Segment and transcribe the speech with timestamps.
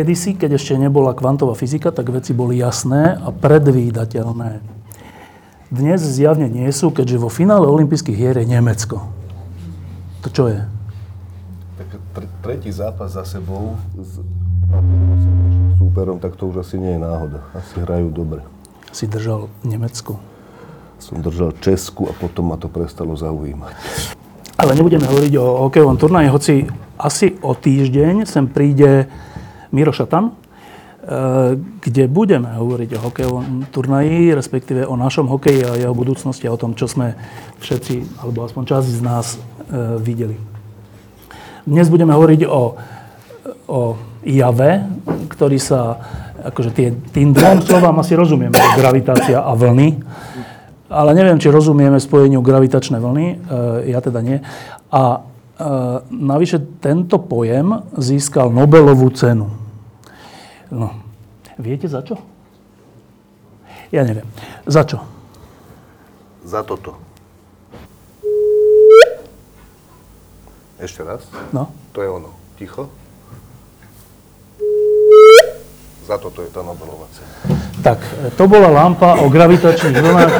[0.00, 4.64] Kedysi, keď ešte nebola kvantová fyzika, tak veci boli jasné a predvídateľné.
[5.68, 9.12] Dnes zjavne nie sú, keďže vo finále olympijských hier je Nemecko.
[10.24, 10.64] To čo je?
[11.76, 14.24] Tak tr- tretí zápas za sebou s
[15.76, 17.44] súperom, tak to už asi nie je náhoda.
[17.52, 18.40] Asi hrajú dobre.
[18.96, 20.16] Si držal Nemecku.
[20.96, 23.76] Som držal Česku a potom ma to prestalo zaujímať.
[24.56, 26.54] Ale nebudeme hovoriť o hokejovom turnaji, hoci
[26.96, 29.12] asi o týždeň sem príde
[29.70, 30.32] Miro Šatan, e,
[31.78, 36.60] kde budeme hovoriť o hokejovom turnaji, respektíve o našom hokeji a jeho budúcnosti a o
[36.60, 37.14] tom, čo sme
[37.62, 39.38] všetci, alebo aspoň časť z nás e,
[40.02, 40.36] videli.
[41.64, 42.62] Dnes budeme hovoriť o,
[43.70, 43.80] o
[44.26, 44.90] jave,
[45.30, 46.02] ktorý sa,
[46.50, 50.02] akože tie, tým dvom slovám asi rozumieme, gravitácia a vlny,
[50.90, 53.34] ale neviem, či rozumieme spojeniu gravitačné vlny, e,
[53.94, 54.42] ja teda nie.
[54.90, 55.30] A
[56.10, 59.59] navyše tento pojem získal Nobelovú cenu.
[60.70, 60.94] No,
[61.58, 62.14] viete za čo?
[63.90, 64.26] Ja neviem.
[64.70, 65.02] Za čo?
[66.46, 66.94] Za toto.
[70.78, 71.26] Ešte raz.
[71.50, 71.74] No.
[71.90, 72.30] To je ono.
[72.54, 72.86] Ticho.
[76.06, 77.34] Za toto je tá Nobelová cena.
[77.82, 77.98] Tak,
[78.38, 80.32] to bola lampa o gravitačných vlnách.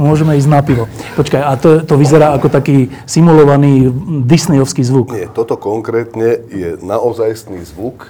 [0.00, 0.88] Môžeme ísť na pivo.
[1.20, 3.92] Počkaj, a to, to vyzerá ako taký simulovaný
[4.24, 5.12] disneyovský zvuk.
[5.12, 8.08] Nie, toto konkrétne je naozajstný zvuk,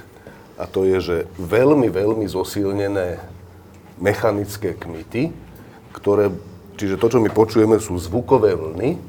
[0.60, 3.16] a to je, že veľmi, veľmi zosilnené
[3.96, 5.32] mechanické kmity,
[5.96, 6.28] ktoré,
[6.76, 9.00] čiže to, čo my počujeme, sú zvukové vlny,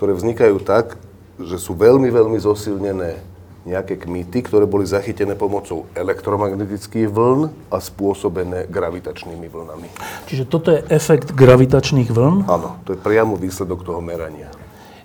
[0.00, 0.96] ktoré vznikajú tak,
[1.36, 3.20] že sú veľmi, veľmi zosilnené
[3.66, 9.90] nejaké kmity, ktoré boli zachytené pomocou elektromagnetických vln a spôsobené gravitačnými vlnami.
[10.30, 12.46] Čiže toto je efekt gravitačných vln?
[12.46, 14.48] Áno, to je priamo výsledok toho merania.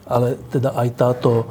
[0.06, 1.50] Ale teda aj táto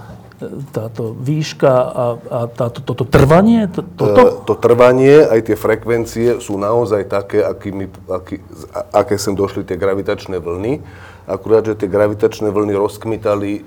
[0.72, 3.68] táto výška a, a táto, toto trvanie?
[3.70, 4.22] To, toto?
[4.24, 8.40] E, to trvanie, aj tie frekvencie sú naozaj také, akými, aký,
[8.92, 10.80] aké sem došli tie gravitačné vlny.
[11.28, 13.62] Akurát, že tie gravitačné vlny rozkmitali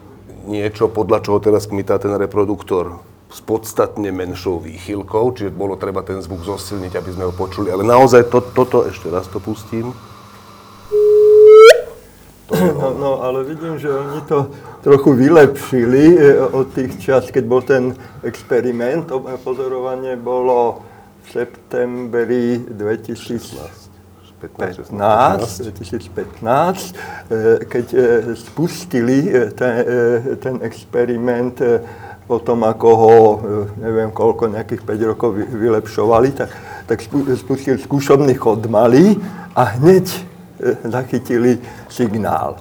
[0.50, 3.00] niečo, podľa čoho teraz kmitá ten reproduktor
[3.34, 7.74] s podstatne menšou výchylkou, čiže bolo treba ten zvuk zosilniť, aby sme ho počuli.
[7.74, 9.90] Ale naozaj to, toto, ešte raz to pustím.
[12.52, 14.52] No, no, ale vidím, že oni to
[14.84, 19.12] trochu vylepšili e, od tých čas, keď bol ten experiment.
[19.44, 20.82] Pozorovanie bolo
[21.24, 27.00] v septembri 2015, 2015,
[27.64, 29.74] keď e, spustili e, ten,
[30.44, 31.64] ten experiment
[32.24, 33.44] potom, ako ho,
[33.84, 36.56] neviem koľko, nejakých 5 rokov vylepšovali, tak,
[36.88, 37.04] tak
[37.36, 39.20] spustili skúšobný chod malý
[39.56, 40.33] a hneď
[40.96, 41.60] zachytili
[41.90, 42.56] signál.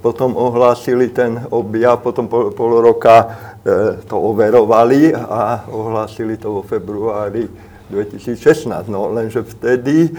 [0.00, 6.62] Potom ohlásili ten objav, potom pol, pol roka e, to overovali a ohlásili to vo
[6.62, 7.48] februári
[7.90, 8.88] 2016.
[8.88, 10.10] No lenže vtedy e,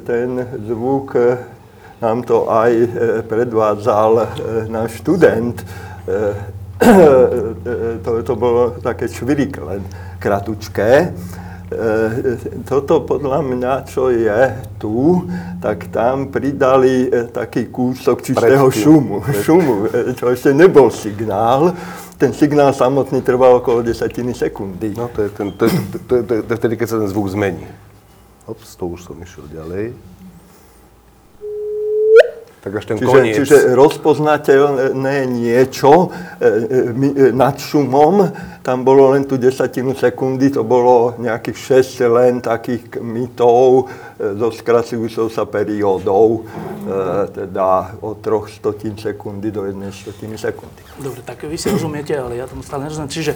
[0.00, 1.36] ten zvuk e,
[2.00, 2.72] nám to aj
[3.28, 4.12] predvádzal
[4.68, 5.60] náš študent.
[8.00, 9.84] To, to bolo také čvirik len
[10.16, 11.12] kratučké.
[11.70, 15.22] E, toto podľa mňa, čo je tu,
[15.62, 21.70] tak tam pridali e, taký kúsok čistého šumu, šumu, e, čo ešte nebol signál.
[22.18, 24.98] Ten signál samotný trval okolo desatiny sekundy.
[24.98, 25.72] No to je, ten, to, je,
[26.10, 27.64] to, je, to, je, to je vtedy, keď sa ten zvuk zmení.
[28.50, 29.94] Ops, to už som išiel ďalej
[32.60, 33.36] tak až ten čiže, koniec.
[33.40, 38.28] Čiže rozpoznateľné niečo e, e, e, nad šumom,
[38.60, 43.88] tam bolo len tu desatinu sekundy, to bolo nejakých 6 len takých mytov
[44.20, 50.84] e, so skracujúcou sa periódou, e, teda od troch stotín sekundy do jednej stotiny sekundy.
[51.00, 53.08] Dobre, tak vy si rozumiete, ale ja tomu stále nerozumiem.
[53.08, 53.32] Čiže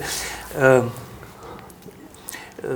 [0.52, 1.04] e,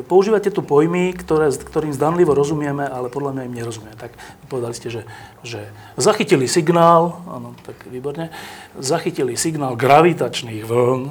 [0.07, 3.97] používate tu pojmy, ktoré, ktorým zdanlivo rozumieme, ale podľa mňa im nerozumieme.
[3.97, 4.13] Tak
[4.51, 5.03] povedali ste, že,
[5.43, 5.61] že
[5.97, 8.31] zachytili signál, áno, tak výborne,
[8.77, 11.03] zachytili signál gravitačných vln.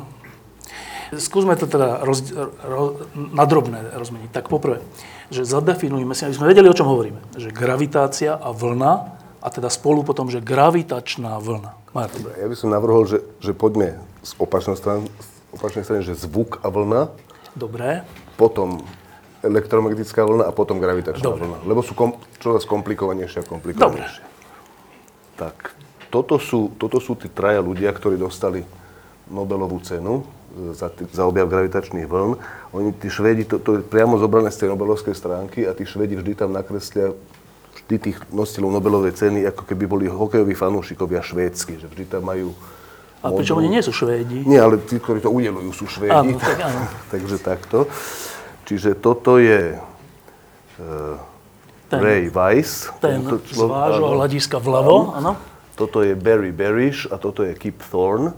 [1.16, 2.20] Skúsme to teda roz,
[2.68, 4.30] ro, nadrobné rozmeniť.
[4.36, 4.84] Tak poprvé,
[5.32, 7.40] že zadefinujme si, aby sme vedeli, o čom hovoríme.
[7.40, 8.94] Že gravitácia a vlna,
[9.40, 11.80] a teda spolu potom, že gravitačná vlna.
[11.96, 12.28] Martin.
[12.36, 15.08] Ja by som navrhol, že, že poďme z opačnej strany,
[15.56, 17.02] opačnej strany, že zvuk a vlna.
[17.56, 18.04] Dobre
[18.38, 18.86] potom
[19.42, 21.46] elektromagnetická vlna a potom gravitačná Dobre.
[21.46, 21.58] vlna.
[21.66, 24.24] Lebo sú kom, čoraz komplikovanejšie a komplikovanejšie.
[25.38, 25.78] Tak,
[26.10, 28.66] toto sú, toto sú tí traja ľudia, ktorí dostali
[29.28, 32.40] Nobelovú cenu e, za, za objav gravitačných vln.
[32.74, 36.18] Oni, tí Švedi, to, to je priamo zobrané z tej Nobelovskej stránky a tí Švedi
[36.18, 37.14] vždy tam nakreslia
[37.88, 42.52] vždy tých nositeľov Nobelovej ceny, ako keby boli hokejoví fanúšikovia švédsky, že vždy tam majú...
[43.24, 44.46] A pričom oni nie sú Švédi.
[44.46, 46.12] Nie, ale tí, ktorí to udelujú, sú Švédi.
[46.12, 46.84] Áno, tak áno.
[47.14, 47.88] Takže takto.
[48.68, 51.16] Čiže toto je uh,
[51.88, 52.92] Ten- Ray Weiss.
[53.00, 54.16] Ten z člo- vášho áno.
[54.20, 55.40] hľadiska vľavo, áno.
[55.80, 58.36] Toto je Barry Barish a toto je Kip Thorne.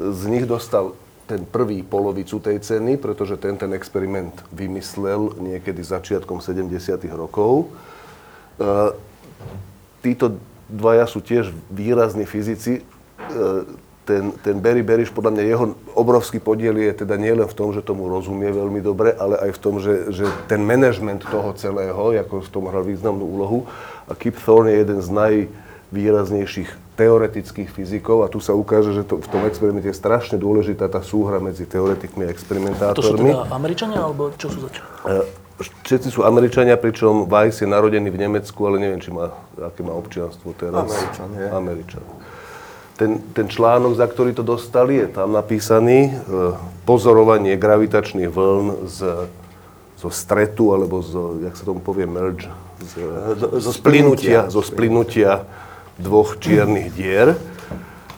[0.00, 0.98] Z nich dostal
[1.28, 6.72] ten prvý polovicu tej ceny, pretože ten ten experiment vymyslel niekedy začiatkom 70.
[7.12, 7.68] rokov.
[8.56, 8.96] E,
[10.00, 10.40] títo
[10.72, 12.80] dvaja sú tiež výrazní fyzici.
[14.08, 17.84] Ten, ten Barry Barish, podľa mňa jeho obrovský podiel je teda nielen v tom, že
[17.84, 22.40] tomu rozumie veľmi dobre, ale aj v tom, že, že ten management toho celého, ako
[22.40, 23.68] v tom hral významnú úlohu.
[24.08, 29.20] A Kip Thorne je jeden z najvýraznejších teoretických fyzikov a tu sa ukáže, že to,
[29.20, 33.30] v tom experimente je strašne dôležitá tá súhra medzi teoretikmi a To sú experimentátormi.
[33.36, 34.80] teda Američania, alebo čo sú zač?
[35.04, 39.82] E, Všetci sú Američania, pričom Weiss je narodený v Nemecku, ale neviem, či má, aké
[39.82, 40.86] má občianstvo teraz.
[40.86, 41.46] Američan je.
[41.50, 42.04] Američan.
[42.98, 46.10] Ten, ten článok, za ktorý to dostali, je tam napísaný.
[46.10, 46.12] e,
[46.82, 48.98] Pozorovanie gravitačných vln z,
[49.94, 52.50] zo stretu, alebo z, jak sa tomu povie, merge,
[52.82, 52.98] z,
[53.38, 54.50] Zo- splynutia.
[54.50, 55.46] zo splynutia
[55.94, 57.38] dvoch čiernych dier.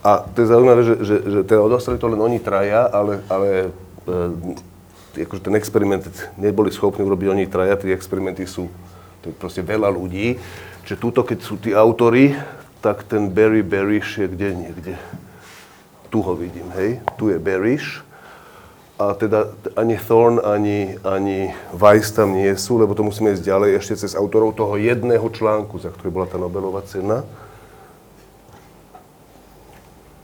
[0.01, 3.69] A to je zaujímavé, že, že, že teda dostali to len oni traja, ale, ale
[4.09, 6.09] e, akože ten experiment
[6.41, 8.73] neboli schopní urobiť oni traja, tie experimenty sú,
[9.21, 10.41] to je proste veľa ľudí.
[10.89, 12.33] Čiže túto, keď sú tí autory,
[12.81, 14.95] tak ten Barry Barish je kde niekde.
[16.11, 18.03] Tu ho vidím, hej, tu je Barish.
[19.01, 19.49] A teda
[19.81, 24.13] ani Thorne, ani, ani Weiss tam nie sú, lebo to musíme ísť ďalej ešte cez
[24.13, 27.25] autorov toho jedného článku, za ktorý bola tá Nobelová cena.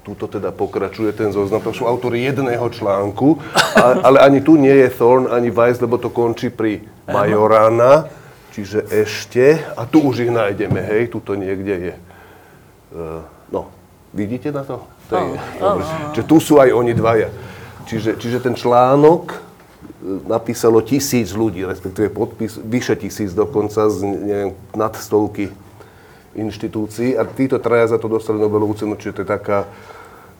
[0.05, 3.41] Tuto teda pokračuje ten zoznam, to sú autory jedného článku,
[3.81, 8.13] a, ale ani tu nie je Thorne, ani Weiss, lebo to končí pri Majorana,
[8.53, 11.95] čiže ešte, a tu už ich nájdeme, hej, tuto niekde je.
[12.97, 13.21] Uh,
[13.53, 13.69] no,
[14.17, 14.81] vidíte na to?
[15.13, 15.85] to je, dobre.
[16.17, 17.29] Čiže tu sú aj oni dvaja.
[17.87, 19.39] Čiže, čiže ten článok e,
[20.27, 25.55] napísalo tisíc ľudí, respektíve podpis, vyše tisíc dokonca z neviem, nad stovky
[26.35, 29.71] inštitúcií a títo traja za to dostali Nobelovú cenu, čiže to je taká,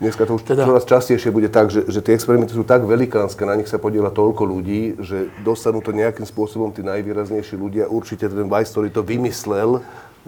[0.03, 0.67] dneska to už teda...
[0.67, 4.11] čoraz častejšie bude tak, že, že tie experimenty sú tak velikánske, na nich sa podiela
[4.11, 7.89] toľko ľudí, že dostanú to nejakým spôsobom tí najvýraznejší ľudia.
[7.89, 9.81] Určite ten Weiss, ktorý to vymyslel,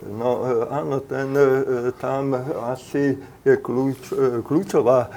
[0.07, 2.31] No e, áno, ten, e, tam
[2.71, 5.09] asi je kľúč, e, kľúčová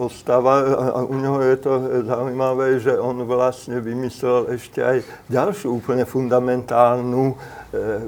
[0.00, 0.64] postava
[0.96, 1.72] a u neho je to
[2.08, 7.36] zaujímavé, že on vlastne vymyslel ešte aj ďalšiu úplne fundamentálnu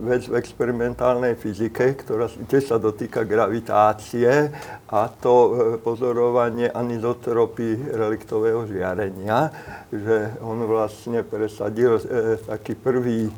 [0.01, 4.49] vec v experimentálnej fyzike, ktorá tiež sa dotýka gravitácie
[4.89, 5.37] a to
[5.85, 9.53] pozorovanie anizotropy reliktového žiarenia,
[9.93, 12.01] že on vlastne presadil
[12.49, 13.29] taký prvý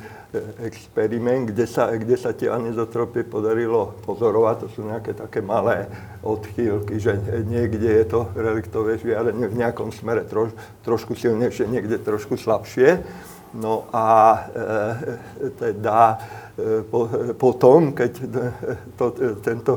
[0.62, 4.56] experiment, kde sa, kde sa tie anizotropy podarilo pozorovať.
[4.64, 5.86] To sú nejaké také malé
[6.22, 7.16] odchýlky, že
[7.46, 13.02] niekde je to reliktové žiarenie v nejakom smere troš, trošku silnejšie, niekde trošku slabšie.
[13.54, 14.06] No a
[14.50, 16.18] e, teda
[16.58, 17.06] e, po,
[17.38, 18.12] potom, keď
[18.98, 19.04] to,
[19.46, 19.72] tento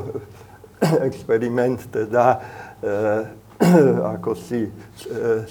[1.06, 2.42] experiment teda
[2.82, 3.48] e,
[4.14, 4.70] ako si e,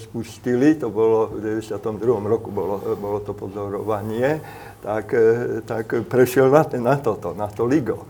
[0.00, 2.24] spustili, to bolo v 92.
[2.24, 4.40] roku, bolo, bolo to pozorovanie,
[4.82, 8.06] tak, e, tak prešiel na, na toto, na to LIGO.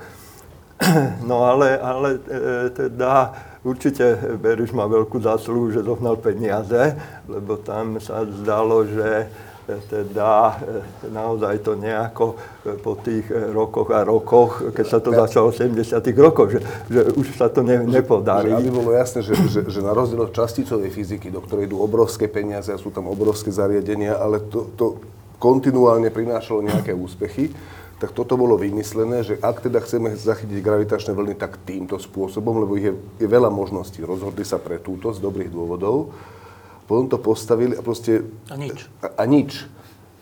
[1.27, 3.35] No ale, ale e, teda
[3.67, 6.95] určite Beriš má veľkú zásluhu, že zohnal peniaze,
[7.27, 9.27] lebo tam sa zdalo, že
[9.67, 10.55] e, teda
[11.11, 12.39] naozaj to nejako
[12.79, 17.27] po tých rokoch a rokoch, keď sa to začalo v 70 rokoch, že, že už
[17.35, 18.55] sa to ne, nepodarí.
[18.55, 21.83] Že aby bolo jasné, že, že, že na rozdiel od časticovej fyziky, do ktorej idú
[21.83, 25.03] obrovské peniaze a sú tam obrovské zariadenia, ale to, to
[25.39, 27.55] kontinuálne prinášalo nejaké úspechy,
[27.99, 32.79] tak toto bolo vymyslené, že ak teda chceme zachytiť gravitačné vlny, tak týmto spôsobom, lebo
[32.79, 34.07] ich je, je veľa možností.
[34.07, 36.15] Rozhodli sa pre túto z dobrých dôvodov.
[36.87, 38.23] Potom to postavili a proste...
[38.49, 38.87] A nič.
[39.03, 39.67] A, a nič.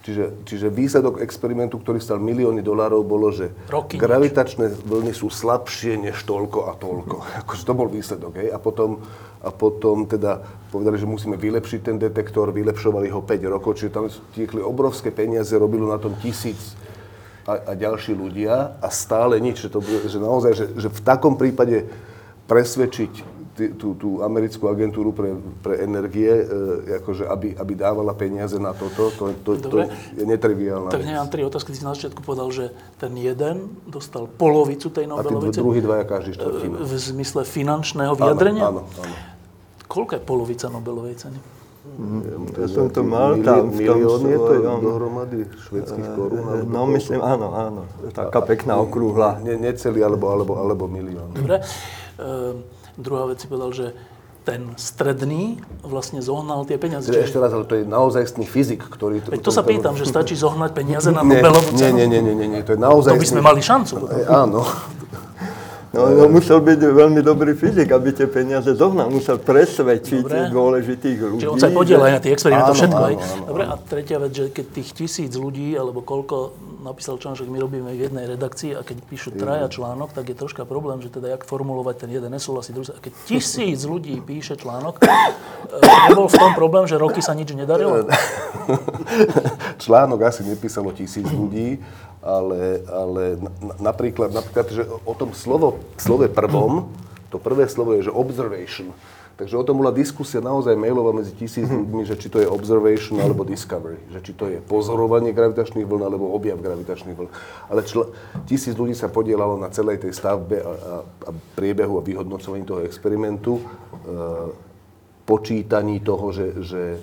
[0.06, 4.06] Čiže, čiže výsledok experimentu, ktorý stal milióny dolárov, bolo, že Roky nič.
[4.06, 7.16] gravitačné vlny sú slabšie než toľko a toľko.
[7.42, 8.54] Akože to bol výsledok, hej.
[8.54, 9.02] A potom,
[9.42, 14.06] a potom teda povedali, že musíme vylepšiť ten detektor, vylepšovali ho 5 rokov, čiže tam
[14.30, 16.78] tiekli obrovské peniaze, robilo na tom tisíc
[17.42, 19.66] a, a ďalší ľudia a stále nič.
[19.66, 21.90] Že, to, bude- že naozaj, že, že v takom prípade
[22.46, 25.32] presvedčiť tú, tú americkú agentúru pre,
[25.64, 29.76] pre energie, e, akože aby, aby dávala peniaze na toto, to, to, to
[30.14, 31.72] je netriviálna Tak nemám tri otázky.
[31.72, 32.64] Ty si na začiatku povedal, že
[33.00, 35.52] ten jeden dostal polovicu tej Nobelovej ceny.
[35.52, 36.74] A tí druhý dvaja každý štvrtinu.
[36.84, 38.62] V zmysle finančného vyjadrenia?
[38.68, 39.02] Áno, áno.
[39.02, 39.16] áno.
[39.88, 41.38] Koľko je polovica Nobelovej ceny?
[41.86, 44.26] Mm, ja som to mal tam v tom svojom...
[44.26, 45.38] je to dohromady
[45.70, 46.66] švedských korún?
[46.66, 47.80] No myslím, áno, áno.
[48.10, 49.38] Taká pekná okrúhla.
[49.40, 51.30] Ne, necelý alebo, alebo, alebo milión.
[51.30, 51.62] Dobre.
[52.18, 53.86] E, druhá vec si povedal, že
[54.46, 57.10] ten stredný vlastne zohnal tie peniaze.
[57.10, 57.34] Čiže...
[57.34, 59.18] Ešte raz, ale to je naozajstný fyzik, ktorý...
[59.26, 61.98] Veď to sa pýtam, že stačí zohnať peniaze na Nobelovú cenu?
[61.98, 63.18] Nie, nie, nie, nie, nie, to je naozaj...
[63.18, 64.06] To by sme mali šancu.
[64.30, 64.62] Áno,
[65.96, 69.08] No, no musel byť veľmi dobrý fyzik, aby tie peniaze zohnal.
[69.08, 70.52] Musel presvedčiť Dobre.
[70.52, 71.40] dôležitých ľudí.
[71.40, 73.00] Čiže on sa podiela aj na tých experimentoch, všetko.
[73.00, 76.52] Áno, áno, Dobre, a tretia vec, že keď tých tisíc ľudí, alebo koľko
[76.86, 80.62] napísal článok, my robíme v jednej redakcii a keď píšu traja článok, tak je troška
[80.62, 82.94] problém, že teda jak formulovať ten jeden nesúhlasí, druhý.
[82.94, 85.06] A keď tisíc ľudí píše článok, e,
[86.08, 88.06] nebol v tom problém, že roky sa nič nedarilo?
[89.84, 91.82] článok asi nepísalo tisíc ľudí,
[92.22, 93.22] ale, ale
[93.82, 96.86] napríklad, napríklad, že o tom slovo, slove prvom,
[97.30, 98.94] to prvé slovo je, že observation.
[99.36, 103.20] Takže o tom bola diskusia naozaj mailová medzi tisíc ľuďmi, že či to je observation
[103.20, 107.30] alebo discovery, že či to je pozorovanie gravitačných vln alebo objav gravitačných vln.
[107.68, 108.08] Ale čl-
[108.48, 112.80] tisíc ľudí sa podielalo na celej tej stavbe a, a, a priebehu a vyhodnocovaní toho
[112.80, 113.64] experimentu, e,
[115.28, 117.00] počítaní toho, že, že e,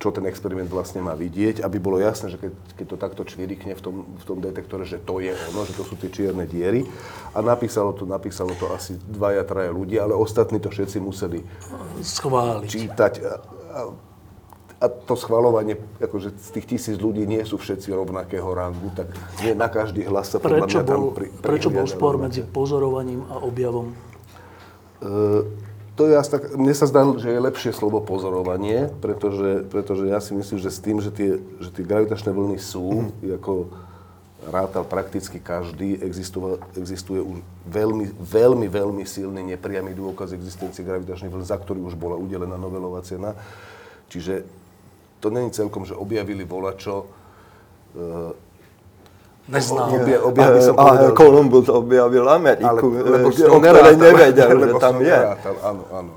[0.00, 3.76] čo ten experiment vlastne má vidieť, aby bolo jasné, že keď, keď to takto čvirikne
[3.76, 6.88] v tom, v tom detektore, že to je ono, že to sú tie čierne diery.
[7.36, 11.44] A napísalo to, napísalo to asi dvaja, traja ľudia, ale ostatní to všetci museli
[12.00, 12.64] schváliť.
[12.64, 13.12] čítať.
[13.20, 13.32] A,
[13.76, 13.80] a,
[14.80, 19.12] a to schvalovanie, akože z tých tisíc ľudí nie sú všetci rovnakého rangu, tak
[19.44, 23.28] nie na každý hlas sa podľa prečo mňa tam pri, Prečo bol spor medzi pozorovaním
[23.28, 23.92] a objavom?
[25.04, 25.44] Uh,
[26.00, 30.16] to je asi tak, mne sa zdá, že je lepšie slovo pozorovanie, pretože, pretože ja
[30.24, 33.36] si myslím, že s tým, že tie, že tie gravitačné vlny sú, mm.
[33.36, 33.68] ako
[34.48, 41.60] rátal prakticky každý, existuje, už veľmi, veľmi, veľmi silný nepriamy dôkaz existencie gravitačných vln, za
[41.60, 43.36] ktorý už bola udelená Nobelová cena.
[44.08, 44.48] Čiže
[45.20, 47.06] to není celkom, že objavili volačo, e,
[49.50, 49.86] Neznal.
[49.90, 54.96] Obja, objavil som povedal, a Kolumbus objavil Ameriku, ale, lebo o ktorej nevedel, že tam
[55.02, 55.10] je.
[55.10, 56.12] Nerátal, áno, áno.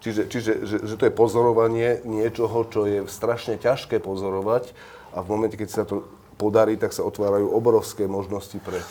[0.00, 4.72] Čiže, čiže že, že to je pozorovanie niečoho, čo je strašne ťažké pozorovať
[5.12, 6.08] a v momente, keď sa to
[6.40, 8.86] podarí, tak sa otvárajú obrovské možnosti pre e,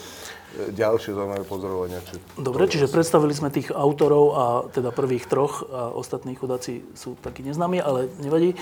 [0.70, 1.98] ďalšie zaujímavé pozorovania.
[2.06, 7.18] Či Dobre, čiže predstavili sme tých autorov a teda prvých troch a ostatní chudáci sú
[7.18, 8.54] takí neznámi, ale nevadí.
[8.54, 8.58] E,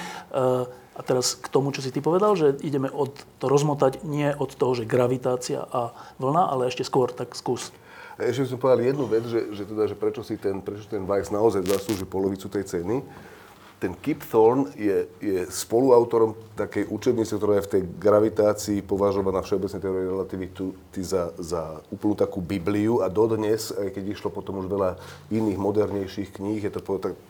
[0.97, 4.49] a teraz k tomu, čo si ty povedal, že ideme od, to rozmotať nie od
[4.57, 7.69] toho, že gravitácia a vlna, ale ešte skôr, tak skús.
[8.17, 11.05] Ešte by som povedal jednu vec, že, že, teda, že prečo si ten, prečo ten
[11.05, 13.05] Weiss naozaj zaslúži polovicu tej ceny.
[13.77, 19.77] Ten Kip Thorne je, je spoluautorom takej učebnice, ktorá je v tej gravitácii považovaná všeobecne
[19.77, 24.97] teórie relativity za, za úplnú takú Bibliu a dodnes, aj keď išlo potom už veľa
[25.29, 26.81] iných modernejších kníh, je to,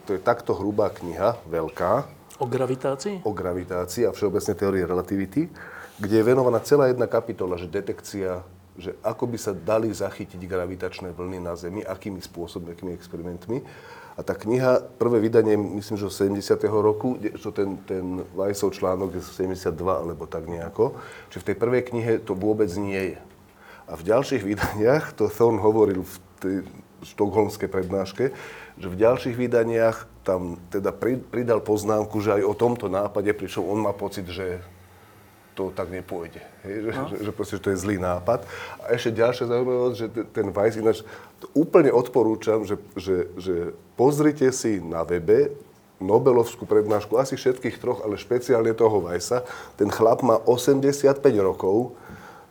[0.08, 3.26] to je takto hrubá kniha, veľká, O gravitácii?
[3.26, 5.50] O gravitácii a všeobecne teórie relativity,
[5.98, 8.46] kde je venovaná celá jedna kapitola, že detekcia,
[8.78, 13.66] že ako by sa dali zachytiť gravitačné vlny na Zemi, akými spôsobmi, akými experimentmi.
[14.14, 16.62] A tá kniha, prvé vydanie, myslím, že z 70.
[16.70, 20.94] roku, čo ten, ten Weissov článok je z 72 alebo tak nejako,
[21.30, 23.18] že v tej prvej knihe to vôbec nie je.
[23.90, 26.56] A v ďalších vydaniach, to Thorne hovoril v tej
[27.04, 28.24] štokholmskej prednáške,
[28.78, 30.92] že v ďalších vydaniach tam teda
[31.32, 34.60] pridal poznámku, že aj o tomto nápade, pričom on má pocit, že
[35.58, 36.38] to tak nepôjde.
[36.62, 36.74] Hej?
[36.86, 37.06] Že, no.
[37.10, 38.46] že, že, proste, že to je zlý nápad.
[38.78, 41.02] A ešte ďalšia zaujímavosť, že ten Weiss, ináč
[41.50, 43.54] úplne odporúčam, že, že, že
[43.98, 45.50] pozrite si na webe
[45.98, 49.42] Nobelovskú prednášku, asi všetkých troch, ale špeciálne toho Weissa.
[49.74, 51.02] Ten chlap má 85
[51.42, 51.98] rokov.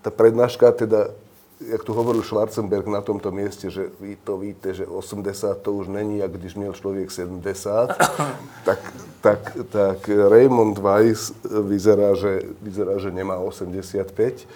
[0.04, 1.16] Tá prednáška teda
[1.62, 5.88] jak tu hovoril Schwarzenberg na tomto mieste, že vy to víte, že 80 to už
[5.88, 7.98] není, jak když měl človek 70,
[8.66, 8.80] tak,
[9.22, 14.48] tak, tak Raymond Weiss vyzerá, že, vyzerá, že nemá 85.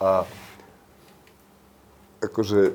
[0.00, 0.28] A
[2.20, 2.72] akože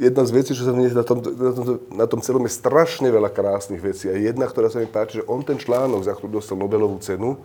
[0.00, 3.12] jedna z vecí, čo sa mne na tom, na, tom, na tom celom je strašne
[3.12, 4.08] veľa krásnych vecí.
[4.08, 7.36] A jedna, ktorá sa mi páči, že on ten článok, za ktorú dostal Nobelovú cenu,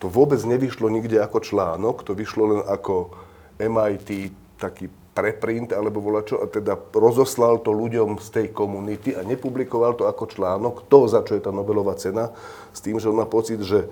[0.00, 3.12] to vôbec nevyšlo nikde ako článok, to vyšlo len ako
[3.60, 9.98] MIT taký preprint alebo čo a teda rozoslal to ľuďom z tej komunity a nepublikoval
[9.98, 12.30] to ako článok, to, za čo je tá Nobelová cena,
[12.70, 13.90] s tým, že on má pocit, že,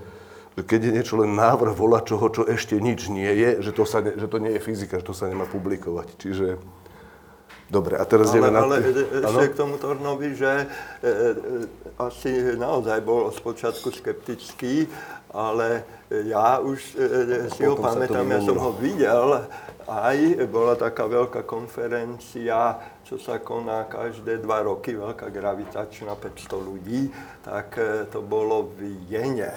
[0.55, 1.75] keď je niečo len návrh
[2.07, 5.03] čoho, čo ešte nič nie je, že to, sa ne, že to nie je fyzika,
[5.03, 6.15] že to sa nemá publikovať.
[6.23, 6.47] Čiže
[7.69, 8.65] Dobre, a teraz ideme na...
[8.65, 9.45] ale e- Áno?
[9.45, 10.67] ešte k tomu Tornovi, že e,
[11.05, 11.13] e,
[12.01, 14.89] asi naozaj bol spočiatku skeptický,
[15.29, 19.45] ale ja už e, si ho pamätám, ja som ho videl
[19.89, 22.77] aj, bola taká veľká konferencia,
[23.09, 27.09] čo sa koná každé dva roky, veľká gravitačná, 500 ľudí,
[27.41, 29.49] tak e, to bolo v Jene,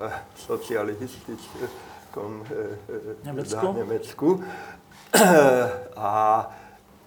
[0.00, 0.08] v
[0.40, 2.56] socialistickom e,
[2.88, 3.66] e, Nemecku?
[3.76, 4.28] Nemecku.
[6.00, 6.12] A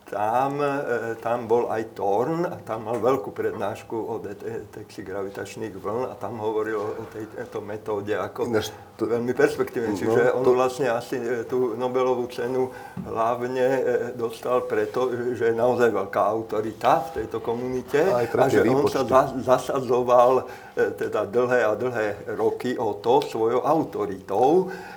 [0.07, 0.71] tam, e,
[1.19, 6.39] tam bol aj Thorn a tam mal veľkú prednášku o detekcii gravitačných vln a tam
[6.39, 9.91] hovoril o tejto metóde ako Ináč to- veľmi perspektívne.
[9.91, 12.71] No, Čiže on to- vlastne asi e, tú Nobelovú cenu
[13.03, 13.81] hlavne e,
[14.15, 19.03] dostal preto, že je naozaj veľká autorita v tejto komunite a tie že on sa
[19.03, 22.07] za, zasadzoval e, teda dlhé a dlhé
[22.39, 24.96] roky o to svojou autoritou e,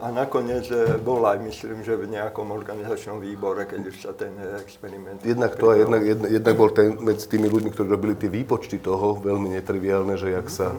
[0.00, 4.32] a nakoniec e, bol aj, myslím, že v nejakom organizačnom výbore, keď už sa ten
[4.36, 5.20] e, experiment...
[5.20, 8.80] Jednak to a jednak, jednak, jednak bol ten medzi tými ľuďmi, ktorí robili tie výpočty
[8.80, 10.72] toho, veľmi netriviálne, že jak sa...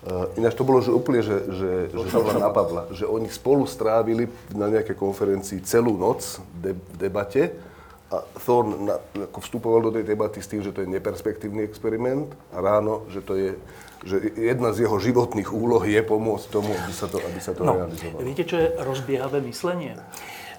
[0.00, 4.32] Uh, ináč to bolo že úplne, že, že, že na Pavla, že oni spolu strávili
[4.48, 7.52] na nejakej konferencii celú noc de, v debate
[8.08, 8.96] a Thorn na,
[9.28, 13.20] ako vstupoval do tej debaty s tým, že to je neperspektívny experiment a ráno, že
[13.20, 13.52] to je
[14.00, 17.62] že jedna z jeho životných úloh je pomôcť tomu, aby sa to, aby sa to
[17.62, 18.24] No, realizovalo.
[18.24, 20.00] viete, čo je rozbiehavé myslenie?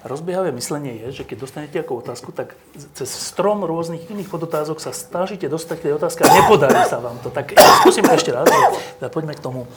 [0.02, 2.58] Rozbiehavé myslenie je, že keď dostanete nejakú otázku, tak
[2.98, 7.22] cez strom rôznych iných podotázok sa snažíte dostať k tej otázke a nepodarí sa vám
[7.22, 7.30] to.
[7.30, 8.50] Tak ja skúsim ešte raz,
[8.98, 9.70] teda poďme k tomu.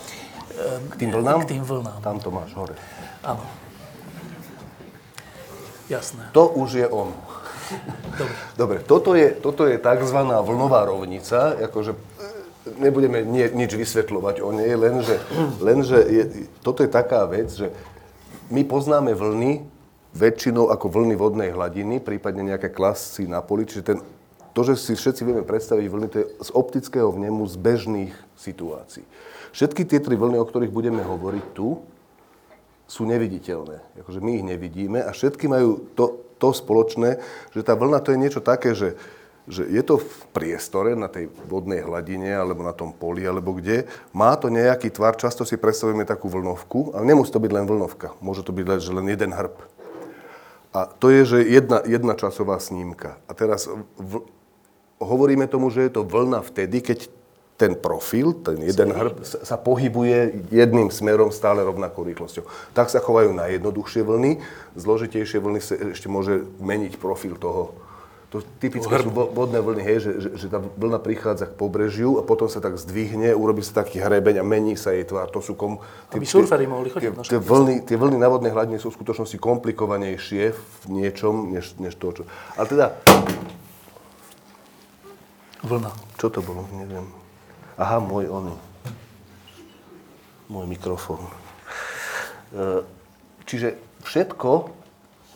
[0.89, 1.45] K tým vlnám?
[1.45, 1.99] K tým vlnám.
[2.01, 2.73] Tam to máš hore.
[3.21, 3.45] Áno.
[5.85, 6.33] Jasné.
[6.33, 7.13] To už je on.
[8.17, 8.33] Dobre.
[8.57, 10.17] Dobre, toto je, toto je tzv.
[10.21, 11.93] vlnová rovnica, akože
[12.81, 15.21] nebudeme nie, nič vysvetľovať o nej, lenže,
[15.61, 16.23] lenže je,
[16.65, 17.69] toto je taká vec, že
[18.49, 19.65] my poznáme vlny
[20.15, 23.97] väčšinou ako vlny vodnej hladiny, prípadne nejaké klasy na poli, čiže ten,
[24.55, 29.03] to, že si všetci vieme predstaviť vlny, to je z optického vnemu z bežných situácií.
[29.51, 31.83] Všetky tie tri vlny, o ktorých budeme hovoriť tu,
[32.85, 33.81] sú neviditeľné.
[34.05, 37.17] Akože my ich nevidíme a všetky majú to, to spoločné,
[37.51, 38.93] že tá vlna to je niečo také, že,
[39.45, 43.85] že je to v priestore na tej vodnej hladine alebo na tom poli alebo kde.
[44.09, 48.17] Má to nejaký tvar, často si predstavujeme takú vlnovku, ale nemusí to byť len vlnovka.
[48.25, 49.53] Môže to byť že len jeden hrb.
[50.75, 53.15] A to je, že jedna, jedna časová snímka.
[53.29, 54.27] A teraz v,
[54.99, 57.07] hovoríme tomu, že je to vlna vtedy, keď
[57.55, 62.43] ten profil, ten jeden hrb, sa, sa pohybuje jedným smerom stále rovnakou rýchlosťou.
[62.75, 64.43] Tak sa chovajú najjednoduchšie vlny,
[64.75, 67.71] zložitejšie vlny sa ešte môže meniť profil toho.
[68.35, 72.19] To typické sú vo- vodné vlny, hej, že, že, že tá vlna prichádza k pobrežiu
[72.19, 75.31] a potom sa tak zdvihne, urobí sa taký hrebeň a mení sa jej tvár.
[75.31, 75.79] To sú kom...
[76.11, 79.39] Aby surferi mohli chodiť tie, tie, vlny, tie vlny na vodnej hladine sú v skutočnosti
[79.39, 82.21] komplikovanejšie v niečom, než, než to, čo...
[82.59, 82.85] Ale teda,
[85.63, 85.95] Vlna.
[86.19, 86.67] čo to bolo?
[86.75, 87.07] Neviem.
[87.79, 88.51] Aha, môj oný.
[90.51, 91.23] Môj mikrofón.
[92.51, 92.83] E,
[93.45, 94.49] Čiže všetko,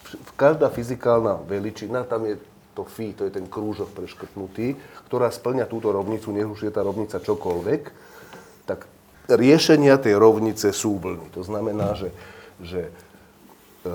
[0.04, 2.42] vš- každá fyzikálna veličina, tam je
[2.80, 4.80] to phi, to je ten krúžok preškrtnutý,
[5.12, 7.82] ktorá splňa túto rovnicu, nech už je tá rovnica čokoľvek,
[8.64, 8.88] tak
[9.28, 11.28] riešenia tej rovnice sú vlny.
[11.36, 12.16] To znamená, že,
[12.64, 13.92] že e,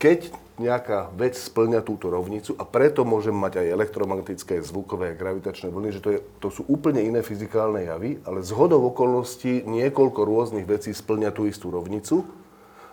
[0.00, 5.70] keď nejaká vec splňa túto rovnicu a preto môžem mať aj elektromagnetické, zvukové a gravitačné
[5.70, 10.20] vlny, že to, je, to sú úplne iné fyzikálne javy, ale z hodou okolností niekoľko
[10.26, 12.26] rôznych vecí splňa tú istú rovnicu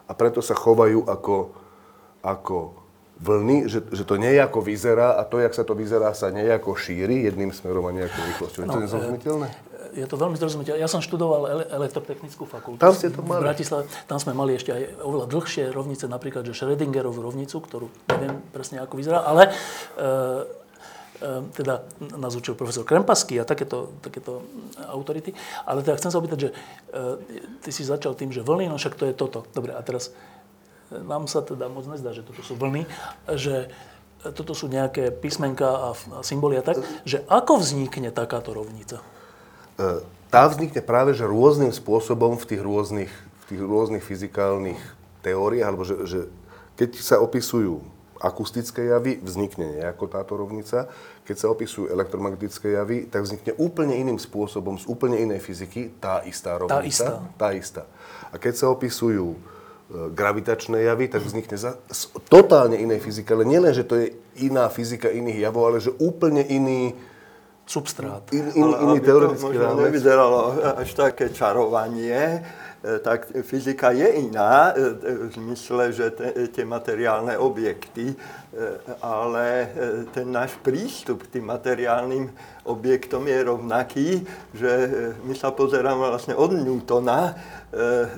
[0.06, 1.38] a preto sa chovajú ako,
[2.22, 2.85] ako
[3.16, 7.24] vlny, že, že to nejako vyzerá a to, jak sa to vyzerá, sa nejako šíri
[7.24, 8.62] jedným smerom a nejakou rýchlosťou.
[8.62, 9.48] Je to No, nezrozumiteľné?
[9.96, 10.84] Je to veľmi zrozumiteľné.
[10.84, 12.84] Ja som študoval ele- elektrotechnickú fakultu.
[12.84, 13.40] Tam ste to mali.
[13.40, 13.88] V Bratislave.
[14.04, 18.84] Tam sme mali ešte aj oveľa dlhšie rovnice, napríklad, že Schrödingerovú rovnicu, ktorú neviem presne,
[18.84, 19.52] ako vyzerá, ale e,
[21.56, 21.88] teda
[22.20, 24.44] nás učil profesor Krempasky a takéto, takéto
[24.92, 25.32] autority.
[25.64, 26.56] Ale teda chcem sa opýtať, že e,
[27.64, 29.48] ty si začal tým, že vlny, no však to je toto.
[29.56, 30.12] Dobre, a teraz
[30.92, 32.86] nám sa teda moc nezdá, že toto sú vlny,
[33.34, 33.70] že
[34.34, 39.02] toto sú nejaké písmenka a, a symboly a tak, že ako vznikne takáto rovnica?
[39.78, 40.02] E,
[40.34, 44.82] tá vznikne práve že rôznym spôsobom v tých rôznych, v tých rôznych fyzikálnych
[45.22, 46.20] teóriách, alebo že, že
[46.74, 47.82] keď sa opisujú
[48.16, 50.88] akustické javy, vznikne nejako táto rovnica.
[51.28, 56.24] Keď sa opisujú elektromagnetické javy, tak vznikne úplne iným spôsobom, z úplne inej fyziky, tá
[56.24, 56.82] istá rovnica.
[56.88, 57.12] istá.
[57.36, 57.84] Tá istá.
[58.32, 59.36] A keď sa opisujú
[59.90, 63.30] gravitačné javy, tak vznikne za, z totálne inej fyziky.
[63.30, 66.98] Ale nielen, že to je iná fyzika iných javov, ale že úplne iný,
[67.66, 68.22] Substrát.
[68.30, 69.84] in, in, Ale iný aby to teoretický možno rámec.
[69.90, 70.38] nevyzeralo
[70.78, 72.46] až také čarovanie,
[73.04, 78.14] tak fyzika je iná v zmysle, že te, tie materiálne objekty,
[79.02, 79.70] ale
[80.14, 82.30] ten náš prístup k tým materiálnym
[82.70, 84.10] objektom je rovnaký,
[84.54, 84.72] že
[85.26, 87.34] my sa pozeráme vlastne od Newtona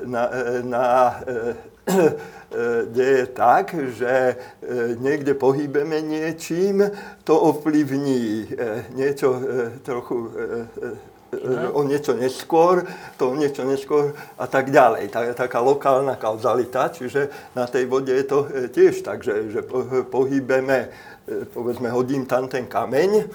[0.03, 0.23] na,
[0.67, 0.85] na
[2.91, 4.35] deje tak, že
[4.99, 6.91] niekde pohybeme niečím,
[7.23, 8.47] to ovplyvní
[8.95, 9.39] niečo
[9.83, 10.31] trochu
[11.73, 12.87] o niečo neskôr,
[13.19, 15.11] to o niečo neskôr a tak ďalej.
[15.11, 19.61] Tak, taká lokálna kauzalita, čiže na tej vode je to tiež tak, že, že
[20.07, 20.87] pohybeme,
[21.51, 23.27] povedzme, hodím tam ten kameň,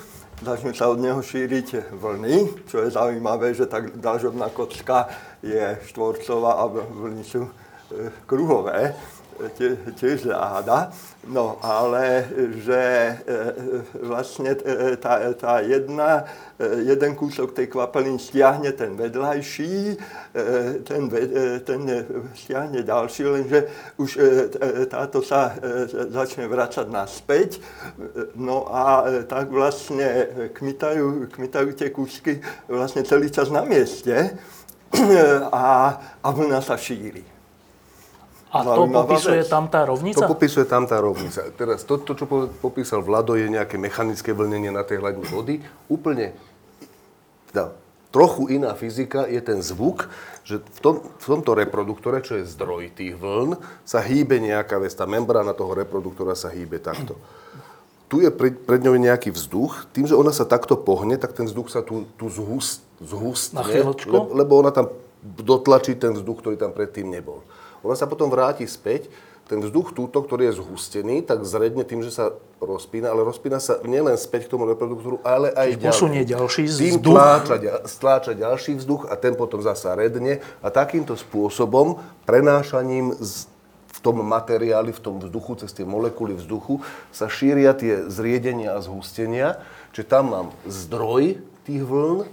[0.43, 5.07] začnú sa od neho šíriť vlny, čo je zaujímavé, že tak dážobná kocka
[5.45, 7.47] je štvorcová a vlny sú
[8.27, 8.97] kruhové,
[9.97, 10.93] tiež záhada.
[11.23, 12.27] No ale
[12.67, 13.15] že
[14.03, 14.59] vlastne
[14.99, 16.27] tá, tá jedna,
[16.83, 19.75] jeden kúsok tej kvapeliny stiahne ten vedľajší,
[20.83, 21.03] ten,
[21.63, 21.81] ten
[22.35, 23.71] stiahne ďalší, lenže
[24.03, 24.11] už
[24.91, 25.55] táto sa
[26.11, 27.63] začne vracať naspäť.
[28.35, 34.35] No a tak vlastne kmitajú, kmitajú tie kúsky vlastne celý čas na mieste
[35.55, 37.32] a, a vlna sa šíri.
[38.53, 40.21] A to popisuje tam tá rovnica?
[40.21, 41.41] To popisuje tam tá rovnica.
[41.57, 42.29] Teraz to, to, čo
[42.61, 45.65] popísal Vlado, je nejaké mechanické vlnenie na tej hladine vody.
[45.89, 46.37] Úplne
[47.53, 47.73] teda,
[48.13, 50.09] trochu iná fyzika je ten zvuk,
[50.45, 54.93] že v, tom, v tomto reproduktore, čo je zdroj tých vln, sa hýbe nejaká vec.
[54.93, 57.17] Tá membrána toho reproduktora sa hýbe takto.
[58.13, 59.89] Tu je pred, pred ňou nejaký vzduch.
[59.97, 63.61] Tým, že ona sa takto pohne, tak ten vzduch sa tu, tu zhust, zhustne.
[63.61, 64.93] Na lebo ona tam
[65.25, 67.41] dotlačí ten vzduch, ktorý tam predtým nebol.
[67.83, 69.11] Ona sa potom vráti späť,
[69.51, 73.83] ten vzduch túto, ktorý je zhustený, tak zredne tým, že sa rozpína, ale rozpína sa
[73.85, 75.93] nielen späť k tomu reproduktoru, ale aj ďalej.
[75.93, 76.81] Posunie ďalší vzduch.
[76.81, 83.51] Tým tláča, stláča ďalší vzduch a ten potom zasa redne a takýmto spôsobom, prenášaním z,
[83.93, 88.81] v tom materiáli, v tom vzduchu, cez tie molekuly vzduchu, sa šíria tie zriedenia a
[88.81, 89.59] zhustenia.
[89.93, 92.25] Čiže tam mám zdroj tých vln,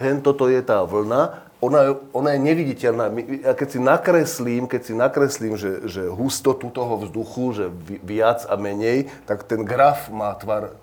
[0.00, 3.04] hen toto je tá vlna ona, ona je neviditeľná.
[3.40, 7.64] Ja keď si nakreslím, keď si nakreslím, že, že hustotu toho vzduchu, že
[8.04, 10.76] viac a menej, tak ten graf má tvar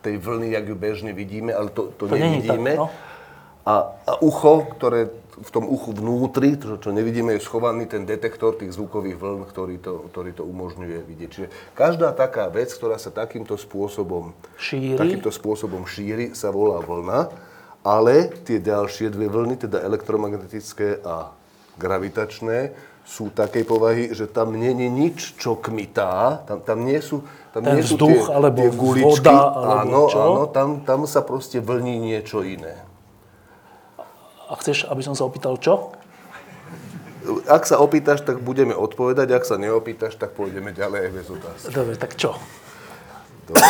[0.00, 2.72] tej vlny, jak ju bežne vidíme, ale to, to, to nevidíme.
[2.72, 2.88] Tak, no.
[3.66, 3.74] a,
[4.06, 8.76] a ucho, ktoré v tom uchu vnútri, to, čo nevidíme, je schovaný ten detektor tých
[8.76, 11.28] zvukových vln, ktorý to, ktorý to umožňuje vidieť.
[11.32, 17.49] Čiže každá taká vec, ktorá sa takýmto spôsobom šíri, takýmto spôsobom šíri sa volá vlna
[17.80, 21.32] ale tie ďalšie dve vlny, teda elektromagnetické a
[21.80, 27.26] gravitačné, sú takej povahy, že tam nie je nič, čo kmitá, tam, tam nie sú,
[27.50, 29.08] tam Ten nie sú vzduch, tie, alebo tie guličky.
[29.26, 30.18] voda, alebo áno, čo?
[30.20, 32.78] áno, tam, tam sa proste vlní niečo iné.
[34.46, 35.90] A chceš, aby som sa opýtal čo?
[37.50, 41.72] Ak sa opýtaš, tak budeme odpovedať, ak sa neopýtaš, tak pôjdeme ďalej bez otázky.
[41.74, 42.36] Dobre, tak čo?
[43.48, 43.62] Dobre.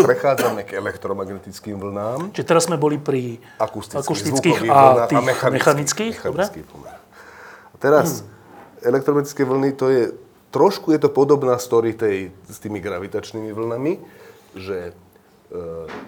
[0.00, 2.32] Prechádzame k elektromagnetickým vlnám.
[2.32, 5.52] Čiže teraz sme boli pri akustických, akustických a tých a mechanických.
[5.52, 6.66] mechanických, mechanických
[7.72, 8.88] A teraz hmm.
[8.88, 10.02] elektromagnetické vlny, to je,
[10.48, 14.00] trošku je to podobná story tej, s tými gravitačnými vlnami,
[14.56, 14.92] že e,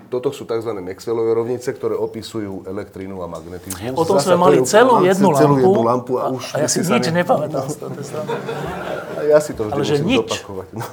[0.08, 0.70] toto sú tzv.
[0.80, 3.96] Maxwellové rovnice, ktoré opisujú elektrínu a magnetizmus.
[3.96, 5.32] O tom sme mali celú jednu.
[5.36, 7.24] Celú jednu lampu a, a, už a ja si nič ne...
[7.24, 7.68] nepamätám.
[9.14, 10.28] A ja si to vždy Ale musím nič.
[10.28, 10.68] zopakovať.
[10.76, 10.86] No.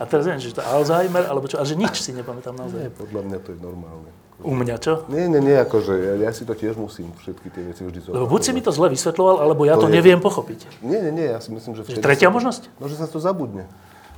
[0.00, 2.88] A teraz neviem, že to Alzheimer, alebo čo, ale že nič si nepamätám naozaj.
[2.88, 4.10] Nie, podľa mňa to je normálne.
[4.40, 5.04] U mňa čo?
[5.12, 8.16] Nie, nie, nie, akože ja, ja si to tiež musím všetky tie veci vždy zopakovať.
[8.16, 10.00] Lebo buď si mi to zle vysvetloval, alebo ja to, to je...
[10.00, 10.80] neviem pochopiť.
[10.80, 11.84] Nie, nie, nie, ja si myslím, že...
[11.84, 12.34] Že tretia sa...
[12.40, 12.62] možnosť?
[12.80, 13.68] No, že sa to zabudne.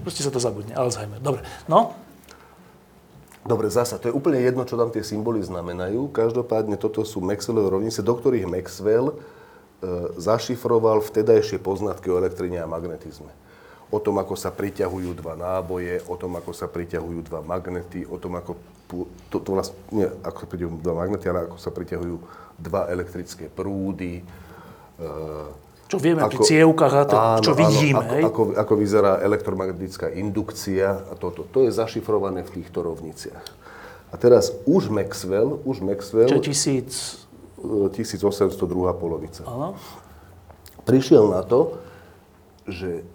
[0.06, 1.18] Proste sa to zabudne, Alzheimer.
[1.18, 1.98] Dobre, no?
[3.42, 6.14] Dobre, zasa, to je úplne jedno, čo tam tie symboly znamenajú.
[6.14, 9.14] Každopádne toto sú Maxwellové rovnice, do ktorých Maxwell e,
[10.14, 13.41] zašifroval vtedajšie poznatky o elektrine a magnetizme
[13.92, 18.16] o tom, ako sa priťahujú dva náboje, o tom, ako sa priťahujú dva magnety, o
[18.16, 18.56] tom, ako,
[19.28, 22.16] to, to vlastne, nie ako sa priťahujú dva magnety, ale ako sa priťahujú
[22.56, 24.24] dva elektrické prúdy.
[24.96, 25.04] E,
[25.92, 28.00] čo vieme ako, pri cievkach a to, áno, čo vidíme.
[28.00, 31.44] Áno, ako, ako, ako vyzerá elektromagnetická indukcia a toto.
[31.52, 33.44] To je zašifrované v týchto rovniciach.
[34.08, 36.32] A teraz už Maxwell, už Maxwell...
[36.32, 37.20] Čo tisíc...
[37.62, 38.58] 1802.
[38.98, 39.46] polovica.
[39.46, 39.78] Áno.
[40.82, 41.78] Prišiel na to,
[42.66, 43.06] že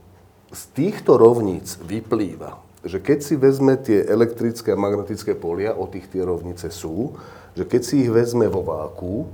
[0.51, 6.07] z týchto rovníc vyplýva, že keď si vezme tie elektrické a magnetické polia, o tých
[6.07, 7.19] tie rovnice sú,
[7.57, 9.27] že keď si ich vezme vo váku,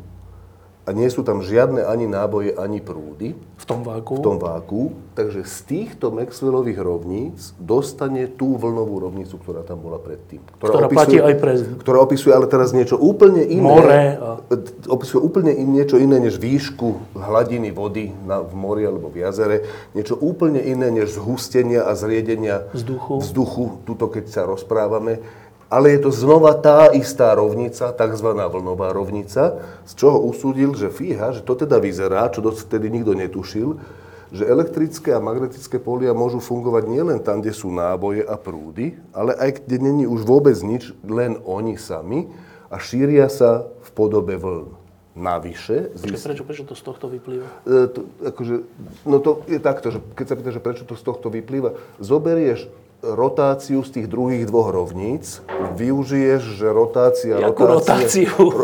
[0.84, 4.20] a nie sú tam žiadne ani náboje, ani prúdy V tom váku.
[4.20, 4.82] v tom váku,
[5.14, 10.44] takže z týchto Maxwellových rovníc dostane tú vlnovú rovnicu, ktorá tam bola predtým.
[10.60, 13.64] Ktorá platí aj pre- Ktorá opisuje ale teraz niečo úplne iné.
[13.64, 14.40] More a-
[14.86, 19.64] Opisuje úplne in, niečo iné než výšku hladiny vody na, v mori alebo v jazere.
[19.94, 23.24] Niečo úplne iné než zhustenia a zriedenia Vzduchu.
[23.24, 25.24] vzduchu tuto keď sa rozprávame.
[25.74, 28.30] Ale je to znova tá istá rovnica, tzv.
[28.30, 29.58] vlnová rovnica,
[29.90, 33.82] z čoho usúdil, že fíha, že to teda vyzerá, čo dotedy nikto netušil,
[34.30, 39.34] že elektrické a magnetické polia môžu fungovať nielen tam, kde sú náboje a prúdy, ale
[39.34, 42.30] aj kde není už vôbec nič, len oni sami
[42.70, 44.78] a šíria sa v podobe vln.
[45.14, 47.46] Navyše, Počkaj, prečo, prečo to z tohto vyplýva?
[47.70, 48.66] E, to, akože,
[49.06, 52.66] no to je takto, že keď sa pýtaš, že prečo to z tohto vyplýva, zoberieš
[53.04, 55.44] rotáciu z tých druhých dvoch rovníc,
[55.76, 57.36] využiješ, že rotácia...
[57.38, 58.32] Jakú rotáciu?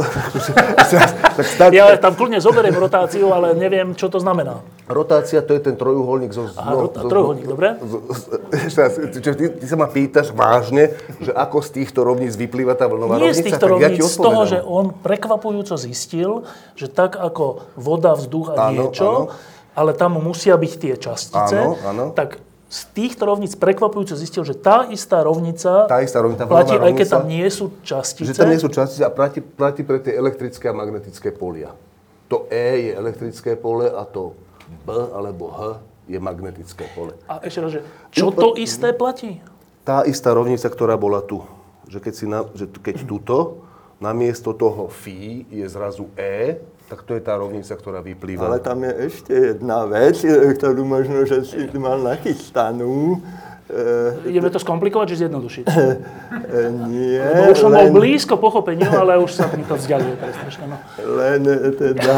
[1.36, 4.64] tak, tak, Ja tam kľudne zoberiem rotáciu, ale neviem, čo to znamená.
[4.88, 6.48] Rotácia to je ten trojuholník zo...
[6.50, 7.76] Aha, rota- trojuholník, dobre.
[7.78, 9.20] zo- zo- ešte raz, ty,
[9.54, 13.38] ty sa ma pýtaš vážne, že ako z týchto rovníc vyplýva tá vlnová Nie rovnica?
[13.38, 18.16] z týchto tak ja rovníc, z toho, že on prekvapujúco zistil, že tak ako voda,
[18.16, 19.24] vzduch a Áno, niečo, áno.
[19.76, 22.06] ale tam musia byť tie častice, Áno, áno.
[22.16, 22.40] tak
[22.70, 26.94] z týchto rovníc prekvapujúco zistil, že tá istá rovnica, Tá istá rovnica, platí, vlnová aj
[26.94, 28.30] keď rovnica, tam nie sú častice.
[28.30, 31.74] Že tam nie sú častice a platí, platí pre tie elektrické a magnetické polia.
[32.30, 34.38] To E je elektrické pole a to
[34.86, 35.60] B alebo H
[36.06, 37.18] je magnetické pole.
[37.26, 37.82] A ešte raz, že
[38.14, 39.42] čo to isté platí?
[39.82, 41.42] Tá istá rovnica, ktorá bola tu.
[41.90, 43.66] Že keď, si na, že keď tuto,
[43.98, 45.10] namiesto toho Φ
[45.50, 48.50] je zrazu E, tak to je tá rovnica, ktorá vyplýva.
[48.50, 53.22] Ale tam je ešte jedna vec, e, ktorú možno, že si mal nachystanú.
[53.70, 55.66] E, Ideme to skomplikovať, či zjednodušiť?
[55.70, 55.78] e,
[56.90, 60.66] nie, Lebo už som bol len, blízko pochopeniu, ale už sa mi to vzdialuje troška.
[60.66, 60.78] No.
[61.22, 61.42] len
[61.78, 62.16] teda,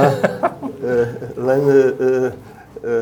[0.79, 0.93] e,
[1.35, 1.79] len e,
[2.79, 2.93] e,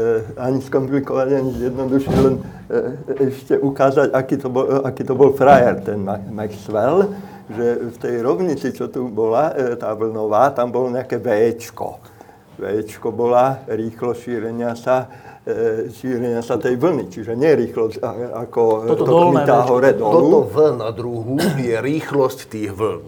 [0.41, 5.85] ani skomplikovať, ani zjednodušiť, len e, ešte ukázať, aký to bol, aký to bol frajer,
[5.85, 7.13] ten Ma- Maxwell,
[7.49, 11.97] že v tej rovnici, čo tu bola, e, tá vlnová, tam bolo nejaké Včko.
[12.59, 15.09] Včko bola rýchlo šírenia sa,
[15.47, 18.03] e, šírenia sa tej vlny, čiže nie rýchlosť
[18.37, 18.61] ako
[18.93, 19.69] Toto to dolné kmitá Včko.
[19.73, 20.39] hore Toto dolu.
[20.45, 23.05] V na druhu je rýchlosť tých vln.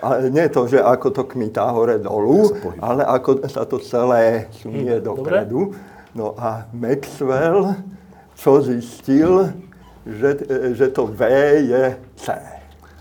[0.00, 4.96] Ale nie to, že ako to kmitá hore dolu, ale ako sa to celé sunie
[4.96, 5.76] dopredu.
[6.16, 7.76] No a Maxwell,
[8.38, 9.52] čo zistil,
[10.08, 10.40] že,
[10.72, 11.20] že to V
[11.60, 11.84] je
[12.16, 12.59] C.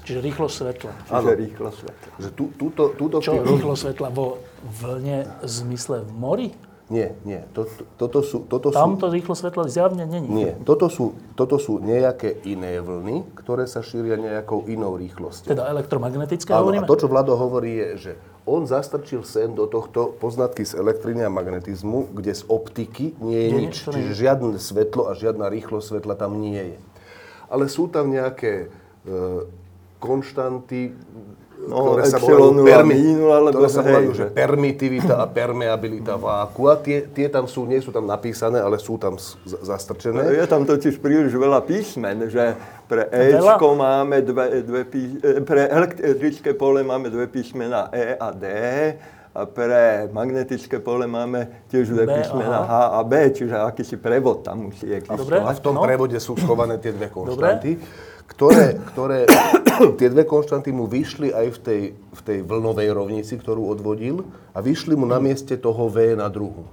[0.09, 0.91] Čiže rýchlosť svetla.
[1.05, 2.11] Čiže rýchlo svetla.
[2.17, 4.41] Že tu, túto, túto Čo rýchlosť svetla vo
[4.81, 6.49] vlne v zmysle v mori?
[6.89, 7.37] Nie, nie.
[7.53, 10.25] To, to, toto sú, toto sú, Tamto rýchlo svetla zjavne není.
[10.25, 10.51] nie.
[10.65, 15.53] Toto sú, toto sú nejaké iné vlny, ktoré sa šíria nejakou inou rýchlosťou.
[15.53, 16.81] Teda elektromagnetické Áno, hovoríme?
[16.81, 18.11] a to, čo Vlado hovorí, je, že
[18.49, 23.49] on zastrčil sem do tohto poznatky z elektriny a magnetizmu, kde z optiky nie je
[23.53, 23.75] Nie, nič.
[23.85, 24.09] to nie.
[24.09, 26.77] Čiže žiadne svetlo a žiadna rýchlosť svetla tam nie je.
[27.53, 28.65] Ale sú tam nejaké
[29.05, 29.45] e,
[29.99, 30.95] konštanty,
[31.59, 36.65] No, ktoré sa volajú, a mínu, alebo ktoré sa volajú, že permitivita a permeabilita váku.
[36.65, 40.23] A tie, tie tam sú, nie sú tam napísané, ale sú tam z- zastrčené.
[40.33, 42.55] Je tam totiž príliš veľa písmen, že
[42.87, 43.11] pre?
[43.11, 48.45] Ečko máme dve, dve pí, e, pre elektrické pole máme dve písmena E a D
[49.29, 54.71] a pre magnetické pole máme tiež dve písmena H a B, čiže akýsi prevod tam
[54.71, 55.53] musí A existovať.
[55.53, 55.83] v tom No.
[55.83, 57.75] prevode sú schované tie dve konštanty,
[58.35, 59.25] ktoré, ktoré
[59.99, 64.59] tie dve konštanty mu vyšli aj v tej, v tej vlnovej rovnici, ktorú odvodil, a
[64.61, 66.65] vyšli mu na mieste toho V na druhu.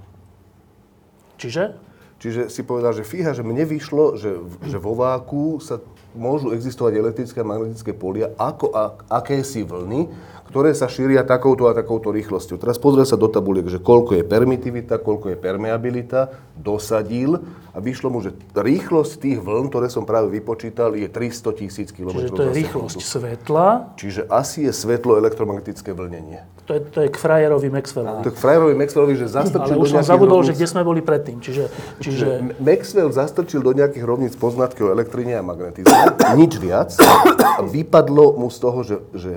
[1.37, 1.77] Čiže?
[2.17, 5.77] Čiže si povedal, že fíha, že mne vyšlo, že, že vo váku sa
[6.17, 10.09] môžu existovať elektrické a magnetické polia ako a, akési vlny,
[10.47, 12.57] ktoré sa šíria takouto a takouto rýchlosťou.
[12.57, 17.37] Teraz pozrie sa do tabuliek, že koľko je permitivita, koľko je permeabilita, dosadil
[17.75, 22.17] a vyšlo mu, že rýchlosť tých vln, ktoré som práve vypočítal, je 300 tisíc km
[22.17, 23.67] Čiže to je rýchlosť svetla,
[23.99, 26.41] Čiže asi je svetlo elektromagnetické vlnenie.
[26.65, 28.23] to je, to je k frajerovi Maxwellovi.
[28.27, 31.01] Tak Frajerovi Maxwellovi, že Ale zastrčil do už som zabudol, že rovníc- kde sme boli
[31.05, 31.37] predtým.
[31.39, 31.63] Čiže,
[32.01, 32.27] čiže
[32.59, 36.91] Maxwell zastrčil do nejakých rovníc poznatky o elektrine a magnetizme, nič viac.
[37.57, 39.31] A vypadlo mu z toho, že, že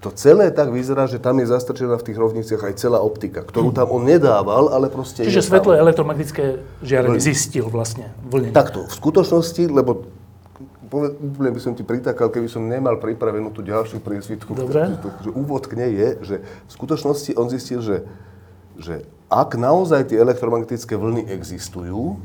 [0.00, 3.68] to celé tak vyzerá, že tam je zastrčená v tých rovniciach aj celá optika, ktorú
[3.68, 8.08] tam on nedával, ale proste čiže svetlo elektromagnetické žiarenie zistil vlastne.
[8.24, 8.56] Vlnenie.
[8.56, 10.08] Takto, v skutočnosti, lebo
[10.90, 14.56] úplne by som ti pritakal, keby som nemal pripravenú tú ďalšiu priesvitku.
[14.56, 14.98] Dobre.
[14.98, 17.96] Že, že úvod k nej je, že v skutočnosti on zistil, že,
[18.80, 22.18] že ak naozaj tie elektromagnetické vlny existujú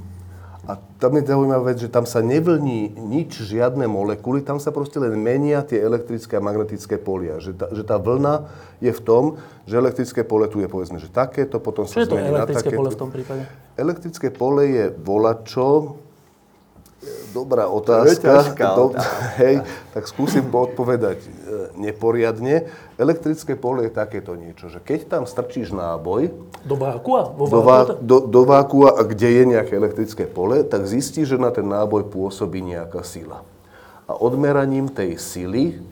[0.65, 4.97] A tam je zaujímavá vec, že tam sa nevlní nič, žiadne molekuly, tam sa proste
[4.97, 7.37] len menia tie elektrické a magnetické polia.
[7.37, 8.49] Že tá, že tá vlna
[8.81, 9.23] je v tom,
[9.69, 12.89] že elektrické pole tu je povedzme, že takéto, potom Čo sa je to elektrické pole
[12.89, 13.45] v tom prípade?
[13.77, 16.01] Elektrické pole je volačo,
[17.35, 18.23] dobrá To je otázka.
[18.31, 19.23] ťažká Do- otázka.
[19.43, 19.55] hej,
[19.91, 21.29] tak skúsim odpovedať e,
[21.75, 22.71] neporiadne.
[22.95, 26.31] Elektrické pole je takéto niečo, že keď tam strčíš náboj
[26.63, 27.35] Do vákua?
[27.35, 31.37] Vo do, vá, do, do vákua, a kde je nejaké elektrické pole, tak zistíš, že
[31.37, 33.43] na ten náboj pôsobí nejaká sila.
[34.07, 35.83] A odmeraním tej sily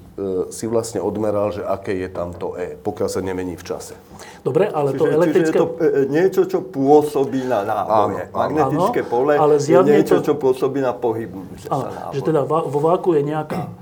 [0.54, 3.98] si vlastne odmeral, že aké je tam to E, pokiaľ sa nemení v čase.
[4.46, 5.42] Dobre, ale to Čiže, elektrické...
[5.42, 8.30] čiže je to e, niečo, čo pôsobí na náboje.
[8.30, 8.38] Áno.
[8.38, 12.80] Magnetické Áno, pole ale je niečo, to- čo pôsobí na sa Áno, že teda vo
[12.80, 13.74] váku je nejaká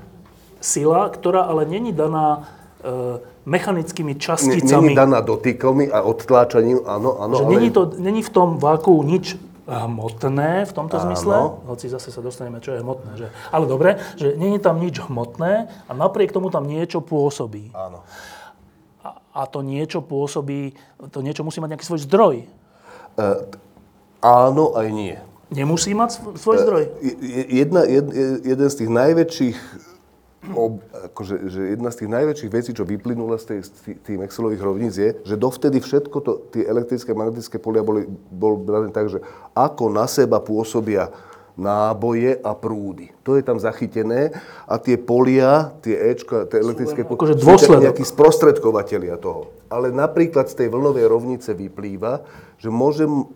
[0.64, 2.48] sila, ktorá ale není daná
[2.80, 4.88] e, mechanickými časticami.
[4.88, 7.52] Není daná dotykom a odtláčaním, áno, áno, že ale...
[7.60, 11.04] není, to, není v tom váku nič hmotné v tomto Áno.
[11.06, 13.12] zmysle, hoci zase sa dostaneme, čo je hmotné.
[13.14, 15.52] Že, ale dobre, že není tam nič hmotné
[15.86, 17.70] a napriek tomu tam niečo pôsobí.
[17.70, 18.02] Áno.
[19.00, 20.74] A, a to niečo pôsobí,
[21.08, 22.36] to niečo musí mať nejaký svoj zdroj.
[23.14, 23.26] E,
[24.20, 25.14] áno, aj nie.
[25.48, 26.82] Nemusí mať sv- svoj zdroj.
[26.98, 29.58] Je- je- Jedna, jed, je- jeden z tých najväčších,
[30.50, 33.70] ob, akože, že jedna z tých najväčších vecí, čo vyplynula z, tej, z
[34.02, 38.58] tých- Maxwellových rovníc je, že dovtedy všetko to, tie elektrické a magnetické polia boli, bol
[38.58, 39.22] brané tak, že
[39.54, 41.14] ako na seba pôsobia
[41.52, 43.12] náboje a prúdy.
[43.22, 44.32] To je tam zachytené
[44.64, 47.82] a tie polia, tie Ečka, tie elektrické polia, akože sú dôsledok.
[47.92, 49.52] nejakí sprostredkovateľia toho.
[49.68, 52.24] Ale napríklad z tej vlnovej rovnice vyplýva,
[52.56, 53.28] že môžem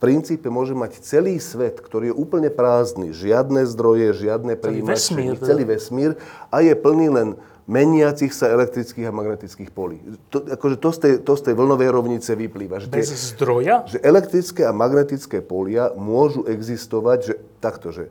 [0.00, 5.46] princípe môže mať celý svet, ktorý je úplne prázdny, žiadne zdroje, žiadne príjimače, vesmír, teda.
[5.46, 6.10] celý vesmír
[6.48, 7.28] a je plný len
[7.70, 10.02] meniacich sa elektrických a magnetických polí.
[10.34, 12.82] To, akože to, z tej, to z tej vlnovej rovnice vyplýva.
[12.82, 13.86] Že, tie, Bez zdroja?
[13.86, 18.10] že elektrické a magnetické polia môžu existovať, že takto, že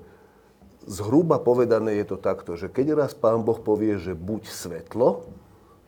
[0.87, 5.27] zhruba povedané je to takto, že keď raz Pán Boh povie, že buď svetlo,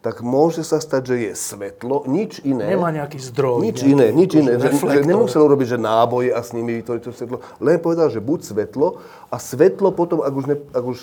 [0.02, 2.74] tak môže sa stať, že je svetlo, nič iné.
[2.74, 3.62] Nemá nejaký zdroj.
[3.62, 4.58] Nič nejaký iné, nič iné.
[4.58, 7.38] Že, že nemusel urobiť, že náboje a s nimi vytvoriť to svetlo.
[7.62, 8.98] Len povedal, že buď svetlo
[9.30, 11.00] a svetlo potom, ak už, ne, ak už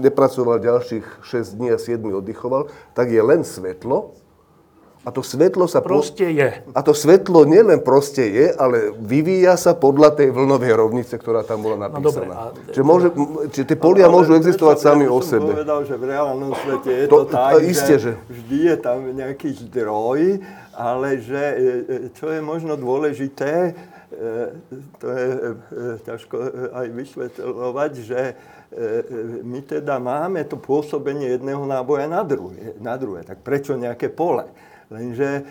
[0.00, 4.16] nepracoval ďalších 6 dní a 7 oddychoval, tak je len svetlo.
[5.00, 5.80] A to svetlo sa...
[5.80, 6.60] po- Proste je.
[6.70, 11.64] a to svetlo nielen proste je, ale vyvíja sa podľa tej vlnovej rovnice, ktorá tam
[11.64, 12.34] bola No dobre, napísaná.
[12.36, 13.08] a- Čiže, môže,
[13.48, 15.50] čiže tie polia Ale môžu prečo- existovať sami prečo o som sebe.
[15.50, 18.12] povedal, že v reálnom svete je to, To- tak, a iste, že, že.
[18.28, 20.20] vždy je tam nejaký zdroj,
[20.70, 23.72] ale že e, e, čo je možno dôležité, e,
[24.96, 25.26] to je
[26.02, 26.36] ťažko
[26.72, 28.20] aj vysvetľovať, že
[29.40, 33.24] my teda máme to pôsobenie jedného náboja na druhé, na druhé.
[33.24, 34.44] Tak prečo nejaké pole?
[34.90, 35.42] Lenže e,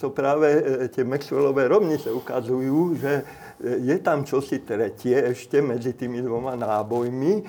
[0.00, 3.24] to práve e, tie Maxwellové rovnice ukazujú, že e,
[3.92, 7.42] je tam čosi tretie ešte medzi tými dvoma nábojmi, e,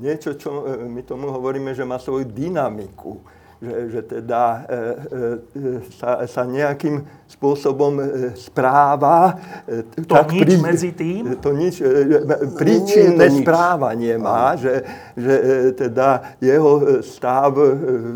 [0.00, 3.20] niečo, čo e, my tomu hovoríme, že má svoju dynamiku.
[3.60, 9.36] Že, že teda e, e, sa, sa nejakým spôsobom e, správa.
[9.64, 11.36] E, To nič medzi tým?
[11.38, 12.20] To nič, e, e,
[12.54, 17.66] príčinné Nie správanie má, že, že e, teda jeho e, stav e,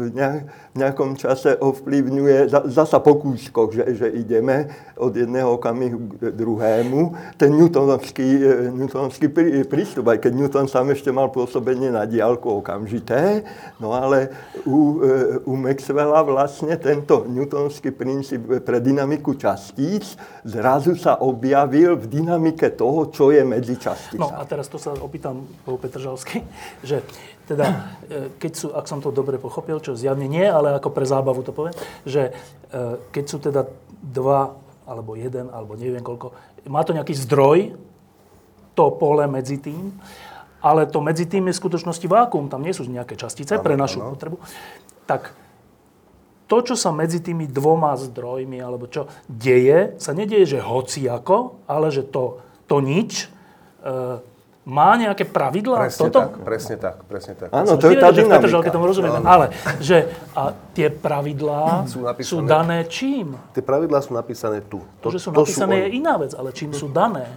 [0.06, 5.58] v nejak- v nejakom čase ovplyvňuje za- zasa po kúskoch, že, že ideme od jedného
[5.58, 7.00] okamihu k druhému.
[7.34, 12.62] Ten newtonovský, e, newtonovský prí- prístup, aj keď Newton sám ešte mal pôsobenie na diálku
[12.62, 13.42] okamžité,
[13.76, 14.30] no ale
[14.62, 22.10] u, e, u Maxwella vlastne tento newtonovský princíp pre dynamiku častíc zrazu sa objavil v
[22.10, 24.18] dynamike toho, čo je medzi časticami.
[24.18, 26.42] No a teraz to sa opýtam po Petržalskej,
[26.82, 27.06] že
[27.46, 31.06] teda, e, keď sú, ak som to dobre pochopil, čo zjavne nie, ale ako pre
[31.06, 33.70] zábavu to poviem, že e, keď sú teda
[34.02, 36.34] dva, alebo jeden, alebo neviem koľko,
[36.66, 37.78] má to nejaký zdroj,
[38.74, 39.94] to pole medzi tým,
[40.58, 44.02] ale to medzi tým je v skutočnosti vákuum, tam nie sú nejaké častice pre našu
[44.02, 44.42] potrebu,
[45.06, 45.30] tak
[46.48, 51.92] to, čo sa medzi tými dvoma zdrojmi, alebo čo deje, sa nedieje, že hociako, ale
[51.92, 53.28] že to, to nič
[53.84, 54.18] e,
[54.64, 55.88] má nejaké pravidlá?
[55.88, 56.18] Presne toto?
[56.24, 57.48] tak, presne tak, presne tak.
[57.52, 58.72] Áno, to je tá v Petržalke dynamika.
[58.72, 63.36] tomu rozumieme, ale že a tie pravidlá Sú sú, napísané- dané čím?
[63.52, 64.80] Tie pravidlá sú napísané tu.
[65.04, 65.84] To, že sú to napísané oni.
[65.84, 67.28] je iná vec, ale čím sú dané?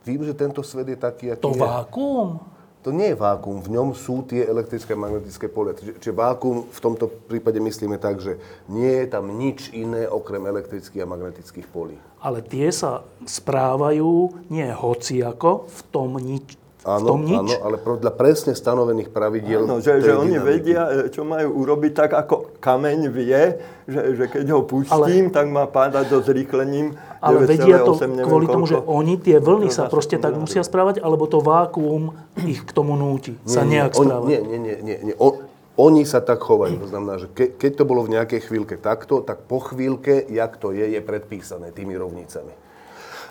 [0.00, 1.60] Tým, že tento svet je taký, aký To je.
[1.60, 2.55] vákuum?
[2.86, 5.74] To nie je vákuum, v ňom sú tie elektrické a magnetické polia.
[5.74, 8.38] Čiže, čiže vákuum v tomto prípade myslíme tak, že
[8.70, 11.98] nie je tam nič iné okrem elektrických a magnetických polí.
[12.22, 14.10] Ale tie sa správajú
[14.48, 16.54] nie hociako, v tom nič.
[16.54, 17.34] v Áno, tom nič.
[17.34, 20.46] áno, ale podľa presne stanovených pravidiel No, že, že oni dynamiky.
[20.46, 23.42] vedia, čo majú urobiť, tak ako kameň vie,
[23.84, 26.94] že, že keď ho pustím, tak má pádať so zrýchlením
[27.26, 28.90] Ale vedia to 9,8 neviem kvôli tomu, že koľko.
[28.90, 32.14] oni, tie vlny sa proste tak musia správať, alebo to vákuum
[32.46, 34.28] ich k tomu núti sa nejak on, správať.
[34.30, 35.14] nie, nie, nie, nie, nie.
[35.18, 35.36] On,
[35.76, 36.80] oni sa tak chovajú.
[36.80, 40.56] To znamená, že ke, keď to bolo v nejakej chvíľke takto, tak po chvíľke, jak
[40.56, 42.54] to je, je predpísané tými rovnicami.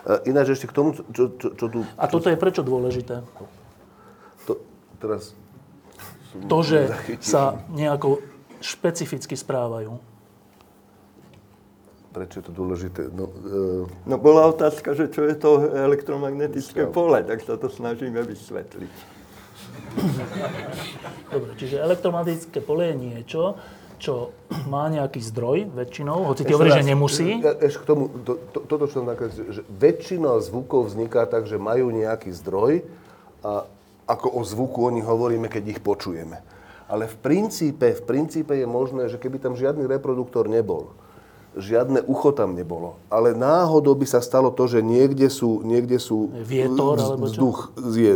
[0.06, 1.82] E, ináč ešte k tomu, čo, čo, čo tu...
[1.98, 3.26] A toto je prečo dôležité?
[4.46, 4.54] To,
[5.02, 5.34] teraz
[6.46, 8.22] To, že sa nejako
[8.62, 9.98] špecificky správajú.
[12.16, 13.12] Prečo je to dôležité?
[13.12, 18.24] No, e, No bola otázka, že čo je to elektromagnetické pole, tak sa to snažíme
[18.24, 18.96] vysvetliť.
[21.28, 23.60] Dobre, čiže elektromagnetické pole je niečo,
[24.00, 24.32] čo
[24.68, 27.28] má nejaký zdroj väčšinou, hoci ty Ešte hovoríš, že nemusí.
[27.40, 31.48] e- Ešte k tomu, to, to, toto, čo som nakreslil, že väčšina zvukov vzniká tak,
[31.48, 32.84] že majú nejaký zdroj
[33.44, 33.68] a
[34.06, 36.40] ako o zvuku o nich hovoríme, keď ich počujeme.
[36.86, 40.94] Ale v princípe, v princípe je možné, že keby tam žiadny reproduktor nebol,
[41.56, 46.32] žiadne ucho tam nebolo, ale náhodou by sa stalo to, že niekde sú, niekde sú
[46.44, 47.32] Vietor, alebo čo?
[47.32, 47.60] vzduch
[47.96, 48.14] je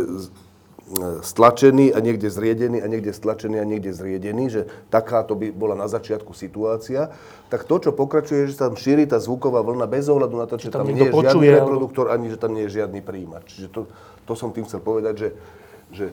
[1.22, 5.86] stlačený a niekde zriedený a niekde stlačený a niekde zriedený, že takáto by bola na
[5.86, 7.14] začiatku situácia,
[7.46, 10.66] tak to, čo pokračuje, že tam šíri tá zvuková vlna bez ohľadu na to, či
[10.66, 13.46] tam tam, nie je žiadny počuje, alebo- reproduktor, ani že tam nie je žiadny príjimač.
[13.54, 13.80] Čiže to,
[14.26, 15.28] to som tým chcel povedať, že,
[15.94, 16.06] že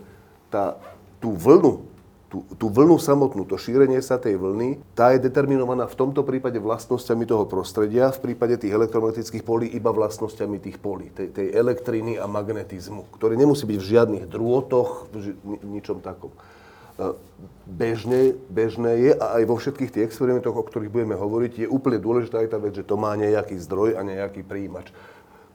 [0.53, 0.77] tá,
[1.17, 1.96] tú vlnu,
[2.27, 6.59] tú, tú vlnu samotnú, to šírenie sa tej vlny, tá je determinovaná v tomto prípade
[6.59, 12.19] vlastnosťami toho prostredia, v prípade tých elektromagnetických polí iba vlastnosťami tých polí, tej, tej elektriny
[12.19, 16.35] a magnetizmu, ktorý nemusí byť v žiadnych drôtoch, v ži- ni, ničom takom.
[16.99, 17.15] E,
[17.67, 21.99] Bežne, bežné je a aj vo všetkých tých experimentoch, o ktorých budeme hovoriť, je úplne
[21.99, 24.91] dôležitá aj tá vec, že to má nejaký zdroj a nejaký príjimač.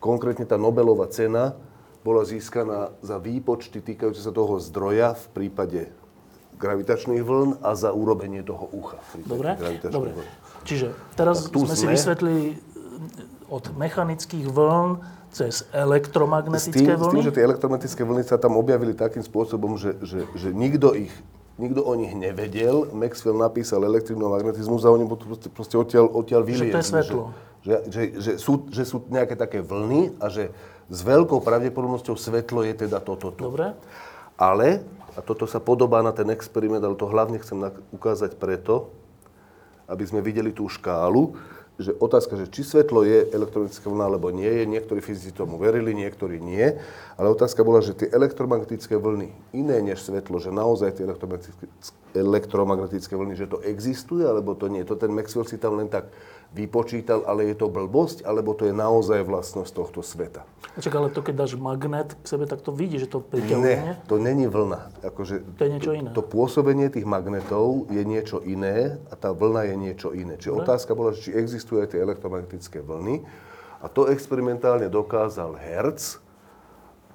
[0.01, 1.57] Konkrétne tá Nobelová cena
[2.03, 6.02] bola získaná za výpočty týkajúce sa toho zdroja v prípade
[6.63, 9.03] gravitačných vln a za urobenie toho ucha.
[9.19, 9.59] Dobre?
[9.83, 10.15] Dobre.
[10.15, 10.27] vln.
[10.63, 11.93] Čiže teraz Tak tu sme si sme.
[11.93, 12.57] vysvetlili e,
[13.51, 15.03] od mechanických vln
[15.35, 17.15] cez S elektromagnetické tým, s vlny.
[17.19, 21.11] tým, že tie elektromagnetické vlny sa tam objavili takým spôsobom, že, že, že nikto ich
[21.53, 22.89] Nikto o nich nevedel.
[22.97, 26.81] Maxwell napísal elektrínu a magnetizmus a oni proste, proste odtiaľ, odtiaľ Že to je vyliezli.
[26.81, 27.23] svetlo.
[27.61, 30.49] Že, že, že, sú, že sú nejaké také vlny a že
[30.89, 33.53] s veľkou pravdepodobnosťou svetlo je teda toto tu.
[33.53, 33.77] Dobre?
[34.41, 34.81] Ale,
[35.13, 37.61] a toto sa podobá na ten experiment, ale to hlavne chcem
[37.93, 38.89] ukázať preto,
[39.85, 41.37] aby sme videli tú škálu,
[41.81, 45.97] že otázka, že či svetlo je elektromagnetická vlna alebo nie je, niektorí fyzici tomu verili,
[45.97, 46.77] niektorí nie,
[47.17, 51.65] ale otázka bola, že tie elektromagnetické vlny, iné než svetlo, že naozaj tie elektromagnetické,
[52.13, 54.85] elektromagnetické vlny, že to existuje, alebo to nie.
[54.85, 56.13] To ten Maxwell si tam len tak
[56.53, 60.45] vypočítal, ale je to blbosť, alebo to je naozaj vlastnosť tohto sveta.
[60.77, 63.77] Čak, ale to keď dáš magnet k sebe, tak to vidíš, že to priťahuje?
[63.77, 65.05] Ne, to není vlna.
[65.05, 66.09] Akože, To je niečo iné.
[66.13, 70.37] To, to pôsobenie tých magnetov je niečo iné a tá vlna je niečo iné.
[70.37, 73.25] Čiže otázka bola, či existujú aj tie elektromagnetické vlny.
[73.83, 76.23] A to experimentálne dokázal Hertz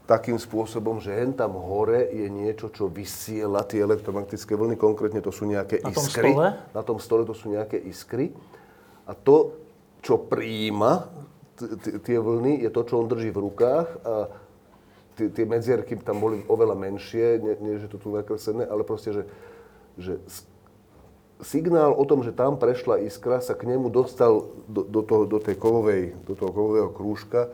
[0.07, 4.79] takým spôsobom, že hen tam hore je niečo, čo vysiela tie elektromagnetické vlny.
[4.79, 6.31] Konkrétne to sú nejaké Na tom iskry.
[6.31, 6.47] stole?
[6.71, 8.31] Na tom stole to sú nejaké iskry.
[9.07, 9.55] A to,
[10.03, 11.07] čo prijíma
[12.05, 13.87] tie vlny, je to, čo on drží v rukách.
[14.05, 14.13] A
[15.17, 19.23] tie, medzierky tam boli oveľa menšie, nie, že to tu nakreslené, ale proste, že,
[19.97, 20.13] že
[21.41, 25.41] signál o tom, že tam prešla iskra, sa k nemu dostal do, do, toho, do,
[25.41, 27.49] tej kovovej, do toho kovového krúžka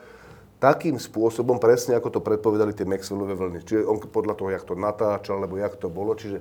[0.63, 3.67] takým spôsobom, presne ako to predpovedali tie Maxwellové vlny.
[3.67, 6.15] Čiže on podľa toho, jak to natáčal, alebo jak to bolo.
[6.15, 6.39] Čiže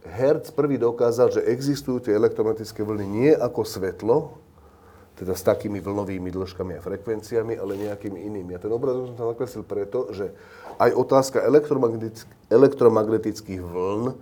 [0.00, 4.40] Hertz prvý dokázal, že existujú tie elektromagnetické vlny nie ako svetlo,
[5.20, 8.56] teda s takými vlnovými dĺžkami a frekvenciami, ale nejakými inými.
[8.56, 10.32] A ten obrazok som tam nakreslil preto, že
[10.80, 14.16] aj otázka elektromagnetick- elektromagnetických vln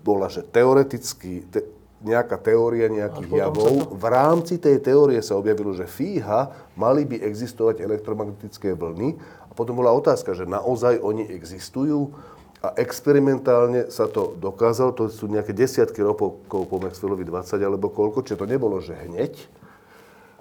[0.00, 1.60] bola, že teoreticky, te,
[2.00, 7.84] nejaká teória nejakých javov, v rámci tej teórie sa objavilo, že fíha, mali by existovať
[7.84, 9.20] elektromagnetické vlny.
[9.44, 12.16] A potom bola otázka, že naozaj oni existujú
[12.60, 18.20] a experimentálne sa to dokázalo, to sú nejaké desiatky rokov po Maxwellovi 20 alebo koľko,
[18.20, 19.32] čiže to nebolo, že hneď,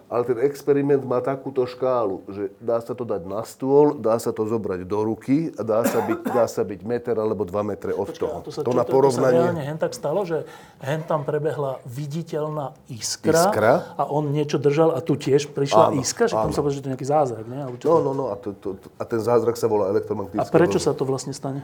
[0.10, 4.34] ale ten experiment má takúto škálu, že dá sa to dať na stôl, dá sa
[4.34, 7.94] to zobrať do ruky a dá sa byť, dá sa byť meter alebo dva metre
[7.94, 8.42] od toho.
[8.42, 9.38] A to sa, to na to, to sa porovnanie...
[9.38, 10.50] reálne hen tak stalo, že
[10.82, 13.74] hen tam prebehla viditeľná iskra, Iskra.
[14.02, 16.56] a on niečo držal a tu tiež prišla Áno, iskra, že tam áno.
[16.58, 17.62] sa povedal, že to je nejaký zázrak, nie?
[17.78, 20.82] Čo No, no, no, a, to, to, a ten zázrak sa volá a elektromagnetické prečo
[20.82, 20.88] vlny.
[20.90, 21.62] sa to vlastne stane?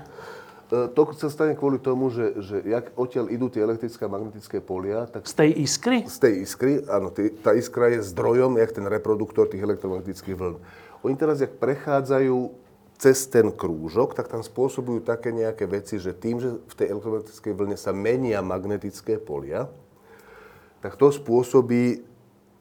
[0.71, 4.57] E, To sa stane kvôli tomu, že, že jak odtiaľ idú tie elektrické a magnetické
[4.61, 5.97] polia, tak Z tej iskry?
[6.09, 10.55] z tej iskry, áno, tí- tá iskra je zdrojom, jak ten reproduktor tých elektromagnetických vln.
[11.05, 12.65] Oni teraz, jak prechádzajú
[12.97, 17.53] cez ten krúžok, tak tam spôsobujú také nejaké veci, že tým, že v tej elektromagnetickej
[17.53, 19.67] vlne sa menia magnetické polia,
[20.79, 22.01] tak to spôsobí,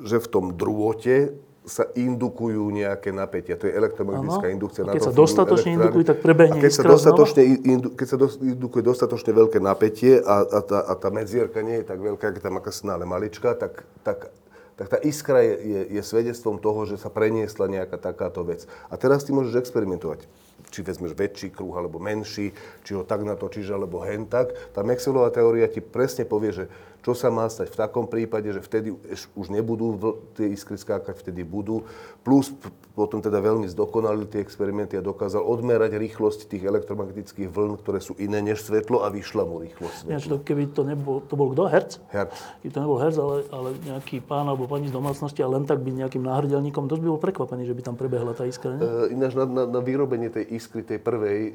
[0.03, 3.57] že v tom drôte sa indukujú nejaké napätia.
[3.57, 4.57] To je elektromagnetická Áno.
[4.61, 4.85] indukcia.
[4.85, 8.37] A keď sa dostatočne indukuje, tak prebehne A keď sa dostatočne, indu, keď sa dos,
[8.37, 12.41] indukuje dostatočne veľké napätie a, a, tá, a tá medzierka nie je tak veľká, ako
[12.45, 14.29] tam aká ale malička, tak, tak,
[14.77, 18.69] tak tá iskra je, je, je svedectvom toho, že sa preniesla nejaká takáto vec.
[18.93, 20.29] A teraz ty môžeš experimentovať.
[20.69, 22.53] Či vezmeš väčší kruh alebo menší,
[22.85, 24.53] či ho tak natočíš alebo hen tak.
[24.77, 26.65] Tá Maxwellová teória ti presne povie, že
[27.05, 28.97] čo sa má stať v takom prípade, že vtedy
[29.37, 31.85] už nebudú vl- tie iskry skákať, vtedy budú.
[32.25, 32.49] Plus
[32.97, 38.17] potom teda veľmi zdokonalil tie experimenty a dokázal odmerať rýchlosť tých elektromagnetických vln, ktoré sú
[38.17, 40.33] iné než svetlo a vyšla mu rýchlosť svetla.
[40.33, 41.69] to, keby to nebol, to bol kto?
[41.69, 41.91] Herc?
[42.09, 42.33] Herc.
[42.65, 45.85] Keby to nebol Herc, ale, ale nejaký pán alebo pani z domácnosti a len tak
[45.85, 48.81] byť nejakým náhrdelníkom, dosť by bol prekvapený, že by tam prebehla tá iskra, nie?
[48.81, 51.53] E, Ináč na, na, na vyrobenie tej iskry, tej prvej,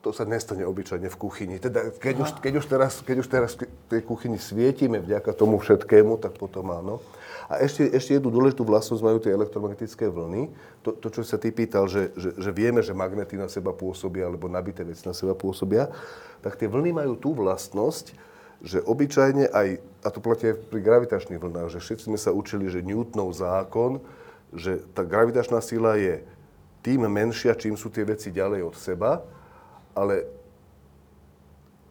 [0.00, 1.56] to sa nestane obyčajne v kuchyni.
[1.58, 5.58] Teda keď už, keď už teraz, keď už teraz v tej kuchyni svietime vďaka tomu
[5.58, 7.02] všetkému, tak potom áno.
[7.46, 10.50] A ešte, ešte jednu dôležitú vlastnosť majú tie elektromagnetické vlny.
[10.82, 14.26] To, to čo sa ty pýtal, že, že, že vieme, že magnety na seba pôsobia,
[14.26, 15.86] alebo nabité veci na seba pôsobia,
[16.42, 18.14] tak tie vlny majú tú vlastnosť,
[18.66, 22.66] že obyčajne aj, a to platí aj pri gravitačných vlnách, že všetci sme sa učili,
[22.66, 24.02] že Newtonov zákon,
[24.50, 26.22] že tá gravitačná sila je
[26.82, 29.22] tým menšia, čím sú tie veci ďalej od seba,
[29.96, 30.28] ale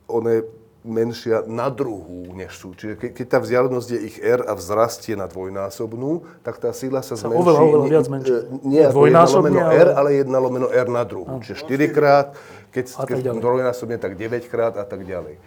[0.06, 0.42] ona je
[0.86, 2.78] menšia na druhú, než sú.
[2.78, 7.02] Čiže ke, keď tá vzdialenosť je ich R a vzrastie na dvojnásobnú, tak tá sila
[7.02, 7.42] sa zmenší.
[7.42, 8.30] oveľa, oveľa nie- viac menší.
[8.30, 11.42] e, Nie ako 1 Dvojnásobne, lomeno ale- R, ale 1 lomeno R na druhú.
[11.42, 12.38] Čiže 4 krát,
[12.70, 13.42] keď, keď ďalej.
[13.42, 15.42] trojnásobne, tak 9 krát a tak ďalej.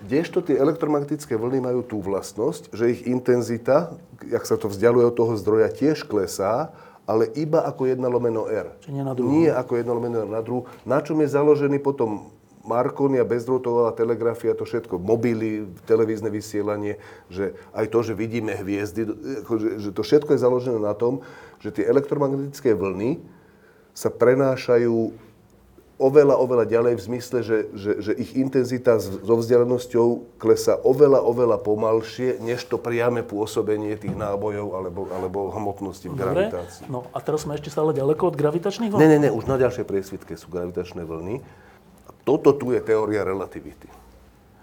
[0.00, 3.94] Kdežto tie elektromagnetické vlny majú tú vlastnosť, že ich intenzita,
[4.26, 6.74] jak sa to vzdialuje od toho zdroja, tiež klesá,
[7.10, 8.78] ale iba ako 1 lomeno R.
[8.78, 9.30] Čiže nie na druhú.
[9.34, 10.70] Nie ako 1 lomeno R na druhú.
[10.86, 12.30] Na čom je založený potom
[12.62, 17.00] Marconi a bezdrôtová telegrafia, to všetko, mobily, televízne vysielanie,
[17.32, 19.10] že aj to, že vidíme hviezdy,
[19.80, 21.24] že to všetko je založené na tom,
[21.58, 23.18] že tie elektromagnetické vlny
[23.96, 25.10] sa prenášajú
[26.00, 31.60] oveľa, oveľa ďalej v zmysle, že, že, že ich intenzita so vzdialenosťou klesá oveľa, oveľa
[31.60, 36.48] pomalšie, než to priame pôsobenie tých nábojov alebo, alebo hmotnosti v Dobre.
[36.48, 36.88] gravitácii.
[36.88, 39.00] No a teraz sme ešte stále ďaleko od gravitačných vln?
[39.04, 41.44] Ne, ne, ne, už na ďalšej priesvitke sú gravitačné vlny.
[42.08, 43.86] A toto tu je teória relativity.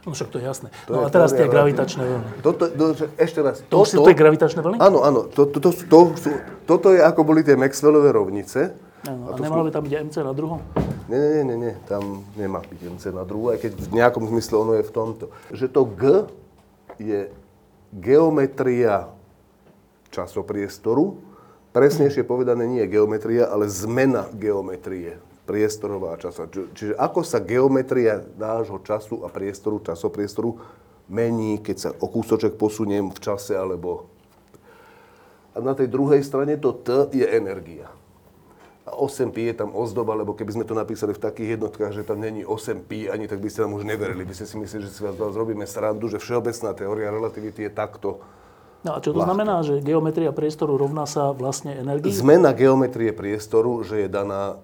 [0.08, 0.72] No však to je jasné.
[0.88, 2.28] To no je a teraz tie gravitačné vlny.
[2.40, 3.60] Toto, to, že- ešte raz.
[3.68, 4.80] To už sú tie gravitačné vlny?
[4.80, 5.28] Áno, áno.
[5.28, 6.32] To, to, to, to, sú,
[6.64, 8.87] toto je ako boli tie Maxwellové rovnice.
[9.08, 10.60] Áno, a nemalo by tam byť MC na druhom?
[11.08, 14.56] Nie, nie, nie, nie, tam nemá byť MC na druhú, aj keď v nejakom zmysle
[14.60, 15.26] ono je v tomto.
[15.56, 16.02] Že to G
[17.00, 17.20] je
[17.96, 19.08] geometria
[20.12, 21.16] časopriestoru,
[21.72, 25.16] presnejšie povedané nie je geometria, ale zmena geometrie
[25.48, 26.44] priestorová a času.
[26.52, 30.60] Či- Čiže ako sa geometria nášho času a priestoru, časopriestoru
[31.08, 34.12] mení, keď sa o kúsoček posuniem v čase alebo...
[35.56, 37.90] A na tej druhej strane to T je energia.
[38.88, 42.24] A 8pi je tam ozdoba, lebo keby sme to napísali v takých jednotkách, že tam
[42.24, 44.24] není 8pi, ani tak by ste nám už neverili.
[44.24, 47.72] By ste si mysleli, že si vás vás robíme srandu, že všeobecná teória relativity je
[47.76, 48.24] takto.
[48.88, 49.28] No a čo to Ľahké.
[49.28, 52.16] znamená, že geometria priestoru rovná sa vlastne energii?
[52.16, 54.64] Zmena geometrie priestoru, že je daná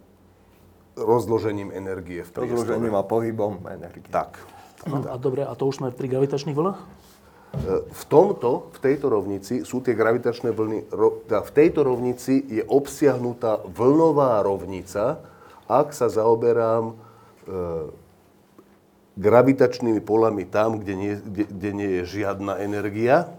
[0.96, 2.48] rozložením energie v priestore.
[2.48, 4.08] Rozložením a pohybom energie.
[4.08, 4.40] Tak.
[4.88, 6.80] No, a dobre, a to už sme pri gravitačných vlnách?
[7.54, 10.89] E, V tomto, v tejto rovnici sú tie gravitačné vlny,
[11.30, 15.22] teda v tejto rovnici je obsiahnutá vlnová rovnica,
[15.70, 16.95] ak sa zaoberám e,
[19.14, 23.30] gravitačnými polami tam, kde nie, kde, kde nie je žiadna energia,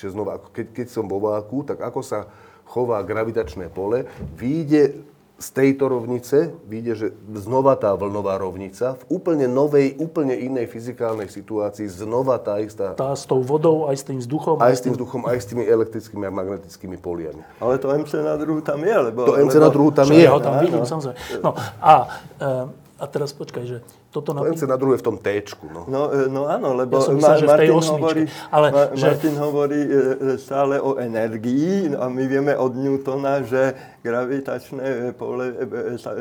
[0.00, 2.32] čiže znova, keď, keď som vo váku, tak ako sa
[2.64, 5.04] chová gravitačné pole, vyjde
[5.38, 7.06] z tejto rovnice, vyjde, že
[7.38, 13.14] znova tá vlnová rovnica, v úplne novej, úplne inej fyzikálnej situácii, znova tá istá Tá
[13.14, 14.58] s tou vodou, aj s tým vzduchom?
[14.58, 17.46] aj s tým vzduchom, aj s tými elektrickými a magnetickými poliami.
[17.62, 19.30] Ale to MC na druhu tam je, lebo...
[19.30, 20.26] To MC lebo, na druhu tam je.
[20.26, 21.18] ja ho tam vidím, samozrejme.
[21.38, 21.94] No a,
[22.42, 23.78] e, a teraz počkaj, že
[24.10, 24.58] toto To napí...
[24.58, 25.70] MC na druhu je v tom T-čku.
[25.70, 25.86] No.
[25.86, 28.90] No, e, no áno, lebo Ja som Ma- myslel, že tej Martin, hovorí, Ale Ma-
[28.90, 33.78] že- Martin hovorí e, e, stále o energii no a my vieme od Newtona, že
[34.02, 35.54] gravitačné pole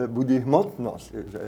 [0.05, 1.07] budí hmotnosť.
[1.34, 1.41] Že,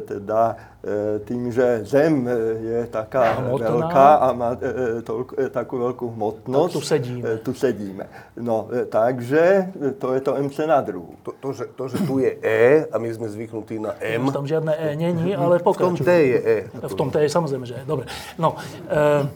[0.00, 0.42] teda
[0.80, 2.30] e, tým, že Zem e,
[2.62, 3.66] je taká Hmotná.
[3.66, 4.72] veľká a má e, e,
[5.02, 6.70] toľko, e, takú veľkú hmotnosť.
[6.70, 7.22] Tak tu sedíme.
[7.26, 8.04] e, Tu sedíme.
[8.38, 9.42] No, e, takže
[9.74, 11.18] e, to je to MC na druhu.
[11.22, 14.46] To, to, že, to, že tu je E a my sme zvyknutí na M, Tam
[14.46, 15.94] žiadne E není, ale v tom.
[15.94, 16.58] T je E.
[16.70, 17.84] V tom T je samozrejme, že je.
[17.84, 18.06] Dobre.
[18.38, 18.54] No,
[18.86, 19.26] e,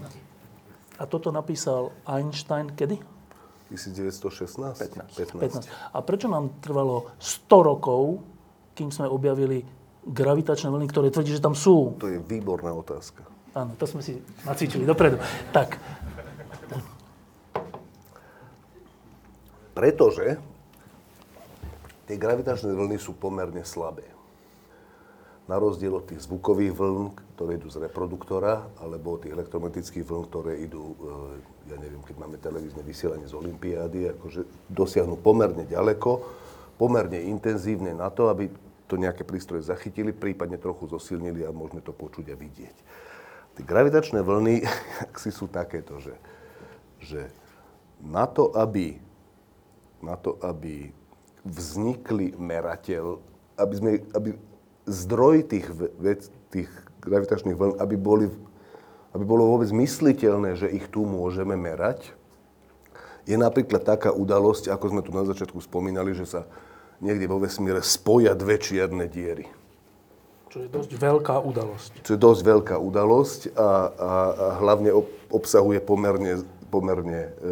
[0.94, 2.98] a toto napísal Einstein kedy?
[3.68, 4.80] 1916?
[5.12, 5.36] 15.
[5.36, 5.68] 15.
[5.92, 8.24] A prečo nám trvalo 100 rokov,
[8.72, 9.60] kým sme objavili
[10.08, 11.96] gravitačné vlny, ktoré tvrdí, že tam sú?
[12.00, 13.22] To je výborná otázka.
[13.52, 15.20] Áno, to sme si nacvičili dopredu.
[15.52, 15.76] Tak,
[19.78, 20.42] Pretože
[22.10, 24.02] tie gravitačné vlny sú pomerne slabé.
[25.46, 30.24] Na rozdiel od tých zvukových vln, ktoré idú z reproduktora, alebo od tých elektromagnetických vln,
[30.26, 36.26] ktoré idú, e, ja neviem, keď máme televízne vysielanie z Olympiády, akože dosiahnu pomerne ďaleko,
[36.74, 38.50] pomerne intenzívne na to, aby
[38.88, 42.76] to nejaké prístroje zachytili, prípadne trochu zosilnili a môžeme to počuť a vidieť.
[43.60, 44.64] Tie gravitačné vlny,
[45.22, 46.16] si sú takéto, že,
[47.04, 47.20] že
[48.00, 48.96] na to, aby,
[50.00, 50.88] na to, aby
[51.44, 53.20] vznikli merateľ,
[53.60, 54.30] aby, sme, aby
[54.88, 55.68] zdroj tých,
[56.00, 56.70] vec, tých
[57.04, 58.26] gravitačných vln, aby, boli,
[59.12, 62.16] aby bolo vôbec mysliteľné, že ich tu môžeme merať,
[63.28, 66.48] je napríklad taká udalosť, ako sme tu na začiatku spomínali, že sa
[66.98, 69.46] niekde vo vesmíre spoja dve čierne diery.
[70.48, 71.92] Čo je dosť veľká udalosť.
[72.02, 74.10] Čo je dosť veľká udalosť a, a, a
[74.64, 74.90] hlavne
[75.28, 76.40] obsahuje pomerne,
[76.72, 77.50] pomerne e,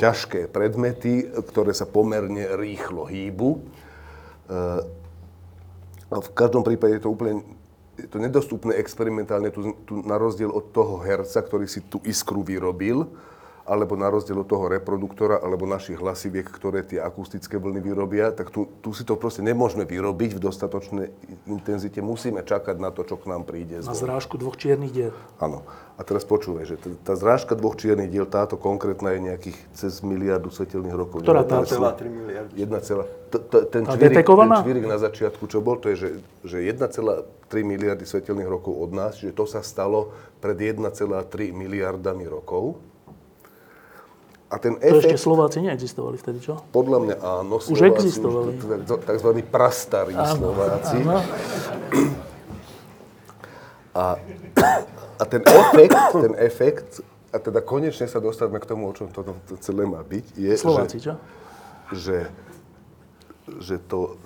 [0.00, 3.50] ťažké predmety, ktoré sa pomerne rýchlo hýbu.
[3.52, 3.60] E,
[6.08, 7.44] v každom prípade je to úplne
[7.92, 12.40] je to nedostupné experimentálne, tu, tu na rozdiel od toho herca, ktorý si tú iskru
[12.40, 13.04] vyrobil,
[13.62, 18.50] alebo na rozdiel od toho reproduktora, alebo našich hlasiviek, ktoré tie akustické vlny vyrobia, tak
[18.50, 21.06] tu, tu si to proste nemôžeme vyrobiť v dostatočnej
[21.46, 22.02] intenzite.
[22.02, 23.78] Musíme čakať na to, čo k nám príde.
[23.86, 25.14] Na zrážku dvoch čiernych diel.
[25.38, 25.62] Áno.
[25.94, 30.50] A teraz počúvaj, že tá zrážka dvoch čiernych diel, táto konkrétna je nejakých cez miliardu
[30.50, 31.22] svetelných rokov.
[31.22, 31.62] Ktorá tá?
[31.62, 32.52] 1,3 miliardy.
[32.58, 36.90] 1, ten, čvírik, na začiatku, čo bol, to je, že 1,3
[37.62, 40.10] miliardy svetelných rokov od nás, že to sa stalo
[40.42, 40.90] pred 1,3
[41.54, 42.82] miliardami rokov.
[44.52, 46.60] A ten efekt, to ešte Slováci neexistovali vtedy, čo?
[46.76, 47.56] Podľa mňa áno.
[47.56, 48.50] Už Slováci, existovali.
[48.60, 50.96] Už, takzvaní prastarí áno, Slováci.
[51.00, 51.20] Áno.
[53.92, 54.16] A,
[55.20, 59.36] a ten efekt, ten efekt, a teda konečne sa dostaneme k tomu, o čom toto
[59.44, 61.14] to, to celé má byť, je, Slováci, že, čo?
[61.92, 62.18] že,
[63.60, 64.16] že to,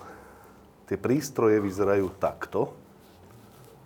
[0.86, 2.78] tie prístroje vyzerajú takto.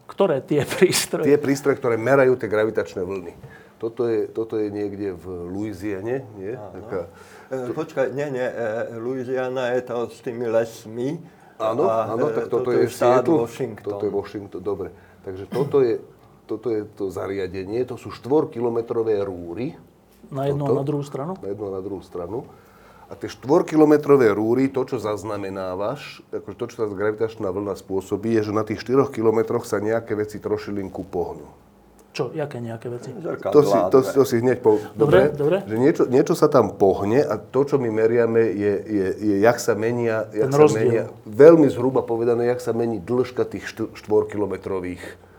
[0.05, 1.32] Ktoré tie prístroje?
[1.32, 3.32] Tie prístroje, ktoré merajú tie gravitačné vlny.
[3.81, 6.53] Toto je, toto je niekde v Louisiane, nie?
[6.53, 7.09] Taká,
[7.49, 7.72] to...
[7.72, 11.16] Počkaj, nie, nie, e, Louisiana je to s tými lesmi.
[11.57, 13.89] Áno, a, áno, tak toto, toto je, štát Washington.
[13.89, 14.93] Toto je Washington, dobre.
[15.24, 15.97] Takže toto je,
[16.45, 19.81] toto je to zariadenie, to sú 4-kilometrové rúry.
[20.28, 21.33] Na jednu toto, a na druhú stranu?
[21.41, 22.39] Na jednu a na druhú stranu.
[23.09, 28.53] A tie 4-kilometrové rúry, to, čo zaznamenávaš, akože to, čo tá gravitačná vlna spôsobí, je,
[28.53, 31.70] že na tých 4 kilometroch sa nejaké veci trošilinku pohnú.
[32.11, 32.34] Čo?
[32.34, 33.14] Jaké nejaké veci?
[33.54, 34.82] To si, to, to si hneď po...
[34.98, 35.62] Dobre, dobre.
[35.62, 39.62] Že niečo, niečo sa tam pohne a to, čo my meriame, je, je, je jak
[39.62, 40.26] sa menia...
[40.34, 45.30] Jak Ten sa menia, veľmi zhruba povedané, jak sa mení dĺžka tých 4-kilometrových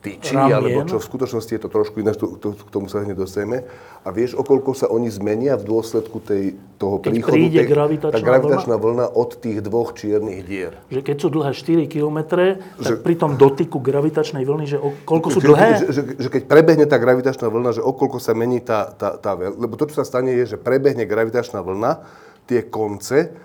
[0.00, 0.56] tyčí, Ramien.
[0.56, 3.68] alebo čo v skutočnosti je to trošku iné, to, to, k tomu sa hneď dostaneme.
[4.00, 8.16] A vieš, okolko sa oni zmenia v dôsledku tej, toho keď príchodu, príde tej, gravitačná,
[8.16, 9.06] tá gravitačná vlna?
[9.06, 10.72] vlna od tých dvoch čiernych dier.
[10.88, 14.96] Že keď sú dlhé 4 km, tak že, pri tom dotyku gravitačnej vlny, že o,
[15.04, 15.84] koľko sú dlhé?
[15.84, 19.36] Že, že, že keď prebehne tá gravitačná vlna, že okolko sa mení tá, tá, tá,
[19.36, 22.00] tá lebo to, čo sa stane, je, že prebehne gravitačná vlna,
[22.48, 23.36] tie konce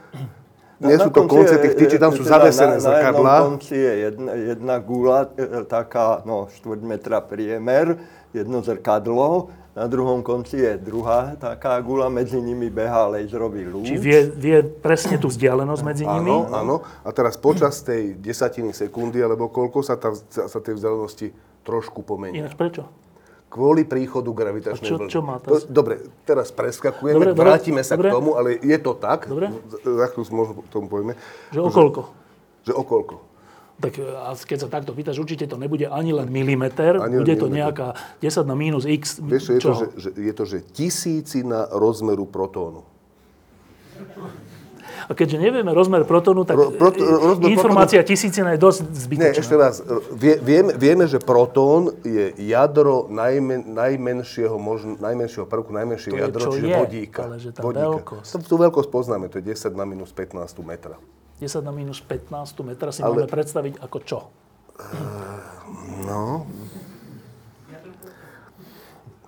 [0.83, 3.23] nie sú to konce tých tyčí, tam sú teda zavesené zrkadlá.
[3.23, 7.95] Na jednom konci je jedna, jedna gula, e, taká, no, 4 metra priemer,
[8.35, 13.91] jedno zrkadlo, na druhom konci je druhá taká gula, medzi nimi behá laserový lúč.
[13.91, 16.31] Či vie, vie presne tú vzdialenosť medzi nimi?
[16.31, 16.75] Áno, áno.
[17.03, 21.35] A teraz počas tej desatiny sekundy, alebo koľko sa, tá, sa tej vzdialenosti
[21.67, 22.39] trošku pomení.
[22.39, 22.87] Ináč prečo?
[23.55, 25.07] Kvôli príchodu gravitačnej čo, vlny.
[25.07, 25.63] Čo má to?
[25.71, 28.09] Dobre, teraz preskakujeme, dobre, vrátime dobre, sa dobre.
[28.11, 29.47] k tomu, ale je to tak, dobre.
[29.79, 31.15] za chvíľu možno tomu povieme.
[31.55, 32.01] Že okolko?
[32.67, 33.15] Že, že okolko.
[33.75, 37.51] Tak a keď sa takto pýtaš, určite to nebude ani len milimeter, ani bude to
[37.51, 37.59] milimeter.
[37.59, 37.87] nejaká
[38.23, 39.19] 10 na minus x.
[39.19, 42.87] Vieš, je to, že, že, je to, že tisícina rozmeru protónu.
[45.05, 48.11] A keďže nevieme rozmer protónu, tak Pro, proto, rozmer informácia protónu...
[48.17, 49.29] tisícina je dosť zbytočná.
[49.29, 49.75] Nie, ešte raz.
[50.17, 56.41] Vie, vieme, vieme, že protón je jadro najmen, najmenšieho, možno, najmenšieho prvku, najmenšie to jadro,
[56.49, 57.21] čiže je, vodíka.
[57.29, 57.85] Ale že tá vodíka.
[57.85, 58.49] veľkosť.
[58.49, 60.97] Tú veľkosť poznáme, to je 10 na minus 15 metra.
[61.37, 62.33] 10 na minus 15
[62.65, 63.13] metra si ale...
[63.13, 64.19] máme predstaviť ako čo?
[66.03, 66.43] No,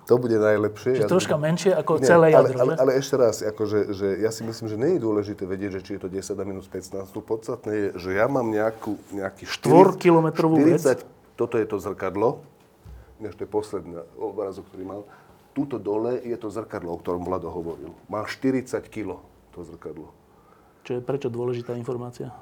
[0.08, 0.96] to bude najlepšie.
[0.96, 4.06] Čiže ja troška menšie ako nie, celé jadro, ale, ale, ale ešte raz, akože, že
[4.24, 6.64] ja si myslím, že nie je dôležité vedieť, že či je to 10 a minus
[6.64, 7.12] 15.
[7.12, 10.80] Podstatné je, že ja mám nejakú, nejaký 4 kilometrovú vec.
[11.36, 12.40] Toto je to zrkadlo.
[13.20, 15.00] Než to je posledný obrazok, ktorý mal.
[15.52, 17.92] Tuto dole je to zrkadlo, o ktorom Vlado hovoril.
[18.08, 19.20] Má 40 kg
[19.52, 20.08] to zrkadlo.
[20.88, 22.32] Čo je prečo dôležitá informácia?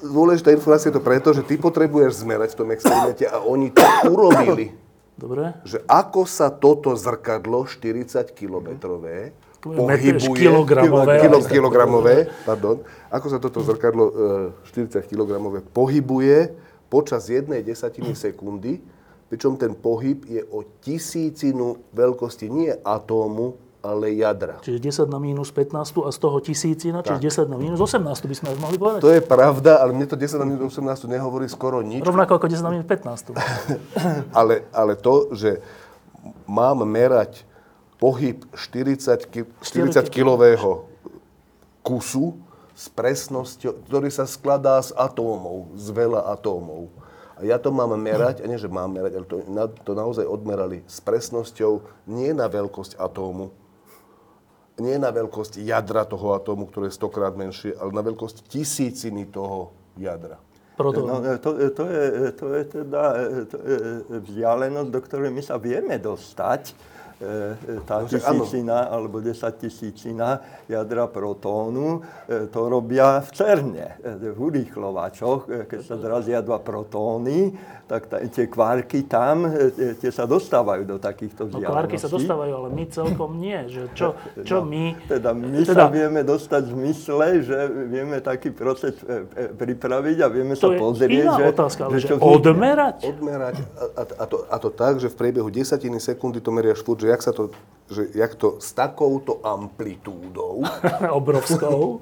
[0.00, 3.84] Dôležitá informácia je to preto, že ty potrebuješ zmerať v tom experimente a oni to
[4.08, 4.72] urobili.
[5.22, 5.54] Dobre.
[5.62, 9.30] Že ako sa toto zrkadlo 40 kilometrové
[9.62, 10.34] pohybuje...
[10.34, 11.22] kilogramové.
[11.22, 12.82] Kilo, kilogramové, pardon.
[13.06, 14.04] Ako sa toto zrkadlo
[14.66, 16.50] e, 40 kilogramové pohybuje
[16.90, 18.82] počas jednej desatiny sekundy,
[19.30, 24.62] pričom ten pohyb je o tisícinu veľkosti nie atómu, ale jadra.
[24.62, 28.34] Čiže 10 na minus 15 a z toho tisícina, čiže 10 na minus 18 by
[28.38, 29.02] sme mohli povedať.
[29.02, 32.06] To je pravda, ale mne to 10 na minus 18 nehovorí skoro nič.
[32.06, 33.34] Rovnako ako 10 na minus 15.
[34.38, 35.58] ale, ale to, že
[36.46, 37.42] mám merať
[37.98, 40.86] pohyb 40, ki- 40 kilového
[41.82, 42.38] kusu
[42.78, 46.90] s presnosťou, ktorý sa skladá z atómov, z veľa atómov.
[47.34, 49.42] A ja to mám merať, a nie, že mám merať, ale to,
[49.82, 53.50] to naozaj odmerali s presnosťou nie na veľkosť atómu,
[54.82, 59.70] nie na veľkosť jadra toho atómu, ktoré je stokrát menšie, ale na veľkosť tisíciny toho
[59.94, 60.42] jadra.
[60.74, 61.06] Proto...
[61.06, 62.04] No, to, to, je,
[62.34, 63.02] to je teda
[63.46, 63.78] to je
[64.26, 66.74] vzdialenosť, do ktorej my sa vieme dostať
[67.22, 73.86] E, tá tisícina alebo desaťtisícina jadra protónu, e, to robia v CERNE,
[74.18, 77.54] v urýchlovačoch, keď sa zrazia dva protóny,
[77.92, 81.68] tak t- tie kvárky tam, tie sa dostávajú do takýchto vzdialeností.
[81.68, 83.68] No kvárky sa dostávajú, ale my celkom nie.
[83.68, 84.08] Že čo,
[84.48, 84.96] čo no, my...
[85.04, 87.58] Teda my teda, sa vieme dostať v mysle, že
[87.92, 88.96] vieme taký proces
[89.60, 92.96] pripraviť a vieme to sa pozrieť, iná že, otázka, ale že že odmerať?
[93.04, 96.80] Odmerať a, a, a, to, a to tak, že v priebehu desatiny sekundy to meriaš
[96.80, 97.52] furt, že jak sa to,
[97.92, 100.64] že jak to s takouto amplitúdou.
[101.20, 102.00] Obrovskou.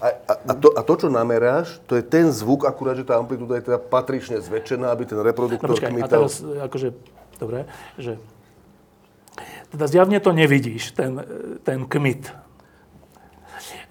[0.00, 3.20] a, a, a, to, a to, čo nameráš, to je ten zvuk, akurát, že tá
[3.20, 6.08] amplitúda je teda patrične zväčšená, aby ten reproduktor no, počkaj, kmital.
[6.08, 6.88] A teraz, akože,
[7.36, 7.68] dobre,
[8.00, 8.16] že...
[9.74, 11.18] Teda zjavne to nevidíš, ten,
[11.66, 12.30] ten kmit.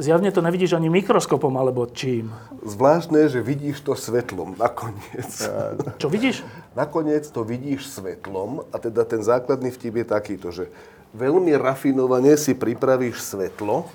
[0.02, 2.34] Zjavne to nevidíš ani mikroskopom, alebo čím.
[2.66, 5.30] Zvláštne, že vidíš to svetlom nakoniec.
[6.02, 6.42] Čo vidíš?
[6.74, 10.74] Nakoniec to vidíš svetlom a teda ten základný vtip je takýto, že
[11.14, 13.88] veľmi rafinovane si pripravíš svetlo,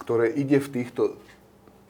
[0.00, 1.18] ktoré ide v týchto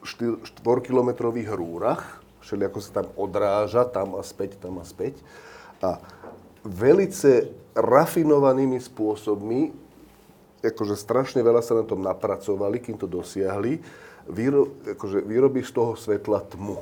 [0.04, 5.16] 4-kilometrových rúrach, všelijako sa tam odráža, tam a späť, tam a späť.
[5.80, 6.00] A
[6.64, 9.72] velice rafinovanými spôsobmi,
[10.64, 13.80] akože strašne veľa sa na tom napracovali, kým to dosiahli,
[14.28, 16.80] vyro, akože vyrobíš z toho svetla tmu.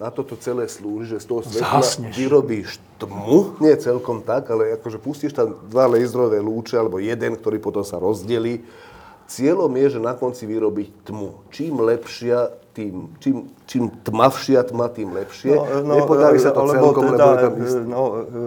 [0.00, 2.16] Na toto celé slúži, že z toho svetla Zhasneš.
[2.16, 3.60] vyrobíš tmu.
[3.60, 8.00] Nie celkom tak, ale akože pustíš tam dva laserové lúče, alebo jeden, ktorý potom sa
[8.00, 8.64] rozdelí.
[9.28, 11.52] Cieľom je, že na konci vyrobiť tmu.
[11.52, 13.36] Čím lepšia, tým, čím,
[13.66, 15.52] čím tmavšia tma, tým lepšie.
[15.84, 18.02] Nepodarí sa to alebo celkom, teda, lebo je tam ist- no,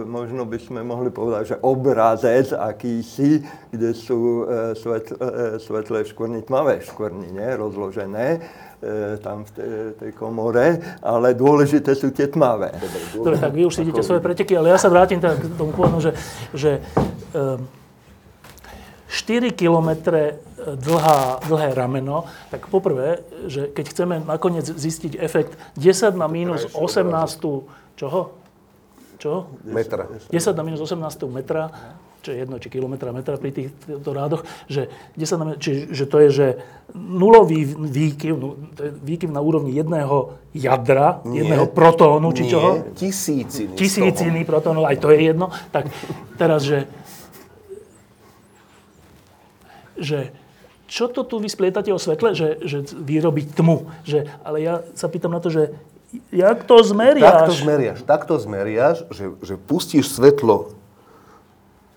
[0.08, 5.28] možno by sme mohli povedať, že obrazec akýsi, kde sú e, svetl, e,
[5.60, 8.40] svetlé škvrny, tmavé škvrny, nie, rozložené e,
[9.24, 12.74] tam v tej, tej komore, ale dôležité sú tie tmavé.
[13.16, 15.72] Dobre, tak vy už si idete svoje preteky, ale ja sa vrátim teda k tomu
[15.72, 16.12] pôvodnu, že,
[16.52, 16.84] že
[17.32, 17.64] um,
[19.14, 19.90] 4 km
[20.64, 27.06] dlhá, dlhé rameno, tak poprvé, že keď chceme nakoniec zistiť efekt 10 na minus 18
[27.94, 28.20] čoho?
[29.20, 29.48] Čo?
[29.64, 30.10] metra.
[30.28, 31.70] 10 na minus 18 metra,
[32.24, 36.08] čo je jedno, či kilometra, metra pri týchto rádoch, že, 10 na, minus- či, že
[36.08, 36.46] to je, že
[36.96, 38.32] nulový výkyv,
[39.04, 41.44] výkyv na úrovni jedného jadra, Nie.
[41.44, 42.68] jedného protónu, či Nie, čoho?
[42.96, 43.76] Tisíciny.
[43.76, 45.52] Tisíciny protónov, aj to je jedno.
[45.68, 45.92] Tak
[46.40, 46.88] teraz, že,
[50.00, 50.32] že
[50.88, 53.92] čo to tu vysplietate o svetle, že, že vyrobiť tmu.
[54.08, 55.76] Že, ale ja sa pýtam na to, že
[56.30, 57.26] jak to zmeriaš?
[57.26, 60.72] Takto zmeriaš, takto zmeriaš, že, že pustíš svetlo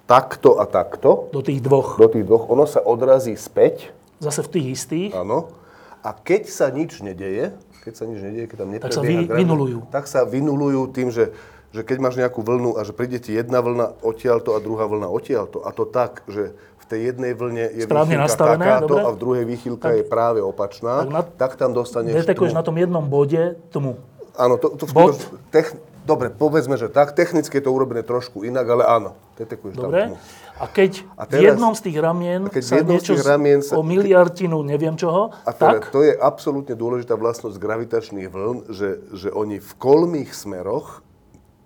[0.07, 1.95] takto a takto Do tých dvoch.
[1.95, 5.11] do tých dvoch, ono sa odrazí späť, Zase v tých istých.
[5.13, 5.51] áno,
[5.99, 7.51] a keď sa nič nedeje,
[7.83, 9.79] keď sa nič nedeje, keď tam Tak sa neprebieha vy- gravi- vynulujú.
[9.89, 11.35] Tak sa vynulujú tým, že,
[11.69, 15.05] že keď máš nejakú vlnu a že príde ti jedna vlna odtiaľto a druhá vlna
[15.05, 19.03] odtiaľto, a to tak, že v tej jednej vlne je Správne nastavené, takáto dobre.
[19.03, 22.57] a v druhej výchylka je práve opačná, tak tak, na- tam dostaneš Detekuješ tmu.
[22.57, 23.99] na tom jednom bode tmu.
[24.33, 25.19] Áno, to, to v Bod.
[25.49, 25.73] tech,
[26.07, 27.11] dobre, povedzme, že tak.
[27.11, 30.01] Technicky je to urobené trošku inak, ale áno, detekuješ Dobre?
[30.07, 30.17] tam.
[30.57, 32.93] A keď A v teraz- jednom z tých ramien a keď v sa jednom z
[32.95, 36.73] niečo tých z- ramien sa- o miliardinu neviem čoho, A teda, tak to je absolútne
[36.73, 41.03] dôležitá vlastnosť gravitačných vln, že, že oni v kolmých smeroch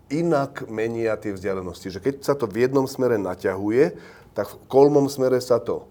[0.10, 1.88] inak menia tie vzdialenosti.
[1.88, 3.96] Že keď sa to v jednom smere naťahuje,
[4.34, 5.88] tak v kolmom smere sa to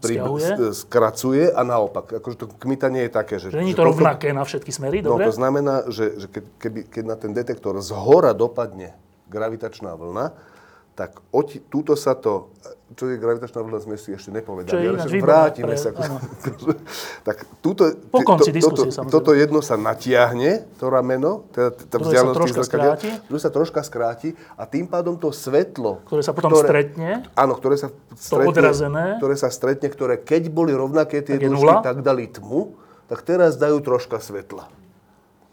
[0.00, 0.48] Sťahuje?
[0.72, 2.08] s- skracuje a naopak.
[2.16, 3.48] Akože to kmitanie je také, že...
[3.48, 5.28] že není že to rovnaké na všetky smery, No dobre?
[5.28, 8.96] to znamená, že, že keď, keby, keď na ten detektor z hora dopadne
[9.28, 10.32] gravitačná vlna,
[10.94, 12.52] tak oti, túto sa to,
[12.92, 14.82] čo je gravitačná vlna, sme si ešte nepovedali.
[14.82, 15.88] Ale výborné vrátime pre- sa.
[15.94, 16.18] áno.
[17.28, 21.96] tak túto, Po konci to, diskusie, toto, toto jedno sa natiahne, to rameno, teda tá
[21.96, 23.08] Ktoré sa vzdialenosť tých troška skráti.
[23.30, 24.28] ktoré sa troška skráti
[24.58, 27.22] a tým pádom to svetlo, Ktoré sa potom stretne.
[27.38, 27.88] Áno, ktoré sa
[28.18, 29.04] stretne, odrazené.
[29.22, 32.74] ktoré sa stretne, ktoré keď boli rovnaké tie Tak dĺžky, tak dali tmu,
[33.06, 34.66] tak teraz dajú troška svetla.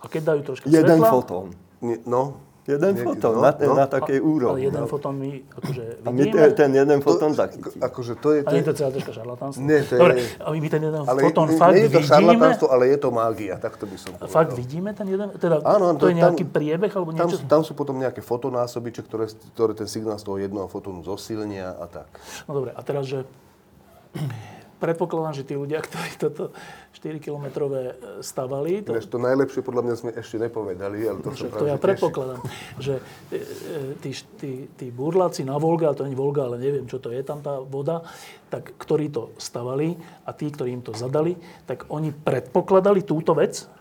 [0.02, 1.54] A keď dajú troška Jeden svetla, fotón.
[1.86, 2.42] Nie, no.
[2.68, 3.74] Jeden fotón no, na, no.
[3.74, 4.68] na takej ale úrovni.
[4.68, 4.92] jeden no.
[4.92, 6.36] fotón my akože A my vidíme.
[6.36, 7.80] te- ten jeden fotón zachytíme.
[7.80, 8.40] Akože to je...
[8.44, 9.64] A nie je to celá troška šarlatánstvo?
[9.64, 12.00] Nie, to je- Dobre, a my ten jeden ale fotón nie, fakt nie je to
[12.04, 12.12] vidíme?
[12.12, 14.36] šarlatánstvo, ale je to mágia, takto by som povedal.
[14.36, 15.28] Fakt vidíme ten jeden?
[15.40, 17.40] Teda Áno, áno, to je tam- nejaký priebeh alebo Tam, niečo?
[17.48, 21.88] tam sú potom nejaké fotonásobiče, ktoré, ktoré ten signál z toho jednoho fotónu zosilnia a
[21.88, 22.12] tak.
[22.46, 23.24] No dobre, a teraz, že
[24.78, 26.44] predpokladám, že tí ľudia, ktorí toto
[26.98, 31.60] 4-kilometrové stavali, to, Ináč to najlepšie podľa mňa sme ešte nepovedali, ale to, Však sa
[31.62, 32.42] to ja predpokladám,
[32.82, 32.98] že
[33.30, 33.42] e, e,
[34.02, 37.22] tí, tí, tí burláci na Volga, to nie je Volga, ale neviem, čo to je
[37.22, 38.02] tam tá voda,
[38.50, 39.94] tak ktorí to stavali
[40.26, 41.38] a tí, ktorí im to zadali,
[41.70, 43.77] tak oni predpokladali túto vec,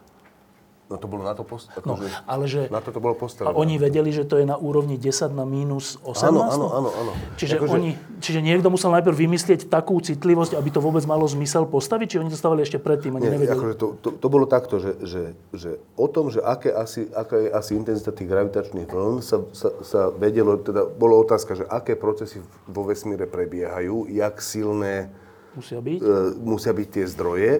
[0.87, 1.67] No to bolo na to post...
[1.83, 2.71] no, akože, ale že...
[2.71, 3.51] Na to to bolo A postavené.
[3.53, 6.23] oni vedeli, že to je na úrovni 10 na mínus 18?
[6.23, 7.13] Áno, áno, áno, áno.
[7.35, 11.67] Čiže, Akože- oni, čiže niekto musel najprv vymyslieť takú citlivosť, aby to vôbec malo zmysel
[11.67, 13.59] postaviť, či oni to stavali ešte predtým, ani Nie, nevedeli?
[13.59, 17.35] akože to, to, to bolo takto, že, že, že o tom, že aké asi, aká
[17.35, 21.99] je asi intenzita tých gravitačných vln, sa, sa, sa vedelo, teda bolo otázka, že aké
[21.99, 25.11] procesy vo vesmíre prebiehajú, jak silné
[25.51, 25.99] Musia byť.
[25.99, 26.07] e,
[26.39, 27.53] musia byť tie zdroje.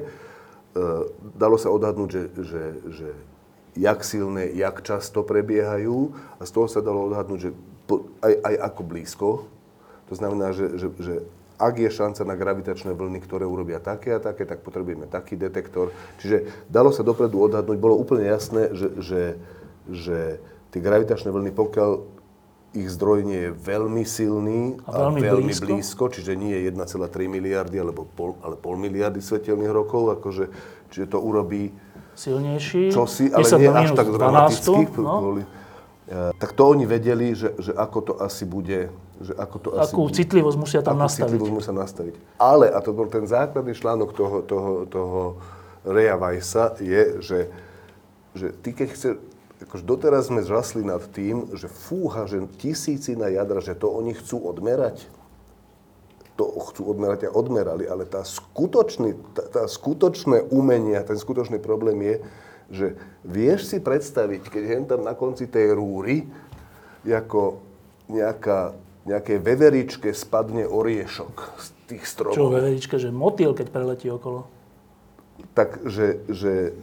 [0.77, 1.09] E,
[1.41, 3.09] dalo sa odhadnúť, že, že, že
[3.81, 7.51] jak silné, jak často prebiehajú a z toho sa dalo odhadnúť, že
[7.89, 9.29] po, aj, aj ako blízko.
[10.13, 11.15] To znamená, že, že, že
[11.57, 15.97] ak je šanca na gravitačné vlny, ktoré urobia také a také, tak potrebujeme taký detektor.
[16.21, 19.23] Čiže dalo sa dopredu odhadnúť, bolo úplne jasné, že, že,
[19.89, 20.19] že
[20.77, 21.91] tie gravitačné vlny, pokiaľ
[22.77, 25.67] ich zdroj nie je veľmi silný A veľmi veľmi blízko?
[25.67, 26.85] blízko, čiže nie je 1,3
[27.27, 30.45] miliardy alebo pol, ale pol miliardy svetelných rokov, akože,
[30.93, 31.73] čiže to urobí
[32.15, 32.93] Silnejší.
[32.93, 34.73] čosi, ale 10 nie až tak 12, dramaticky.
[35.01, 35.15] no.
[35.21, 38.89] Kvôli, e, tak to oni vedeli, že, že ako to asi bude,
[39.21, 41.33] že ako to asi Akú bude, citlivosť musia tam nastaviť.
[41.33, 42.15] citlivosť musia nastaviť.
[42.37, 45.21] Ale, a to bol ten základný článok toho, toho, toho
[45.85, 47.39] Reja Weissa, je, že,
[48.35, 49.09] že ty keď chce,
[49.67, 54.47] akože doteraz sme žasli nad tým, že fúha, že tisícina jadra, že to oni chcú
[54.47, 55.07] odmerať
[56.37, 61.57] to chcú odmerať a odmerali, ale tá skutočný, tá, tá skutočné umenie, a ten skutočný
[61.65, 62.17] problém je,
[62.69, 62.87] že
[63.25, 66.29] vieš si predstaviť, keď hen tam na konci tej rúry,
[67.09, 67.63] ako
[68.13, 68.77] nejaká,
[69.09, 72.53] nejaké veveričke spadne oriešok z tých Čo stromov.
[72.53, 74.45] veverička, že motýl, keď preletí okolo.
[75.57, 76.77] Tak, že, že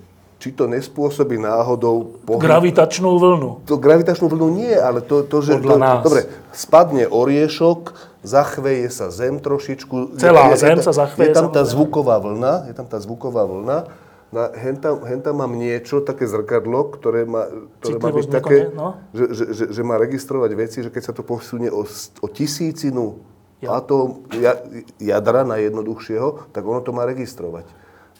[0.43, 3.63] či to nespôsobí náhodou pohyb Gravitačnú vlnu.
[3.63, 5.55] to gravitačnú vlnu nie, ale to, to že...
[5.55, 6.01] Podľa to, nás.
[6.03, 6.21] Dobre,
[6.51, 7.95] spadne oriešok,
[8.27, 10.19] zachveje sa zem trošičku.
[10.19, 13.47] Celá je, zem je, sa zachveje, Je tam tá zvuková vlna, je tam tá zvuková
[13.47, 13.87] vlna.
[14.35, 17.47] Na, hen, tam, hen tam mám niečo, také zrkadlo, ktoré má,
[17.79, 18.99] ktoré má byť také, no.
[19.15, 21.87] že, že, že, že má registrovať veci, že keď sa to posunie o,
[22.19, 23.23] o tisícinu
[23.63, 23.79] Ja.
[23.79, 24.59] atóm, ja,
[24.99, 27.63] jadra najjednoduchšieho, tak ono to má registrovať.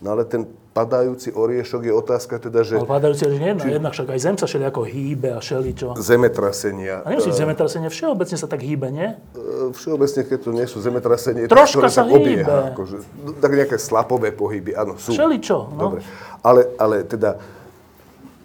[0.04, 0.44] No ale ten
[0.76, 4.44] padajúci oriešok je otázka teda, že Ale padajúci je jedna, jednak však aj Zem sa
[4.44, 5.96] všelijako hýbe a šeličo.
[5.96, 7.08] zemetrasenia.
[7.08, 9.16] A nemusíš zemetrasenie, všeobecne sa tak hýbe, nie?
[9.32, 12.44] E, Všeobecne, keď to nie sú zemetrasenie, Troška ktoré sa tak obieha.
[12.44, 12.56] hýbe.
[12.76, 15.16] Akože, no, tak nejaké slapové pohyby, áno, sú.
[15.16, 15.80] Všeličo, no.
[15.80, 16.00] Dobre.
[16.44, 17.40] Ale, ale teda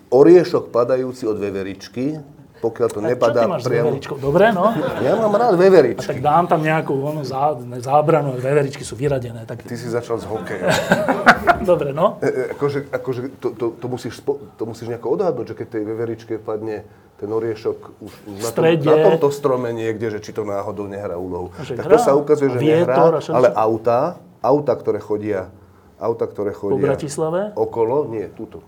[0.09, 2.23] oriešok padajúci od veveričky,
[2.59, 3.95] pokiaľ to A čo ty nepadá máš priamo...
[4.19, 4.75] Dobre, no.
[4.99, 6.11] Ja mám rád A veveričky.
[6.11, 9.47] tak dám tam nejakú onu zá, zábranu, veveričky sú vyradené.
[9.47, 9.63] Tak...
[9.63, 10.67] Ty si začal s hokejom.
[11.65, 12.21] Dobre, no.
[12.21, 15.67] E, e, akože, akože to, to, to, musíš, spo, to musíš nejako odhadnúť, že keď
[15.79, 16.85] tej veveričke padne
[17.19, 21.51] ten oriešok už, na, tom, na tomto strome niekde, že či to náhodou nehrá úlohu.
[21.59, 21.93] Že tak hrá.
[21.95, 25.51] to sa ukazuje, že Vietor nehrá, ale autá, autá, ktoré chodia,
[25.99, 28.63] autá, ktoré Po chodia Bratislave okolo, nie, túto,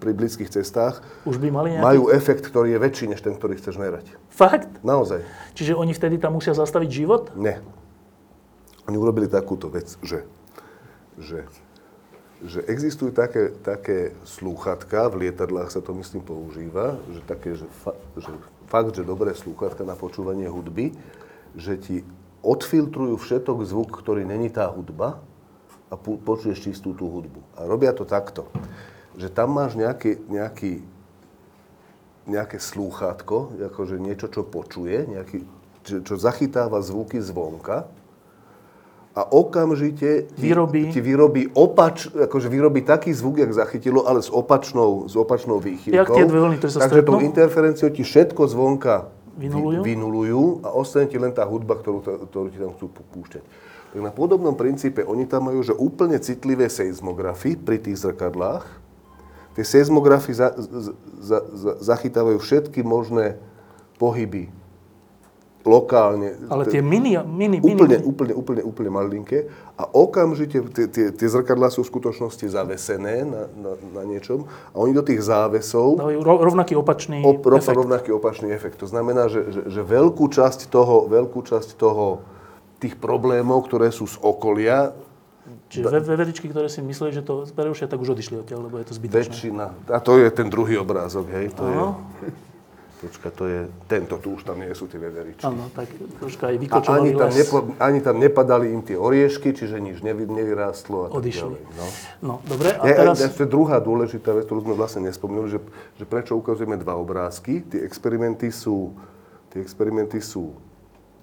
[0.00, 1.84] pri blízkych cestách, už by mali nejaký...
[1.84, 4.08] majú efekt, ktorý je väčší, než ten, ktorý chceš merať.
[4.32, 4.68] Fakt?
[4.80, 5.24] Naozaj.
[5.56, 7.32] Čiže oni vtedy tam musia zastaviť život?
[7.36, 7.60] Nie.
[8.88, 10.24] Oni urobili takúto vec, že,
[11.20, 11.44] že,
[12.44, 17.98] že existujú také, také slúchatka, v lietadlách sa to myslím používa, že také, že, fa,
[18.14, 18.30] že
[18.70, 20.94] fakt, že dobré slúchatka na počúvanie hudby,
[21.58, 21.96] že ti
[22.46, 25.18] odfiltrujú všetok zvuk, ktorý není tá hudba
[25.90, 27.42] a pu- počuješ čistú tú hudbu.
[27.58, 28.46] A robia to takto,
[29.18, 30.72] že tam máš nejaký, nejaký
[32.28, 35.48] nejaké slúchátko, akože niečo, čo počuje, nejaký,
[35.88, 37.88] čo, čo zachytáva zvuky zvonka
[39.18, 40.94] a okamžite ti Vyrobí.
[40.94, 45.98] ti vyrobí opač, akože vyrobí taký zvuk, jak zachytilo, ale s opačnou, s opačnou výchylkou.
[45.98, 47.18] Jak tie dve vlny, ktoré sa Takže stretnú?
[47.18, 49.82] tou interferenciou ti všetko zvonka Vynulujú?
[49.82, 53.42] vynulujú a ostane ti len tá hudba, ktorú, ktorú ti tam chcú púšťať.
[53.90, 58.62] Tak na podobnom princípe oni tam majú, že úplne citlivé seizmografy pri tých zrkadlách.
[59.58, 63.34] Tie seizmografy za, za, za, zachytávajú všetky možné
[63.98, 64.46] pohyby
[65.60, 66.38] lokálne.
[66.46, 68.04] Ale tie mini, mini, mini, Úplne, mini.
[68.04, 69.38] úplne, úplne, úplne malinké
[69.74, 74.76] a okamžite tie, tie, tie zrkadlá sú v skutočnosti zavesené na, na, na niečom a
[74.76, 77.74] oni do tých závesov Dávajú ro- rovnaký opačný op, ro, efekt.
[77.74, 78.78] rovnaký opačný efekt.
[78.78, 82.22] To znamená, že, že, že veľkú časť toho, veľkú časť toho,
[82.78, 84.94] tých problémov, ktoré sú z okolia,
[85.66, 88.86] Čiže ve- veveričky, ktoré si mysleli, že to prerušia, tak už odišli odtiaľ, lebo je
[88.86, 89.16] to zbytočné.
[89.18, 91.88] väčšina, a to je ten druhý obrázok, hej, to je, Áno.
[92.98, 95.46] Počka, to je, tento tu už tam nie sú tie veveričky.
[95.46, 95.86] Áno, tak
[96.18, 97.38] troška aj vykočovaný ani tam, les.
[97.38, 101.46] nepo, ani tam nepadali im tie oriešky, čiže nič nevy, nevyrástlo a Odišli.
[101.46, 101.62] ďalej.
[101.78, 101.86] No.
[102.18, 103.16] No, dobre, a Je, teraz...
[103.22, 105.62] je druhá dôležitá vec, ktorú sme vlastne nespomínali, že,
[105.94, 107.62] že prečo ukazujeme dva obrázky.
[107.62, 108.90] Tie experimenty sú,
[109.54, 110.58] tie experimenty sú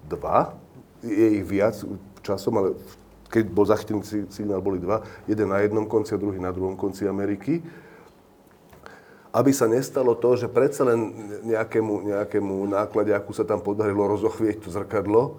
[0.07, 0.55] dva,
[1.03, 1.75] je ich viac
[2.23, 2.79] časom, ale
[3.27, 5.03] keď bol zachytený si- signál, boli dva.
[5.27, 7.59] Jeden na jednom konci a druhý na druhom konci Ameriky.
[9.35, 11.11] Aby sa nestalo to, že predsa len
[11.43, 15.35] nejakému, nejakému nákladiaku sa tam podarilo rozochvieť to zrkadlo,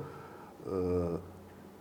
[0.68, 1.34] e,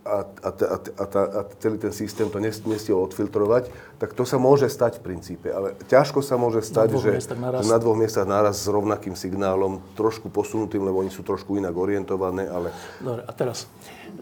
[0.06, 4.38] a, a, a, a, a celý ten systém to nes- nestiel odfiltrovať, tak to sa
[4.38, 5.50] môže stať v princípe.
[5.50, 9.82] Ale ťažko sa môže stať, dvoch že, že na dvoch miestach naraz s rovnakým signálom,
[9.98, 12.70] trošku posunutým, lebo oni sú trošku inak orientované, ale
[13.02, 13.66] Dobre, a teraz,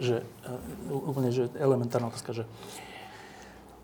[0.00, 0.56] že e,
[0.90, 2.44] úplne, že elementárna otázka, že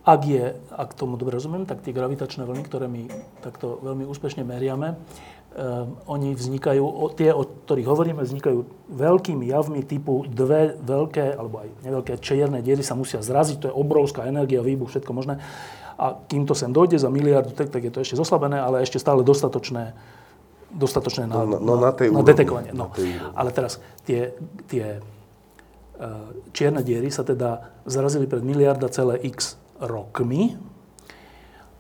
[0.01, 3.05] ak je, ak tomu dobre rozumiem, tak tie gravitačné vlny, ktoré my
[3.45, 9.85] takto veľmi úspešne meriame, um, oni vznikajú, o, tie, o ktorých hovoríme, vznikajú veľkými javmi
[9.85, 14.65] typu dve veľké, alebo aj neveľké čierne diery sa musia zraziť, to je obrovská energia,
[14.65, 15.37] výbuch, všetko možné.
[16.01, 18.97] A kým to sem dojde za miliardu, tak, tak je to ešte zoslabené, ale ešte
[18.97, 19.93] stále dostatočné,
[20.73, 22.73] dostatočné na, No, no, na na úrovni, detekovanie.
[22.73, 22.97] na No.
[22.97, 23.37] tej úrovni.
[23.37, 24.33] Ale teraz tie,
[24.65, 25.01] tie e,
[26.57, 30.55] čierne diery sa teda zarazili pred miliarda celé x rokmi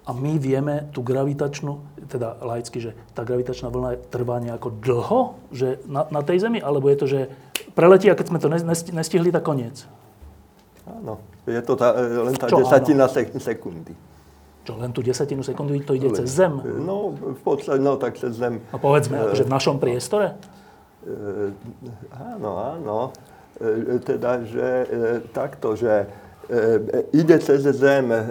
[0.05, 5.20] a my vieme tú gravitačnú, teda laicky, že tá gravitačná vlna trvá nejako dlho
[5.53, 7.20] že na, na tej Zemi, alebo je to, že
[7.76, 9.84] preletí a keď sme to nes- nesti- nestihli, tak koniec.
[10.88, 13.94] Áno, je to tá, e, len tá Čo desatina sek- sekundy.
[14.66, 16.59] Čo, len tú desatinu sekundy to ide cez Zem?
[16.82, 18.61] No, v podstate, no tak cez zem.
[18.72, 20.36] No povedzme, akože v našom priestore?
[21.07, 21.53] E,
[22.12, 22.98] áno, áno.
[23.57, 24.96] E, teda, že e,
[25.30, 26.07] takto, že e,
[27.12, 28.22] ide cez zem e, e,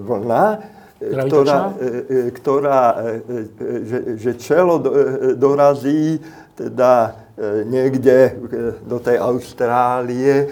[0.00, 0.46] vlna,
[1.00, 5.04] e, ktorá, e, e, ktorá e, e, že, že čelo do, e,
[5.36, 6.20] dorazí
[6.56, 8.32] teda e, niekde e,
[8.88, 10.46] do tej Austrálie e,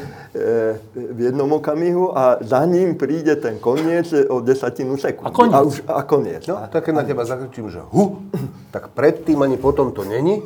[0.92, 5.24] v jednom okamihu a za ním príde ten koniec o desatinu sekundy.
[5.24, 5.56] A koniec.
[5.56, 6.42] A, už, a koniec.
[6.50, 8.28] no, tak keď na teba zakričím, že hu,
[8.74, 10.42] tak predtým ani potom to není,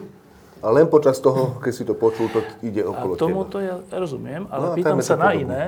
[0.67, 3.53] a len počas toho, keď si to počul, to ide A okolo tomu teba.
[3.55, 5.63] to ja rozumiem, ale No a pýtam sa na iné,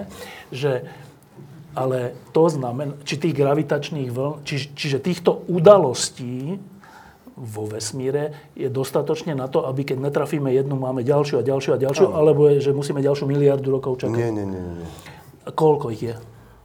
[0.51, 0.83] že
[1.79, 6.59] ale to znamená, či tých gravitačných vln, či, čiže týchto udalostí
[7.39, 11.79] vo vesmíre je dostatočne na to, aby keď netrafíme jednu, máme ďalšiu a ďalšiu a
[11.79, 14.19] ďalšiu, alebo je, že musíme ďalšiu miliardu rokov čakať.
[14.19, 14.89] Nie, nie, nie, nie.
[15.47, 16.15] A Koľko ich je?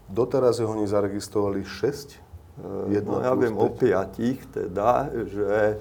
[0.09, 2.17] Doteraz ho oni zaregistrovali 6.
[3.05, 5.77] No, ja viem o piatich, teda, že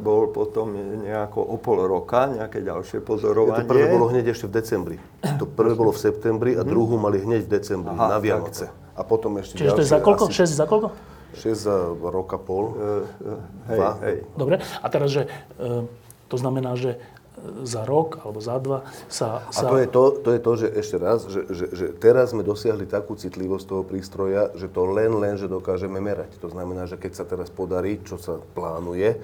[0.00, 0.72] bol potom
[1.04, 3.68] nejako o pol roka nejaké ďalšie To pozorovanie.
[3.68, 4.96] prvé bolo hneď ešte v decembri.
[5.36, 8.72] To prvé bolo v septembri a druhú mali hneď v decembri, Aha, na Vianoce.
[8.94, 10.32] A potom ešte Čiže to je za koľko?
[10.32, 10.88] 6 za koľko?
[11.34, 12.64] 6 za rok a pol.
[12.64, 12.72] E,
[13.68, 13.90] hej, Dva.
[14.06, 14.16] hej.
[14.38, 14.62] Dobre.
[14.62, 15.26] A teraz, že
[15.58, 15.82] e,
[16.30, 16.98] to znamená, že e,
[17.66, 19.42] za rok alebo za dva sa...
[19.50, 22.30] A sa to je to, to je to, že ešte raz, že, že, že teraz
[22.30, 26.38] sme dosiahli takú citlivosť toho prístroja, že to len, len, že dokážeme merať.
[26.38, 29.18] To znamená, že keď sa teraz podarí, čo sa plánuje,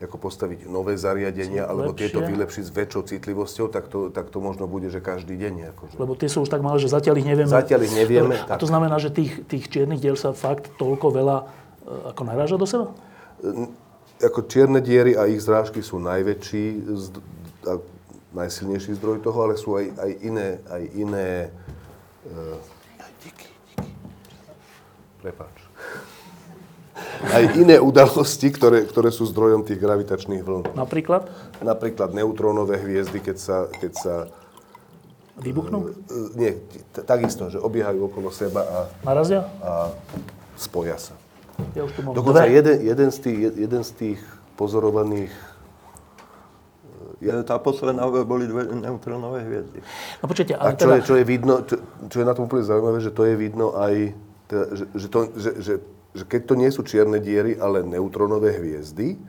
[0.00, 2.08] ako postaviť nové zariadenia, alebo Lepšie.
[2.08, 5.76] tieto vylepšiť s väčšou citlivosťou, tak to, tak to možno bude, že každý deň.
[5.76, 5.94] Akože.
[6.00, 7.52] Lebo tie sú už tak malé, že zatiaľ ich nevieme.
[7.52, 8.64] Zatiaľ ich nevieme, A tak.
[8.64, 11.44] to znamená, že tých, tých čiernych diel sa fakt toľko veľa e,
[12.16, 12.88] ako naráža do seba?
[14.24, 16.64] Ako čierne diery a ich zrážky sú najväčší,
[18.30, 21.28] najsilnejší zdroj toho, ale sú aj, aj iné, aj iné...
[22.22, 22.56] Uh,
[23.24, 23.84] díky, díky.
[25.18, 25.56] Prepáč.
[27.20, 30.72] Aj iné udalosti, ktoré, ktoré sú zdrojom tých gravitačných vln.
[30.72, 31.28] Napríklad
[31.60, 34.14] Napríklad neutrónové hviezdy, keď sa, keď sa
[35.40, 35.92] vybuchnú?
[36.08, 36.52] e, nie,
[36.92, 39.48] t- takisto, že obiehajú okolo seba a, Narazia?
[39.60, 39.92] a
[40.56, 41.16] spoja sa.
[41.76, 42.56] Ja už tu mám Dokonca dve.
[42.56, 44.20] jeden, jeden, z tých, jeden z tých
[44.56, 45.49] pozorovaných E,
[47.44, 49.84] Tá posledná boli dve neutrónové hviezdy.
[50.20, 50.94] No počujete, A ale čo, teda...
[50.96, 51.76] je, čo je vidno, čo,
[52.08, 53.94] čo je na tom úplne zaujímavé, že to je vidno aj,
[54.48, 55.74] teda, že, že, to, že, že,
[56.16, 59.20] že keď to nie sú čierne diery, ale neutrónové hviezdy,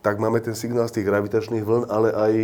[0.00, 2.34] tak máme ten signál z tých gravitačných vln, ale aj...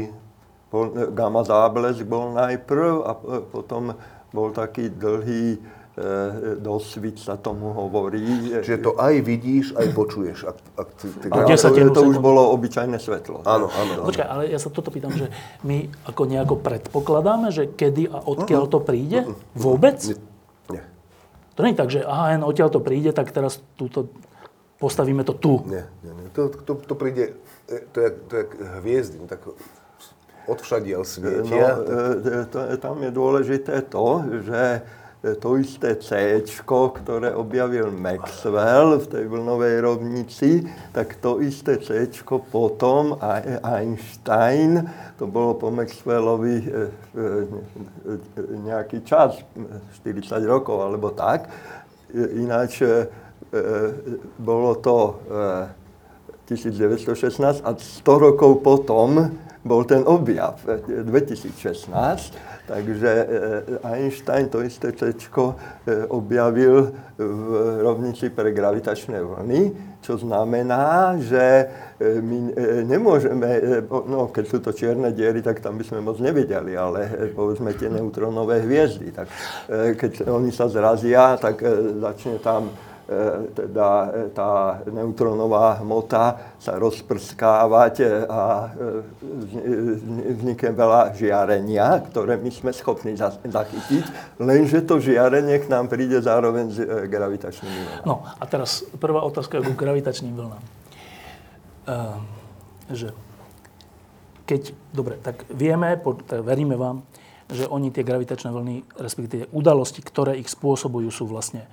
[0.73, 3.13] Bol, gamma záblesk bol najprv a
[3.45, 3.93] potom
[4.33, 5.61] bol taký dlhý
[5.97, 8.57] e, dosvit sa tomu hovorí.
[8.65, 10.39] Čiže to aj vidíš, aj počuješ.
[10.49, 13.45] Ak, ak ty, ty a to, to už bolo obyčajné svetlo.
[13.45, 14.09] Áno, áno.
[14.09, 15.29] Počkaj, ale ja sa toto pýtam, že
[15.65, 19.29] my ako nejako predpokladáme, že kedy a odkiaľ to príde?
[19.53, 20.01] Vôbec?
[20.73, 20.85] Nie.
[21.57, 24.09] To nie je tak, že aha, jen odtiaľ to príde, tak teraz túto
[24.81, 25.63] postavíme to tu.
[25.69, 26.27] Nie, nie, nie.
[26.35, 27.39] To, to, to príde,
[27.71, 28.45] e, to je, to je
[28.83, 29.45] hviezdy, no tak
[30.51, 31.79] odvšadiaľ svietia.
[31.79, 31.87] No,
[32.19, 34.83] e, to, tam je dôležité to, že
[35.23, 42.11] to isté C, ktoré objavil Maxwell v tej vlnovej rovnici, tak to isté C
[42.51, 43.15] potom
[43.63, 44.83] Einstein,
[45.23, 46.75] to bolo po Maxwellovi e, e,
[48.67, 49.39] nejaký čas,
[50.03, 51.47] 40 rokov alebo tak.
[52.13, 52.83] Ináč
[54.37, 55.23] bolo to
[56.51, 61.55] 1916 a 100 rokov potom bol ten objav 2016,
[62.67, 63.27] takže e,
[63.83, 65.17] Einstein to isté C e,
[66.09, 67.49] objavil v
[67.83, 69.63] rovnici pre gravitačné vlny,
[70.03, 72.39] čo znamená, že e, my
[72.87, 77.75] nemôžeme, no keď sú to čierne diery, tak tam by sme moc nevedeli, ale povedzme
[77.75, 79.27] tie neutrónové hviezdy, tak
[79.71, 81.63] keď oni sa zrazia, tak
[81.99, 82.92] začne tam E,
[83.53, 88.43] teda e, tá neutronová hmota sa rozprskávať e, a
[90.39, 96.67] vznikne veľa žiarenia, ktoré my sme schopní zachytiť, lenže to žiarenie k nám príde zároveň
[96.73, 98.07] s gravitačnými vlnami.
[98.09, 100.63] No a teraz prvá otázka k gravitačným vlnám.
[101.83, 102.15] Uh,
[102.95, 103.11] že
[104.47, 107.03] keď, dobre, tak vieme, tak veríme vám,
[107.53, 111.69] že oni tie gravitačné vlny, respektíve udalosti, ktoré ich spôsobujú, sú vlastne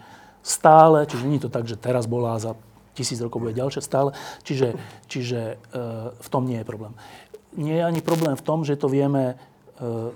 [0.50, 2.52] stále, čiže nie je to tak, že teraz bola a za
[2.98, 4.76] tisíc rokov bude ďalšie stále, čiže,
[5.06, 5.58] čiže e,
[6.12, 6.94] v tom nie je problém.
[7.54, 9.38] Nie je ani problém v tom, že to vieme
[9.80, 10.12] e,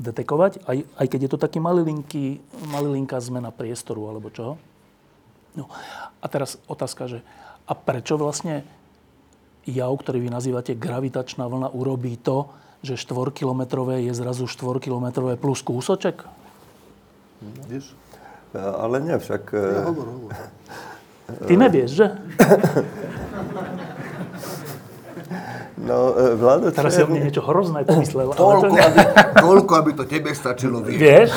[0.00, 4.58] detekovať, aj, aj keď je to taký malilinký, malilinká zmena priestoru alebo čoho.
[5.54, 5.70] No
[6.18, 7.18] a teraz otázka, že
[7.64, 8.66] a prečo vlastne
[9.64, 12.50] jav, ktorý vy nazývate gravitačná vlna, urobí to,
[12.84, 16.26] že 4-kilometrové je zrazu 4-kilometrové plus kúsoček?
[17.40, 18.03] Vidíš?
[18.54, 19.42] Ale nie, však...
[19.50, 20.30] Ja, hovor, hovor.
[21.48, 22.06] Ty nevieš, že?
[25.84, 28.32] No, e, Vlado Teraz si o mne niečo hrozné pomyslel.
[28.32, 28.80] Toľko, to...
[28.80, 28.98] aby,
[29.36, 30.98] toľko, aby to tebe stačilo, vieš.
[31.02, 31.30] Vieš?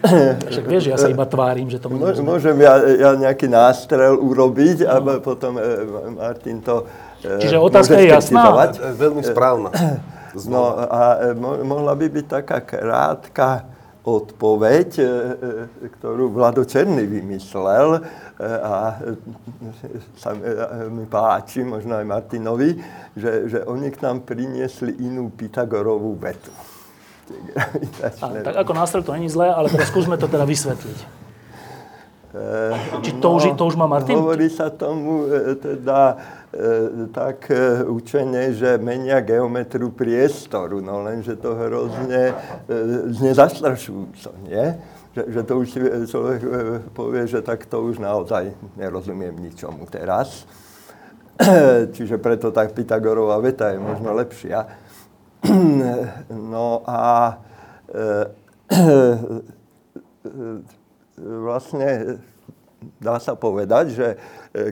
[0.54, 2.24] Však vieš, ja sa iba tvárim, že to môžem.
[2.24, 5.18] Môžem ja, ja nejaký nástrel urobiť a no.
[5.18, 5.62] potom e,
[6.14, 6.86] Martin to
[7.20, 8.70] e, Čiže otázka je jasná?
[8.96, 9.74] Veľmi správna.
[10.46, 11.34] No a
[11.66, 13.66] mohla by byť taká krátka
[14.00, 15.08] odpoveď, e, e,
[16.00, 18.00] ktorú Vlado Černý vymyslel e,
[18.40, 18.96] a
[20.16, 20.32] sa
[20.88, 22.80] mi páči, možno aj Martinovi,
[23.12, 26.52] že, že oni k nám priniesli inú Pythagorovú vetu.
[28.24, 30.98] A, tak ako nástroj to není zlé, ale teraz skúsme to teda vysvetliť.
[33.02, 34.14] Či to, no, už, to už má Martin?
[34.14, 35.26] Hovorí sa tomu
[35.58, 36.39] teda E,
[37.14, 42.34] tak e, učenie, že menia geometriu priestoru, no lenže to hrozne
[42.66, 42.74] e,
[43.14, 44.74] znie zastrašujúco, nie?
[45.14, 45.78] Že, že to už si
[46.10, 46.40] človek
[46.94, 50.46] povie, že tak to už naozaj nerozumiem ničomu teraz.
[51.94, 54.66] Čiže preto tak Pythagorová veta je možno lepšia.
[56.30, 57.32] No a
[61.46, 62.20] vlastne
[63.00, 64.16] dá sa povedať, že e,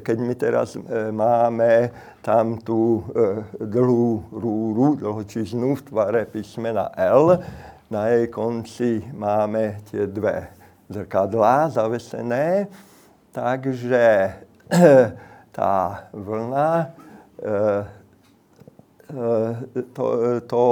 [0.01, 0.81] keď my teraz e,
[1.13, 1.93] máme
[2.25, 7.41] tam tú e, dlhú rúru, dlhočiznú v tvare písmena L,
[7.89, 10.53] na jej konci máme tie dve
[10.93, 12.69] zrkadlá zavesené,
[13.33, 14.05] takže
[15.57, 16.93] tá vlna,
[19.97, 20.05] to,
[20.45, 20.65] to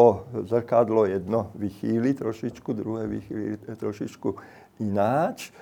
[0.44, 4.28] zrkadlo jedno vychýli trošičku, druhé vychýli trošičku
[4.84, 5.56] ináč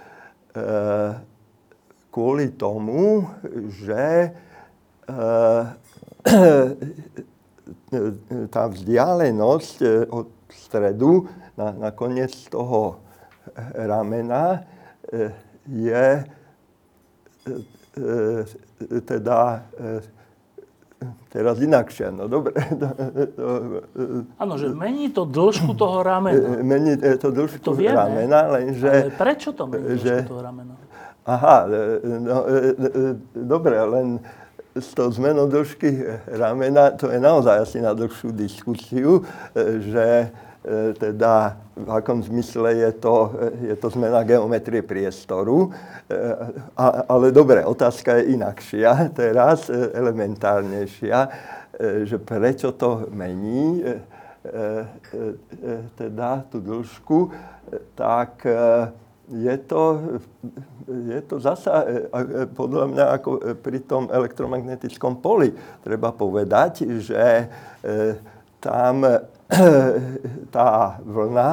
[2.15, 3.27] kvôli tomu,
[3.75, 4.31] že
[5.11, 5.63] eh,
[8.55, 11.27] tá vzdialenosť eh, od stredu
[11.59, 13.03] na, na koniec toho
[13.75, 14.63] ramena
[15.11, 15.35] eh,
[15.67, 16.23] je
[19.05, 19.63] teda
[21.31, 22.11] teraz inakšia.
[22.11, 22.59] No dobre.
[24.43, 26.59] Áno, že mení to dĺžku toho ramena.
[26.65, 28.89] Mení to dĺžku to ramena, lenže...
[28.89, 30.75] Ale prečo to mení dĺžku toho ramena?
[31.25, 34.21] Aha, e, no, e, e, dobre, len
[34.77, 36.05] s tou zmenou dĺžky
[36.37, 39.25] ramena, to je naozaj asi na dlhšiu diskusiu,
[39.81, 40.29] že
[40.99, 45.71] teda v akom zmysle je to, je to zmena geometrie priestoru.
[46.75, 51.19] A, ale dobre, otázka je inakšia, teraz elementárnejšia,
[52.03, 53.87] že prečo to mení
[55.95, 57.31] teda tú dĺžku,
[57.95, 58.43] tak
[59.33, 59.83] je to,
[60.89, 61.85] je to zasa
[62.53, 63.31] podľa mňa ako
[63.61, 65.53] pri tom elektromagnetickom poli.
[65.81, 67.49] Treba povedať, že
[68.61, 69.05] tam
[70.53, 71.51] tá vlna,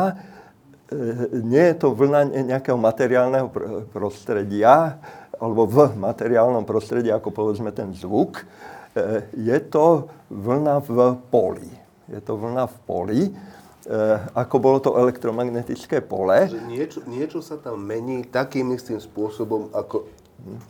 [1.47, 3.47] nie je to vlna nejakého materiálneho
[3.95, 4.99] prostredia,
[5.41, 8.43] alebo v materiálnom prostredí, ako povedzme ten zvuk,
[9.31, 11.71] je to vlna v poli.
[12.11, 13.21] Je to vlna v poli
[14.31, 16.47] ako bolo to elektromagnetické pole.
[16.47, 20.07] Že niečo, niečo sa tam mení takým istým spôsobom, ako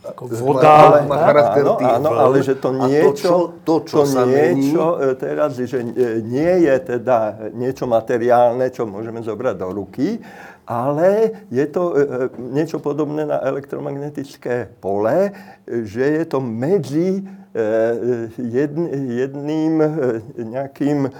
[0.04, 3.34] ako voda, má, má charakter áno, áno, ale že to niečo, to, čo,
[3.64, 5.08] to, čo to sa niečo mení...
[5.08, 10.20] Eh, teraz, že eh, nie je teda niečo materiálne, čo môžeme zobrať do ruky,
[10.68, 11.96] ale je to
[12.38, 15.34] niečo podobné na elektromagnetické pole,
[15.66, 17.26] že je to medzi
[18.38, 19.74] jedným
[20.38, 21.10] nejakým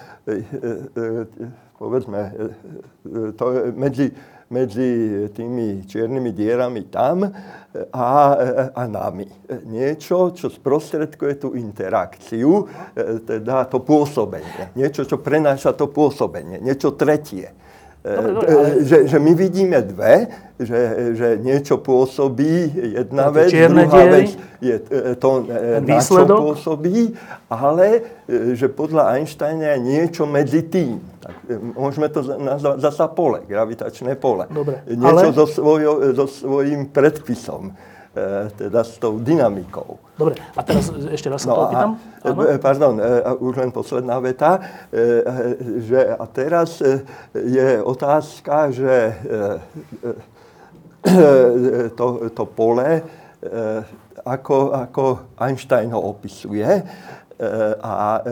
[1.82, 4.06] povedzme, e, e, to medzi,
[4.54, 4.88] medzi
[5.34, 7.26] tými čiernymi dierami tam
[7.90, 8.10] a,
[8.70, 9.26] a nami.
[9.66, 14.78] Niečo, čo sprostredkuje tú interakciu, e, teda to pôsobenie.
[14.78, 16.62] Niečo, čo prenáša to pôsobenie.
[16.62, 17.50] Niečo tretie.
[18.02, 18.82] Dobre, dobre, ale...
[18.82, 20.26] že, že my vidíme dve,
[20.58, 24.76] že, že niečo pôsobí jedna vec, druhá vec je
[25.22, 25.46] to,
[25.86, 27.14] na čo pôsobí,
[27.46, 28.02] ale
[28.58, 30.98] že podľa Einsteina je niečo medzi tým.
[31.22, 31.34] Tak,
[31.78, 34.50] môžeme to nazvať zasa pole, gravitačné pole.
[34.50, 35.38] Dobre, niečo ale...
[35.38, 37.70] so, svojo, so svojím predpisom
[38.56, 39.96] teda s tou dynamikou.
[40.20, 41.90] Dobre, a teraz ešte raz sa no to opýtam.
[42.20, 42.94] A, pardon,
[43.40, 44.60] už len posledná veta,
[45.80, 46.84] že a teraz
[47.32, 49.16] je otázka, že
[51.98, 52.06] to,
[52.36, 53.00] to pole,
[54.22, 55.04] ako, ako
[55.40, 56.68] Einstein ho opisuje,
[57.82, 58.22] a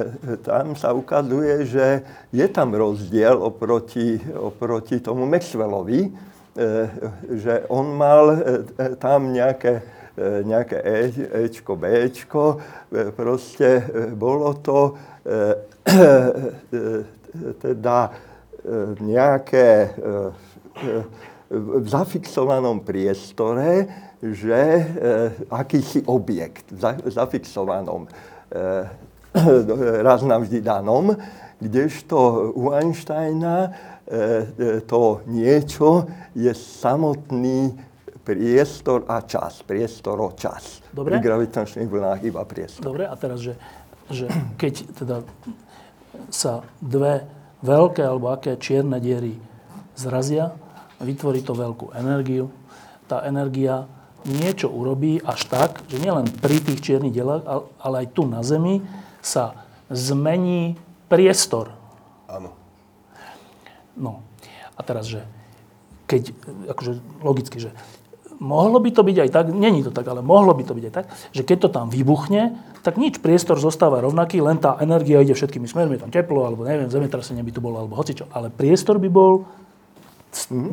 [0.47, 6.30] tam sa ukazuje, že je tam rozdiel oproti, oproti tomu Maxwellovi, E,
[7.31, 9.81] že on mal e, tam nejaké,
[10.16, 10.97] e, nejaké E,
[11.49, 12.61] Ečko, Bčko,
[13.16, 14.99] proste bolo to
[17.61, 17.99] teda
[19.01, 19.69] nejaké
[21.51, 23.89] v zafixovanom priestore,
[24.20, 24.61] že
[25.49, 28.05] akýsi objekt v zafixovanom
[30.07, 31.16] raz navždy danom,
[31.61, 33.90] kdežto u Einsteina E,
[34.91, 37.78] to niečo je samotný
[38.27, 39.62] priestor a čas.
[39.62, 40.82] Priestor o čas.
[40.91, 41.16] Dobre.
[41.16, 42.82] Pri gravitačných vlnách iba priestor.
[42.82, 43.55] Dobre, a teraz, že,
[44.11, 44.27] že
[44.59, 45.16] keď teda
[46.31, 47.27] sa dve
[47.62, 49.39] veľké alebo aké čierne diery
[49.97, 50.53] zrazia,
[51.01, 52.53] vytvorí to veľkú energiu.
[53.09, 53.89] Tá energia
[54.28, 57.43] niečo urobí až tak, že nielen pri tých čiernych dielach,
[57.81, 58.85] ale aj tu na Zemi
[59.24, 60.77] sa zmení
[61.09, 61.73] priestor.
[62.28, 62.60] Áno.
[64.01, 64.25] No
[64.75, 65.23] a teraz, že
[66.09, 66.33] keď,
[66.73, 67.71] akože logicky, že
[68.41, 70.95] mohlo by to byť aj tak, není to tak, ale mohlo by to byť aj
[70.97, 75.37] tak, že keď to tam vybuchne, tak nič, priestor zostáva rovnaký, len tá energia ide
[75.37, 78.97] všetkými smermi, je tam teplo, alebo neviem, zemetrasenie by tu bolo, alebo hocičo, ale priestor
[78.97, 79.45] by bol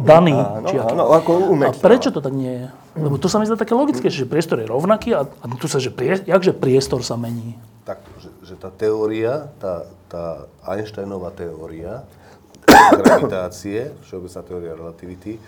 [0.07, 0.37] daný.
[0.37, 2.65] Áno, či áno, ako A prečo to tak nie je?
[2.97, 5.83] Lebo to sa mi zdá také logické, že priestor je rovnaký a, a tu sa,
[5.83, 7.59] že prie, jakže priestor sa mení?
[7.83, 10.23] Tak, že, že tá teória, tá, tá
[10.63, 12.07] Einsteinová teória,
[13.03, 15.39] gravitácie, všeobecná teória relativity, e,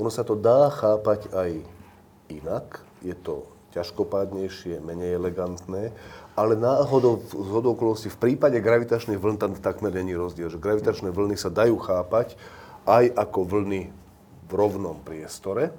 [0.00, 1.60] Ono sa to dá chápať aj
[2.32, 5.92] inak, je to ťažkopádnejšie, menej elegantné,
[6.36, 11.36] ale náhodou, z okolností, v prípade gravitačných vln tam takmer není rozdiel, že gravitačné vlny
[11.36, 12.36] sa dajú chápať
[12.84, 14.01] aj ako vlny
[14.52, 15.72] v rovnom priestore,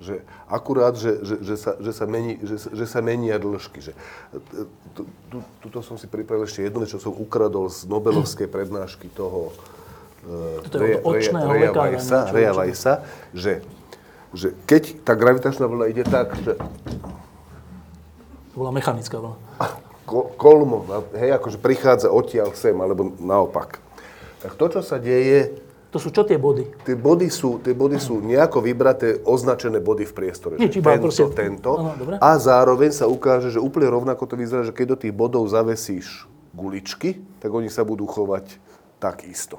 [0.00, 3.84] že akurát, že, že, že, sa, že, sa, mení, že, že sa menia dĺžky.
[3.84, 3.92] Že,
[4.96, 9.52] tu, tu, tuto som si pripravil ešte jedno, čo som ukradol z Nobelovskej prednášky toho
[10.72, 12.94] Reja, Reja, Weissa, Reja Weissa,
[13.32, 13.64] že,
[14.36, 16.60] že keď tá gravitačná vlna ide tak, že...
[18.52, 19.36] To bola mechanická vlna.
[20.36, 20.84] Kolmo,
[21.16, 23.80] hej, akože prichádza odtiaľ sem, alebo naopak.
[24.44, 25.60] Tak to, čo sa deje
[25.90, 26.86] to sú čo tie body?
[26.86, 30.54] Tie body sú, tie body sú nejako vybraté, označené body v priestore.
[30.54, 31.26] Nie, iba tento, proste...
[31.34, 31.70] tento.
[31.74, 35.50] Aha, a zároveň sa ukáže, že úplne rovnako to vyzerá, že keď do tých bodov
[35.50, 38.62] zavesíš guličky, tak oni sa budú chovať
[39.02, 39.58] takisto.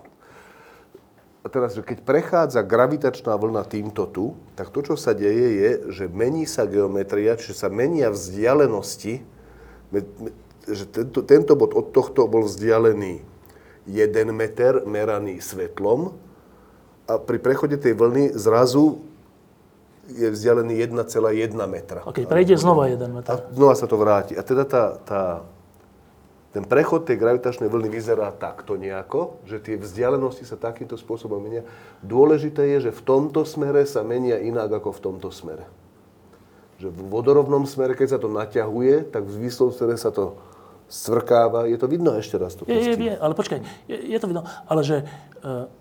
[1.41, 5.71] a teraz, že keď prechádza gravitačná vlna týmto tu, tak to, čo sa deje, je,
[5.91, 9.25] že mení sa geometria, čiže sa menia vzdialenosti,
[10.69, 13.30] že tento, tento bod od tohto bol vzdialený
[13.89, 16.13] 1 meter meraný svetlom
[17.09, 19.01] a pri prechode tej vlny zrazu
[20.11, 21.99] je vzdialený 1,1 metra.
[22.03, 23.29] A keď prejde znova 1 meter.
[23.31, 24.35] A znova sa to vráti.
[24.35, 25.21] A teda tá, tá,
[26.51, 31.63] ten prechod tej gravitačnej vlny vyzerá takto nejako, že tie vzdialenosti sa takýmto spôsobom menia.
[32.03, 35.63] Dôležité je, že v tomto smere sa menia inak ako v tomto smere.
[36.83, 40.35] Že v vodorovnom smere, keď sa to naťahuje, tak v zvislom smere sa to
[40.91, 41.71] svrkáva.
[41.71, 42.59] Je to vidno ešte raz?
[42.59, 44.43] To je, je, je, ale počkaj, je, je to vidno.
[44.67, 45.07] Ale že,
[45.41, 45.71] uh,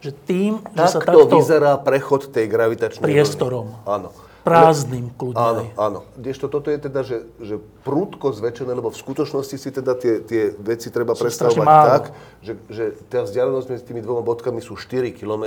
[0.00, 1.28] že tým, tak že sa takto...
[1.28, 3.76] vyzerá prechod tej gravitačnej priestorom.
[3.84, 3.86] Vlny.
[3.86, 4.10] Áno
[4.40, 5.36] prázdnym kľudne.
[5.36, 5.98] Áno, áno.
[6.16, 10.56] Kdežto toto je teda, že, že prúdko zväčšené, lebo v skutočnosti si teda tie, tie
[10.56, 12.04] veci treba predstavovať tak,
[12.40, 15.44] že, že tá vzdialenosť medzi tými dvoma bodkami sú 4 km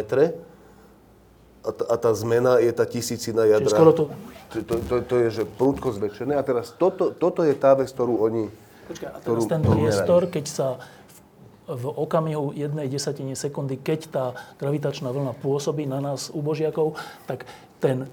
[1.63, 3.67] a, t- a tá zmena je tá tisícina jadra.
[3.67, 4.03] Čiže skoro to...
[4.53, 7.89] To, to, to, to je, že prúdko zväčšené a teraz toto, toto je tá vec,
[7.89, 8.51] ktorú oni...
[8.85, 10.67] Počkaj, a teraz ten priestor, keď sa
[11.63, 14.25] v okamihu jednej desatine sekundy, keď tá
[14.59, 17.47] gravitačná vlna pôsobí na nás, ubožiakov, tak
[17.79, 18.11] ten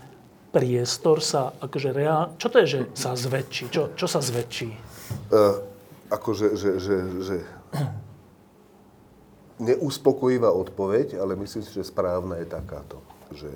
[0.55, 2.35] priestor sa akože reál...
[2.39, 3.65] Čo to je, že sa zväčší?
[3.71, 4.71] Čo, čo sa zväčší?
[5.35, 5.63] Uh,
[6.11, 7.37] akože, že, že, že
[9.71, 13.03] neuspokojivá odpoveď, ale myslím si, že správna je takáto,
[13.35, 13.51] že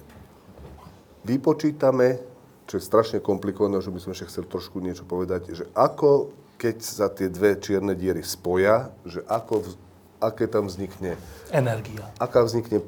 [1.26, 2.20] vypočítame,
[2.64, 6.76] čo je strašne komplikované, že by som ešte chcel trošku niečo povedať, že ako, keď
[6.80, 9.64] sa tie dve čierne diery spoja, že ako,
[10.22, 11.18] aké tam vznikne...
[11.52, 12.08] Energia.
[12.16, 12.80] Aká vznikne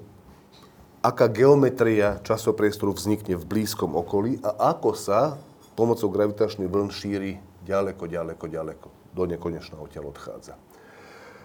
[1.07, 5.39] aká geometria časopriestoru vznikne v blízkom okolí a ako sa
[5.79, 8.89] pomocou gravitačných vln šíri ďaleko, ďaleko, ďaleko.
[9.15, 10.59] Do nekonečna odtiaľ odchádza.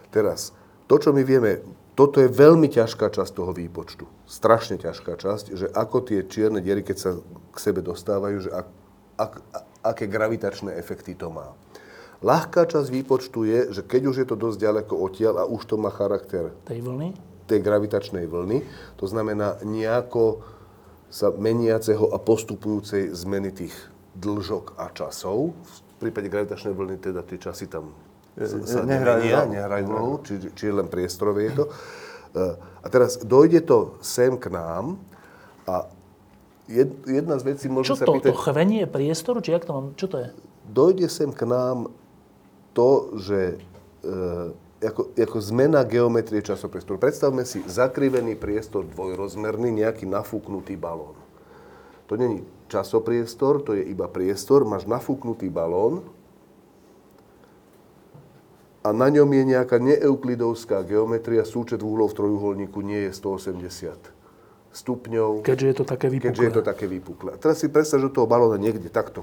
[0.09, 0.49] Teraz,
[0.89, 1.61] to, čo my vieme,
[2.01, 4.09] toto je veľmi ťažká časť toho výpočtu.
[4.25, 7.11] Strašne ťažká časť, že ako tie čierne diery, keď sa
[7.53, 8.67] k sebe dostávajú, že ak,
[9.21, 9.33] ak,
[9.85, 11.53] aké gravitačné efekty to má.
[12.25, 15.77] Ľahká časť výpočtu je, že keď už je to dosť ďaleko odtiaľ a už to
[15.77, 17.13] má charakter tej vlny,
[17.45, 18.65] tej gravitačnej vlny.
[18.97, 20.41] To znamená nejako
[21.13, 23.77] sa meniaceho a postupujúcej zmeny tých
[24.17, 25.53] dlžok a časov.
[25.53, 27.93] V prípade gravitačnej vlny teda tie časy tam
[28.39, 31.65] sa nehrajú, nemenia, nehrajú rolu, či, či len priestorové je to.
[32.81, 34.95] A teraz dojde to sem k nám
[35.67, 35.91] a
[37.05, 38.31] jedna z vecí môže sa to, pýtať...
[38.31, 40.29] Čo to, chvenie priestoru, či jak to mám, čo to je?
[40.71, 41.91] Dojde sem k nám
[42.71, 43.59] to, že
[43.99, 46.95] e, ako, ako zmena geometrie časopriestoru.
[47.03, 51.19] Predstavme si zakrivený priestor dvojrozmerný, nejaký nafúknutý balón.
[52.07, 54.63] To není časopriestor, to je iba priestor.
[54.63, 56.07] Máš nafúknutý balón
[58.81, 61.45] a na ňom je nejaká neeuklidovská geometria.
[61.45, 63.93] Súčet úhlov v trojuholníku nie je 180
[64.71, 65.45] stupňov.
[65.45, 66.31] Keďže je to také vypuklé.
[66.31, 67.29] Keďže je to také vypuklé.
[67.35, 69.21] A teraz si predstav, že toho balóna niekde takto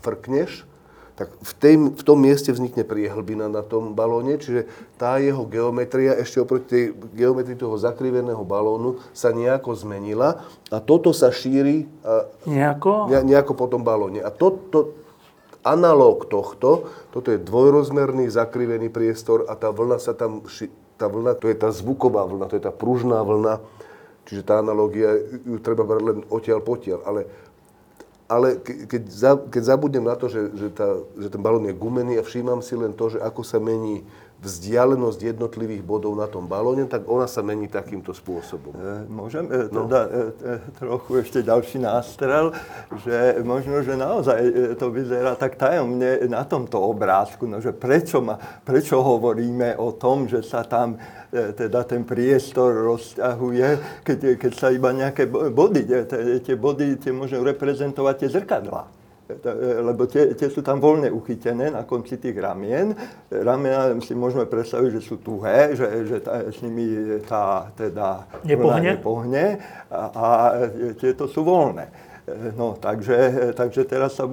[0.00, 0.64] frkneš
[1.16, 4.68] tak v, tej, v tom mieste vznikne priehlbina na tom balóne, čiže
[5.00, 6.84] tá jeho geometria ešte oproti tej
[7.16, 13.08] geometrii toho zakriveného balónu sa nejako zmenila a toto sa šíri a, nejako?
[13.08, 14.20] Ne, nejako po tom balóne.
[14.20, 14.92] A to, to,
[15.66, 20.46] analóg tohto, toto je dvojrozmerný zakrivený priestor a tá vlna sa tam,
[20.94, 23.58] tá vlna, to je tá zvuková vlna, to je tá pružná vlna,
[24.30, 27.20] čiže tá analogia ju treba brať len odtiaľ potiaľ, ale
[28.26, 32.18] ale keď, za, keď zabudnem na to, že, že, tá, že ten balón je gumený
[32.18, 34.02] a všímam si len to, že ako sa mení
[34.36, 38.76] vzdialenosť jednotlivých bodov na tom balóne, tak ona sa mení takýmto spôsobom.
[38.76, 39.88] E, môžem e, no.
[39.88, 40.10] teda e,
[40.76, 42.52] trochu ešte ďalší nástrel,
[43.00, 44.40] že možno, že naozaj
[44.76, 50.28] to vyzerá tak tajomne na tomto obrázku, no, že prečo, ma, prečo hovoríme o tom,
[50.28, 51.00] že sa tam
[51.32, 53.68] teda ten priestor rozťahuje,
[54.06, 55.82] keď, keď sa iba nejaké body,
[56.40, 58.95] tie body tie môžu reprezentovať tie zrkadlá.
[59.82, 62.94] Lebo tie, tie sú tam voľne uchytené na konci tých ramien.
[63.26, 68.94] Ramena si môžeme predstaviť, že sú tuhé, že, že tá, s nimi tá teda nepohne,
[68.94, 69.44] nepohne
[69.90, 70.26] a, a
[70.94, 72.05] tieto sú voľné.
[72.58, 74.26] No, takže, takže teraz, sa,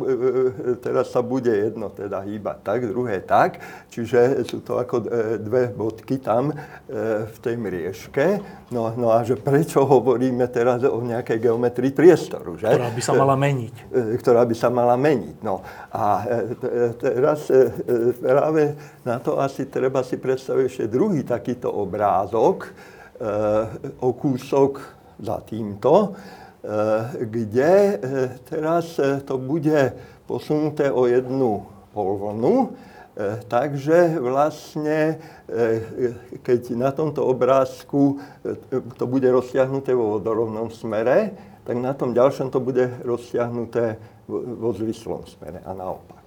[0.82, 3.62] teraz sa bude jedno teda hýbať tak, druhé tak.
[3.94, 5.06] Čiže sú to ako
[5.38, 6.56] dve bodky tam e,
[7.30, 8.26] v tej mriežke.
[8.74, 12.74] No, no a že prečo hovoríme teraz o nejakej geometrii priestoru, že?
[12.74, 13.76] Ktorá by sa mala meniť.
[13.94, 15.62] E, ktorá by sa mala meniť, no.
[15.94, 17.46] A e, teraz
[18.18, 18.74] práve
[19.06, 22.74] na to asi treba si predstaviť ešte druhý takýto obrázok,
[24.04, 24.84] o kúsok
[25.22, 26.18] za týmto,
[27.20, 28.00] kde eh,
[28.48, 32.72] teraz eh, to bude posunuté o jednu polvlnu
[33.46, 35.22] takže vlastne,
[36.42, 38.18] keď na tomto obrázku
[38.98, 45.30] to bude roztiahnuté vo vodorovnom smere, tak na tom ďalšom to bude roztiahnuté vo zvislom
[45.30, 46.26] smere a naopak.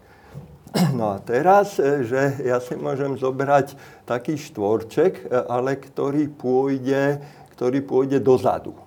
[0.95, 3.75] No a teraz, že ja si môžem zobrať
[4.07, 7.19] taký štvorček, ale ktorý pôjde,
[7.59, 8.86] ktorý pôjde dozadu.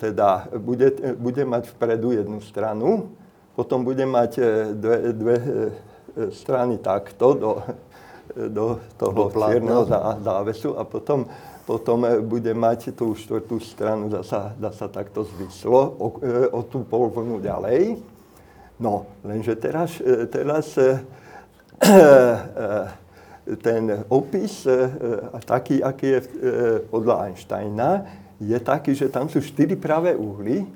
[0.00, 3.12] Teda bude, bude mať vpredu jednu stranu,
[3.52, 4.40] potom bude mať
[4.72, 5.36] dve, dve
[6.32, 7.50] strany takto do,
[8.32, 9.84] do toho do čierneho
[10.24, 11.28] závesu a potom,
[11.68, 16.08] potom bude mať tú štvrtú stranu zasa, zasa takto zvislo o,
[16.56, 18.00] o tú polvlnu ďalej.
[18.80, 20.00] No, lenže teraz,
[20.32, 20.76] teraz
[23.60, 24.64] ten opis,
[25.44, 26.20] taký, aký je
[26.88, 28.04] podľa Einsteina,
[28.40, 30.68] je taký, že tam sú štyri pravé uhly,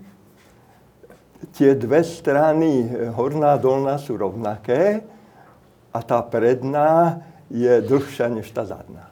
[1.56, 5.04] tie dve strany, horná a dolná, sú rovnaké,
[5.90, 7.20] a tá predná
[7.50, 9.10] je dlhšia než tá zadná.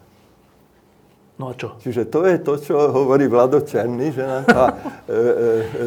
[1.39, 1.79] No a čo?
[1.79, 5.23] Čiže to je to, čo hovorí Vlado Černý, že nám tá e, e,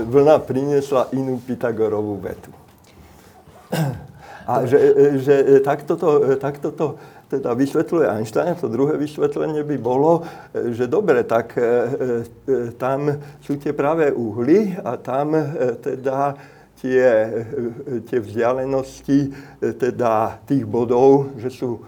[0.08, 2.52] vlna priniesla inú Pythagorovú vetu.
[4.48, 6.88] A že, e, že takto to, takto to
[7.32, 11.68] teda vysvetľuje Einstein, to druhé vysvetlenie by bolo, e, že dobre, tak e, e,
[12.76, 13.08] tam
[13.40, 15.40] sú tie pravé uhly a tam
[15.80, 16.36] teda
[16.82, 17.06] tie,
[18.10, 19.20] tie vzdialenosti
[19.78, 21.80] teda tých bodov, že sú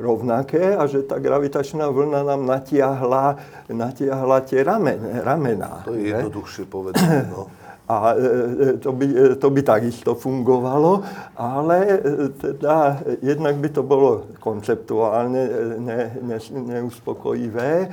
[0.00, 3.36] rovnaké a že tá gravitačná vlna nám natiahla,
[3.68, 5.84] natiahla tie ramen, ramená.
[5.84, 7.28] To je jednoduchšie povedané.
[7.28, 7.63] No.
[7.88, 11.04] A e, to by, e, to by takisto fungovalo,
[11.36, 15.42] ale e, teda jednak by to bolo konceptuálne
[15.84, 17.92] ne, ne, neuspokojivé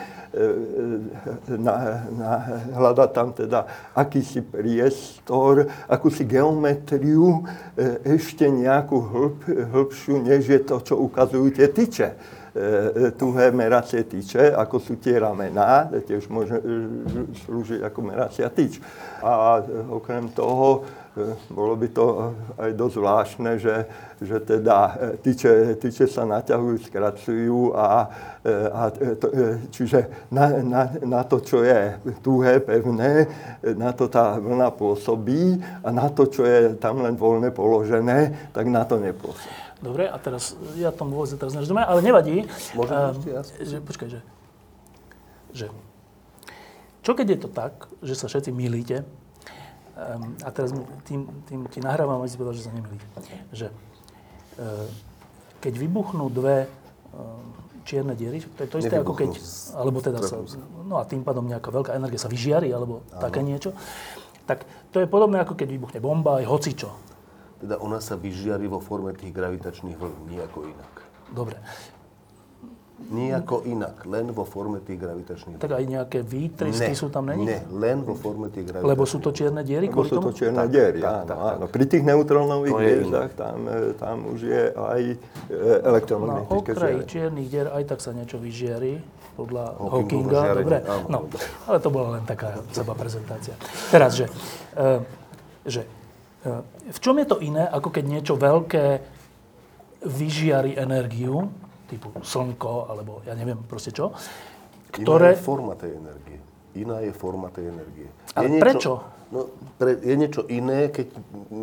[1.60, 1.76] na,
[2.08, 2.32] na,
[2.72, 7.44] hľadať tam teda akýsi priestor, akúsi geometriu,
[8.08, 9.38] ešte nejakú hĺb,
[9.76, 12.16] hĺbšiu, než je to, čo ukazujú tie tyče.
[12.16, 12.41] E,
[13.15, 16.64] tuhé meracie tyče, ako sú tie ramená, tiež môže e,
[17.48, 18.84] slúžiť ako meracia tyč.
[19.23, 20.84] A e, okrem toho,
[21.52, 23.76] bolo by to aj dosť zvláštne, že,
[24.23, 28.07] že teda tyče, tyče sa naťahujú, skracujú a,
[28.72, 28.82] a
[29.19, 29.28] to,
[29.76, 33.28] čiže na, na, na to, čo je tuhé, pevné,
[33.76, 38.72] na to tá vlna pôsobí a na to, čo je tam len voľne položené, tak
[38.72, 39.61] na to nepôsobí.
[39.82, 42.45] Dobre, a teraz, ja tomu vôbec teraz nerozumiem, ale nevadí.
[42.78, 44.20] Môžem uh, ešte ja že, Počkaj, že,
[45.58, 45.66] že...
[47.02, 49.02] Čo keď je to tak, že sa všetci milíte,
[49.98, 50.70] um, a teraz
[51.10, 53.06] tým, tým ti nahrávam, aby si povedal, že sa nemilíte.
[53.58, 54.86] Že uh,
[55.66, 57.41] keď vybuchnú dve uh,
[57.82, 59.34] čierne diery, to je to isté ako keď,
[59.74, 60.38] alebo teda sa,
[60.86, 63.18] no a tým pádom nejaká veľká energia sa vyžiari, alebo Áno.
[63.18, 63.74] také niečo,
[64.45, 67.11] tak to je podobné ako keď vybuchne bomba, aj hocičo
[67.62, 70.94] teda ona sa vyžiari vo forme tých gravitačných vln, nejako inak.
[71.30, 71.58] Dobre.
[73.02, 75.64] Nijako inak, len vo forme tých gravitačných vln.
[75.66, 77.50] Tak aj nejaké výtrysky sú tam, není?
[77.50, 79.90] Ne, len vo forme tých gravitačných Lebo sú to čierne diery?
[79.90, 81.66] Lebo sú to čierne diery, tak, áno, tak, áno.
[81.70, 87.48] Pri tých neutrónových hviezdach tam, e, tam už je aj e, elektromagnetické Na okraji čiernych
[87.50, 89.02] dier aj tak sa niečo vyžiari
[89.38, 90.42] podľa Hawkinga.
[90.62, 90.78] Dobre,
[91.10, 91.26] no,
[91.66, 93.58] ale to bola len taká seba prezentácia.
[93.90, 94.30] Teraz, že,
[94.78, 95.02] e,
[95.66, 96.01] že
[96.90, 98.86] v čom je to iné, ako keď niečo veľké
[100.02, 101.54] vyžiari energiu,
[101.86, 104.16] typu slnko, alebo ja neviem proste čo,
[104.90, 105.36] ktoré...
[105.36, 106.38] Iná je forma tej energie.
[106.72, 108.08] Iná je forma tej energie.
[108.34, 108.92] Ale je niečo, prečo?
[109.32, 109.40] No,
[109.76, 111.08] pre, je niečo iné, keď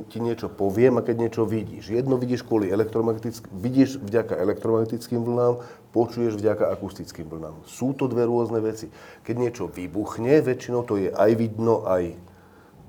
[0.08, 1.92] ti niečo poviem a keď niečo vidíš.
[1.92, 5.64] Jedno vidíš kvôli elektromagnetickým, vidíš vďaka elektromagnetickým vlnám,
[5.96, 7.56] počuješ vďaka akustickým vlnám.
[7.64, 8.92] Sú to dve rôzne veci.
[9.24, 12.14] Keď niečo vybuchne, väčšinou to je aj vidno, aj,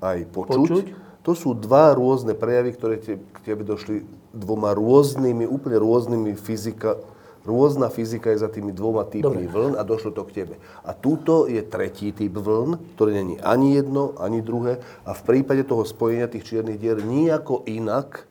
[0.04, 0.68] aj počuť.
[0.70, 0.86] počuť
[1.20, 6.96] to sú dva rôzne prejavy, ktoré te, k tebe došli dvoma rôznymi, úplne rôznymi fyzika,
[7.44, 9.52] rôzna fyzika je za tými dvoma typmi Dobre.
[9.52, 10.54] vln a došlo to k tebe.
[10.84, 15.66] A túto je tretí typ vln, ktorý není ani jedno, ani druhé a v prípade
[15.66, 18.29] toho spojenia tých čiernych dier nejako inak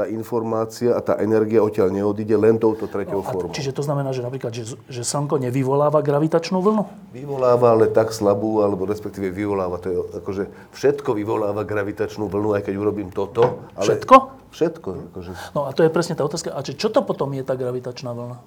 [0.00, 3.52] tá informácia a tá energia odtiaľ neodíde len touto treťou no, formou.
[3.52, 7.12] Čiže to znamená, že napríklad, že, že Slnko nevyvoláva gravitačnú vlnu?
[7.12, 9.76] Vyvoláva, ale tak slabú, alebo respektíve vyvoláva.
[9.84, 13.68] To je, akože všetko vyvoláva gravitačnú vlnu, aj keď urobím toto.
[13.76, 14.16] Ale všetko?
[14.48, 14.88] Všetko.
[15.12, 15.30] Akože.
[15.52, 16.56] No a to je presne tá otázka.
[16.56, 18.40] A čo to potom je tá gravitačná vlna?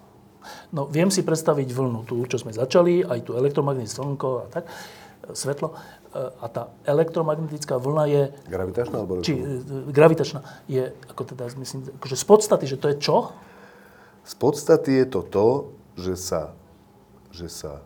[0.74, 4.68] No viem si predstaviť vlnu tú, čo sme začali, aj tu elektromagnetické slnko a tak,
[5.32, 5.72] svetlo
[6.14, 8.22] a tá elektromagnetická vlna je...
[8.46, 10.46] Gravitačná alebo či, e, Gravitačná.
[10.70, 13.18] Je, ako teda, myslím, akože z podstaty, že to je čo?
[14.24, 15.48] Z podstaty je to to,
[15.98, 16.44] že sa,
[17.34, 17.82] že sa,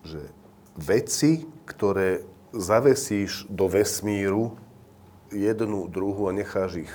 [0.00, 0.20] že
[0.74, 2.24] veci, ktoré
[2.56, 4.56] zavesíš do vesmíru,
[5.34, 6.94] jednu, druhú a necháš ich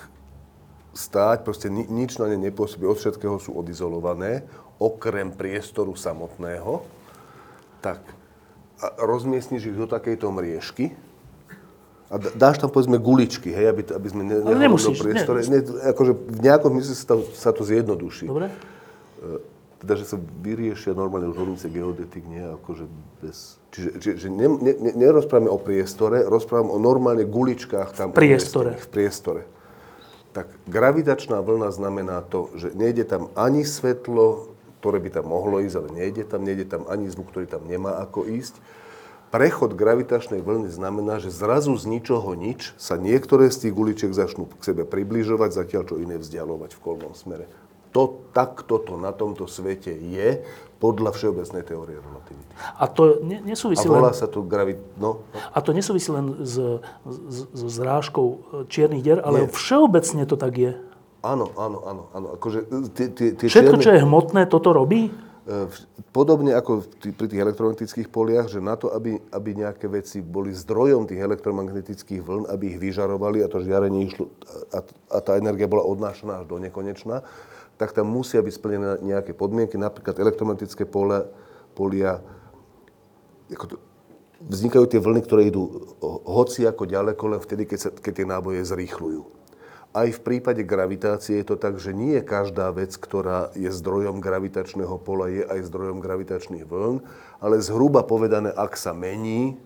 [0.96, 4.48] stáť, proste ni, nič na ne nepôsobí, od všetkého sú odizolované,
[4.80, 6.88] okrem priestoru samotného,
[7.84, 8.00] tak
[8.80, 10.96] a rozmiestniš ich do takejto mriežky
[12.10, 15.46] a dáš tam povedzme guličky, hej, aby, aby sme ne, nemusíš, priestore.
[15.46, 15.62] Ne,
[15.94, 18.26] akože v nejakom mysle sa sa to zjednoduší.
[18.26, 18.50] Dobre?
[19.80, 22.90] Teda, že sa vyriešia normálne už rovnice geodetik, nie akože
[23.22, 23.62] bez...
[23.72, 28.10] Čiže, čiže že ne, ne, ne, nerozprávame o priestore, rozprávame o normálne guličkách tam.
[28.12, 28.76] V priestore.
[28.76, 29.42] V priestore.
[30.34, 34.49] Tak gravitačná vlna znamená to, že nejde tam ani svetlo,
[34.80, 38.00] ktoré by tam mohlo ísť, ale nejde tam, nejde tam ani zvuk, ktorý tam nemá
[38.00, 38.58] ako ísť
[39.30, 44.50] prechod gravitačnej vlny znamená, že zrazu z ničoho nič sa niektoré z tých guličiek začnú
[44.50, 47.46] k sebe približovať, zatiaľ čo iné vzdialovať v kolnom smere.
[47.90, 50.46] To, tak toto na tomto svete je
[50.78, 52.54] podľa všeobecnej teórie relativity.
[52.78, 54.18] A to ne, nesúvisí A volá len...
[54.18, 54.78] sa to gravit...
[54.96, 56.56] No, A to nesúvisí len s,
[57.10, 59.52] s, s zrážkou čiernych dier, ale Nie.
[59.52, 60.72] všeobecne to tak je.
[61.22, 62.28] Áno, áno, áno, áno.
[62.36, 65.10] Akože, tie, tie, tie Všetko, čierne- čo je hmotné, toto robí?
[65.10, 65.68] E,
[66.10, 71.06] Podobne ako pri tých elektromagnetických poliach, že na to, aby, aby nejaké veci boli zdrojom
[71.06, 74.30] tých elektromagnetických vln, aby ich vyžarovali a to žiarenie išlo
[74.74, 74.82] a,
[75.14, 77.22] a tá energia bola odnášaná až do nekonečna,
[77.78, 81.30] tak tam musia byť splnené nejaké podmienky, napríklad elektromagnetické pole,
[81.78, 82.20] polia,
[83.54, 83.76] ako to,
[84.44, 85.64] vznikajú tie vlny, ktoré idú
[86.00, 89.39] ho- hoci ako ďaleko, len vtedy, keď, sa, keď tie náboje zrýchľujú.
[89.90, 95.02] Aj v prípade gravitácie je to tak, že nie každá vec, ktorá je zdrojom gravitačného
[95.02, 97.02] pola, je aj zdrojom gravitačných vln,
[97.42, 99.58] ale zhruba povedané, ak sa mení,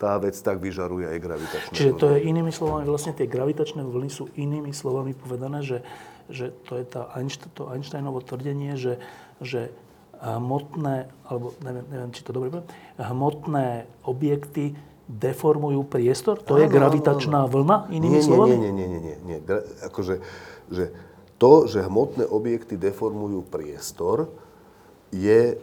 [0.00, 2.00] tá vec tak vyžaruje aj gravitačné Čiže vlny.
[2.00, 5.84] to je inými slovami, vlastne tie gravitačné vlny sú inými slovami povedané, že,
[6.32, 8.96] že to je tá Einstein, to Einsteinovo tvrdenie, že,
[9.44, 9.68] že
[10.20, 14.72] hmotné, alebo neviem, neviem, či to dobre poviem, hmotné objekty
[15.10, 16.38] deformujú priestor?
[16.46, 18.54] To je Áno, gravitačná vlna, inými nie, slovami?
[18.54, 19.38] Nie, nie, nie, nie, nie.
[19.42, 20.22] Gra- Akože,
[20.70, 20.94] že
[21.34, 24.30] to, že hmotné objekty deformujú priestor,
[25.10, 25.58] je,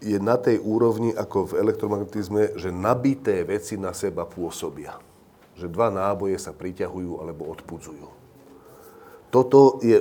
[0.00, 4.96] je na tej úrovni ako v elektromagnetizme, že nabité veci na seba pôsobia.
[5.60, 8.08] Že dva náboje sa priťahujú alebo odpudzujú.
[9.28, 10.00] Toto je,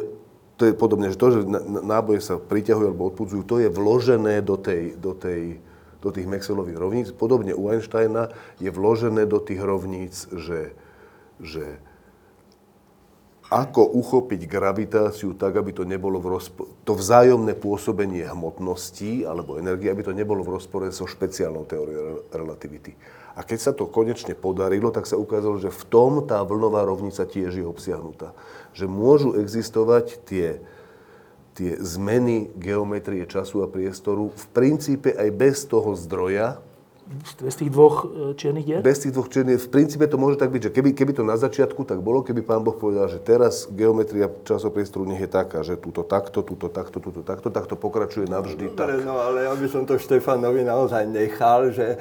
[0.55, 1.39] to je podobne, že to, že
[1.84, 5.59] náboje sa priťahujú alebo odpudzujú, to je vložené do, tej, do, tej,
[5.99, 7.07] do tých Maxwellových rovníc.
[7.11, 10.76] Podobne u Einsteina je vložené do tých rovníc, že,
[11.43, 11.80] že
[13.49, 19.89] ako uchopiť gravitáciu tak, aby to nebolo v rozpo- to vzájomné pôsobenie hmotností alebo energie,
[19.89, 22.93] aby to nebolo v rozpore so špeciálnou teóriou re- relativity.
[23.34, 27.26] A keď sa to konečne podarilo, tak sa ukázalo, že v tom tá vlnová rovnica
[27.26, 28.38] tiež je obsiahnutá.
[28.77, 30.61] Že môžu existovať tie,
[31.60, 36.64] tie zmeny geometrie času a priestoru v princípe aj bez toho zdroja,
[37.10, 38.86] Z tých dvoch e, čiernych dier?
[38.86, 41.41] bez tých dvoch čiernych, v princípe to môže tak byť, že keby, keby to na
[41.41, 45.73] začiatku tak bolo, keby pán Boh povedal, že teraz geometria časopriestoru nech je taká, že
[45.73, 49.10] túto takto, túto takto, túto takto, tak to pokračuje navždy Dobre, tak.
[49.10, 51.98] no ale ja by som to Štefanovi naozaj nechal, že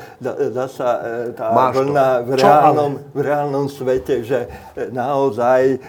[0.53, 4.45] zasa e, tá Máš vlna v reálnom, v reálnom svete, že
[4.77, 5.81] e, naozaj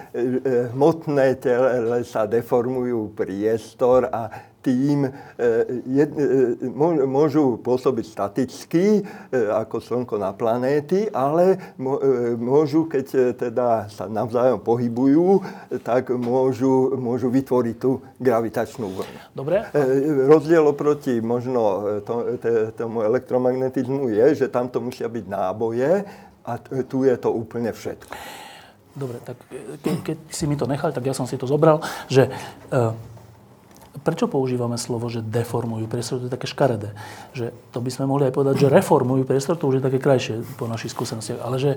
[0.71, 5.11] hmotné telesa deformujú priestor a tým e,
[5.87, 6.25] jed, e,
[6.67, 9.01] mô- môžu pôsobiť staticky, e,
[9.35, 11.99] ako Slnko na planéty, ale mô-
[12.35, 15.39] môžu, keď teda sa navzájom pohybujú,
[15.83, 19.19] tak môžu, môžu vytvoriť tú gravitačnú vlnu.
[19.31, 19.63] Dobre?
[20.27, 21.83] Rozdiel oproti možno
[22.75, 26.03] tomu elektromagnetizmu je, že tamto musia byť náboje
[26.43, 26.53] a
[26.87, 28.11] tu je to úplne všetko.
[28.99, 29.37] Dobre, tak
[29.79, 31.79] ke, keď si mi to nechal, tak ja som si to zobral,
[32.09, 32.75] že e,
[34.05, 36.93] prečo používame slovo, že deformujú priestor, to je také škaredé.
[37.33, 40.45] Že to by sme mohli aj povedať, že reformujú priestor, to už je také krajšie
[40.55, 41.41] po našich skúsenostiach.
[41.41, 41.71] Ale že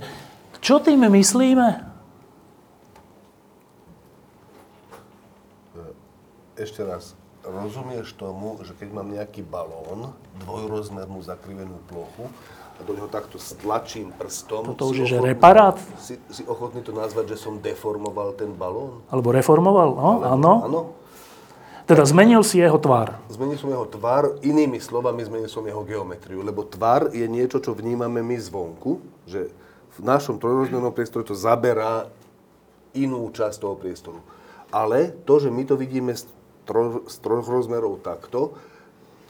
[0.61, 1.91] čo tým myslíme?
[6.53, 10.15] Ešte raz, rozumieš tomu, že keď mám nejaký balón,
[10.45, 12.29] dvojrozmernú zakrivenú plochu,
[12.73, 14.73] a do neho takto stlačím prstom...
[14.73, 15.77] Toto už je, že reparát?
[16.01, 19.05] Si, si ochotný to nazvať, že som deformoval ten balón?
[19.13, 19.89] Alebo reformoval?
[19.93, 20.53] No, áno.
[20.65, 20.81] Áno.
[21.83, 23.19] Teda zmenil si jeho tvár.
[23.27, 27.75] Zmenil som jeho tvar, inými slovami zmenil som jeho geometriu, lebo tvar je niečo, čo
[27.75, 29.51] vnímame my zvonku, že
[29.93, 32.07] v našom trojrozmernom priestore to zaberá
[32.95, 34.21] inú časť toho priestoru.
[34.73, 36.25] Ale to, že my to vidíme z,
[37.09, 38.57] z troch rozmerov takto,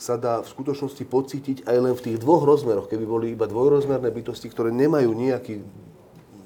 [0.03, 2.91] sa dá v skutočnosti pocítiť aj len v tých dvoch rozmeroch.
[2.91, 5.63] Keby boli iba dvojrozmerné bytosti, ktoré nemajú nejaký,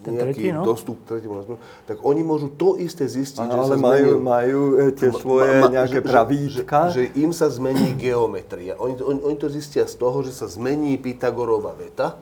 [0.07, 0.63] Ten nejaký tretí, no.
[0.63, 4.23] dostup k tretiemu rozmeru, tak oni môžu to isté zistiť, že Ale sa majú, zmenil-
[4.23, 6.79] majú e, tie svoje Ma- ma- nejaké že- že- pravíčka.
[6.87, 8.73] Že, že im sa zmení geometria.
[8.77, 12.15] Oni, to- oni, oni to zistia z toho, že sa zmení Pythagorova veta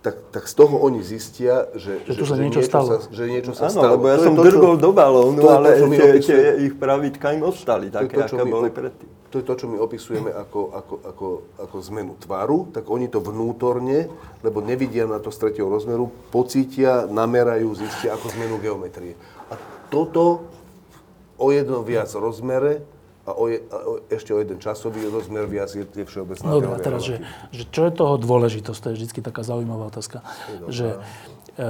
[0.00, 2.88] tak, tak z toho oni zistia, že, Že tu sa niečo stalo.
[2.90, 3.92] Sa, že niečo sa Áno, stalo.
[3.96, 6.40] lebo ja To som to, čo- drgol do balónu, to je to, ale tie, tie
[6.60, 9.08] ich pravidka im ostali, také, to, čo aké boli predtým.
[9.34, 11.26] To je to, čo my opisujeme ako, ako, ako,
[11.58, 14.06] ako zmenu tvaru, tak oni to vnútorne,
[14.46, 19.18] lebo nevidia na to z tretieho rozmeru, pocítia, namerajú, zistia ako zmenu geometrie.
[19.50, 19.58] A
[19.90, 20.46] toto
[21.34, 22.86] o jedno viac rozmere
[23.24, 26.84] a, o a o, ešte o jeden časový rozmer viac je, všeobecná No dobre, a
[26.84, 27.24] teraz, že,
[27.56, 30.20] že čo je toho dôležitosť, to je vždy taká zaujímavá otázka.
[30.68, 30.96] Že e,
[31.56, 31.66] e,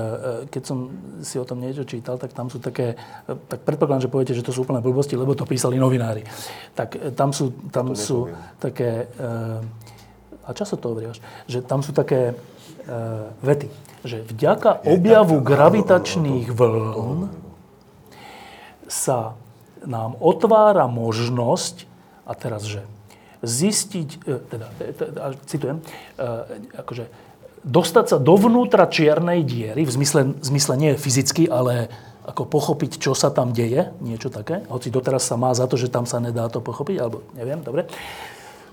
[0.51, 0.79] keď som
[1.23, 2.99] si o tom niečo čítal, tak tam sú také,
[3.47, 6.27] tak predpokladám, že poviete, že to sú úplné blbosti, lebo to písali novinári.
[6.75, 11.95] Tak e, tam sú, tam sú také, e, a často to hovoríš, že tam sú
[11.95, 12.35] také
[13.41, 13.73] vety,
[14.05, 17.33] že vďaka objavu gravitačných vln
[18.85, 19.33] sa
[19.87, 21.87] nám otvára možnosť,
[22.25, 22.81] a teraz, že
[23.45, 25.85] zistiť, e, teda, e, te- a citujem, e,
[26.81, 27.05] akože
[27.65, 31.89] dostať sa dovnútra čiernej diery, v zmysle, v zmysle nie fyzicky, ale
[32.25, 35.93] ako pochopiť, čo sa tam deje, niečo také, hoci doteraz sa má za to, že
[35.93, 37.85] tam sa nedá to pochopiť, alebo neviem, dobre.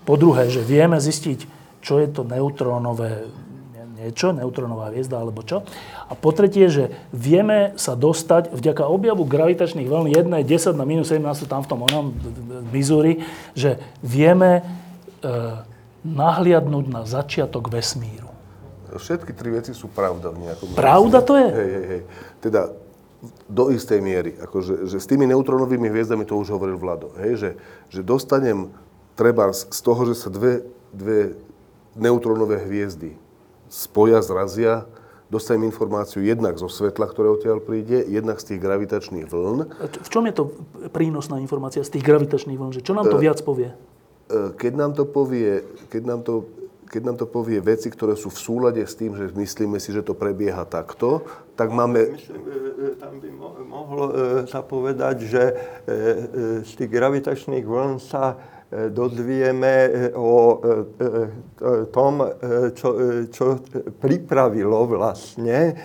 [0.07, 1.39] Po druhé, že vieme zistiť,
[1.83, 3.27] čo je to neutrónové
[4.01, 5.61] niečo, neutrónová hviezda alebo čo.
[6.09, 11.13] A po tretie, že vieme sa dostať vďaka objavu gravitačných vln 1 10 na minus
[11.13, 12.05] 17 sú tam v tom onom
[12.73, 13.21] Missouri,
[13.53, 14.61] že vieme e,
[16.01, 18.29] nahliadnúť na začiatok vesmíru.
[18.91, 21.47] Všetky tri veci sú pravda v nejakom Pravda to je?
[21.47, 22.01] Hej, hej, hej.
[22.43, 22.61] Teda
[23.47, 24.35] do istej miery.
[24.41, 27.13] Akože, že s tými neutrónovými hviezdami to už hovoril Vlado.
[27.21, 27.49] Hej, že,
[27.93, 28.73] že dostanem
[29.13, 31.37] treba z toho, že sa dve, dve
[31.95, 33.13] neutrónové hviezdy
[33.71, 34.83] spoja, zrazia,
[35.31, 39.71] dostanem informáciu jednak zo svetla, ktoré odtiaľ príde, jednak z tých gravitačných vln.
[40.03, 40.43] V čom je to
[40.91, 42.75] prínosná informácia z tých gravitačných vln?
[42.75, 43.71] Že Čo nám to viac povie?
[43.71, 46.51] E, Keď nám to povie, keď nám to,
[46.91, 50.03] keď nám to povie veci, ktoré sú v súlade s tým, že myslíme si, že
[50.03, 51.23] to prebieha takto,
[51.55, 52.11] tak máme...
[52.11, 52.51] Myslím, e,
[52.91, 54.13] e, tam by mo- mohlo e,
[54.51, 55.53] sa povedať, že e,
[55.87, 55.95] e,
[56.67, 62.23] z tých gravitačných vln sa e, dozvieme e, o e, e, tom,
[62.71, 62.89] čo,
[63.27, 63.59] čo
[63.99, 65.75] pripravilo vlastne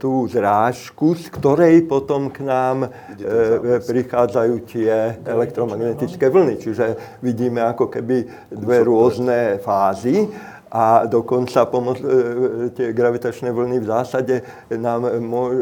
[0.00, 2.90] tú zrážku, z ktorej potom k nám
[3.86, 6.58] prichádzajú tie elektromagnetické vlny.
[6.58, 6.86] Čiže
[7.22, 10.26] vidíme ako keby dve rôzne fázy
[10.70, 14.34] a dokonca pomoc, e, tie gravitačné vlny v zásade
[14.70, 15.02] nám,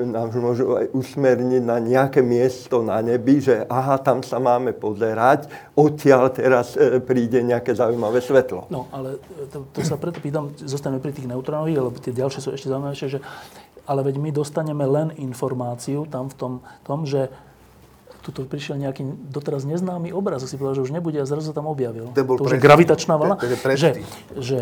[0.04, 5.48] nám môžu aj usmerniť na nejaké miesto na nebi, že aha, tam sa máme pozerať,
[5.72, 8.68] odtiaľ teraz e, príde nejaké zaujímavé svetlo.
[8.68, 9.16] No, ale
[9.48, 13.08] to, to sa preto pýtam, zostaneme pri tých neutrónových, lebo tie ďalšie sú ešte zaujímavejšie,
[13.16, 13.20] že
[13.88, 16.52] ale veď my dostaneme len informáciu tam v tom,
[16.84, 17.32] tom že
[18.28, 21.64] tuto prišiel nejaký doteraz neznámy obraz, si povedal, že už nebude a zrazu sa tam
[21.64, 22.12] objavil.
[22.12, 23.40] Ten bol to už je gravitačná vlna.
[23.40, 24.04] To že,
[24.36, 24.60] že,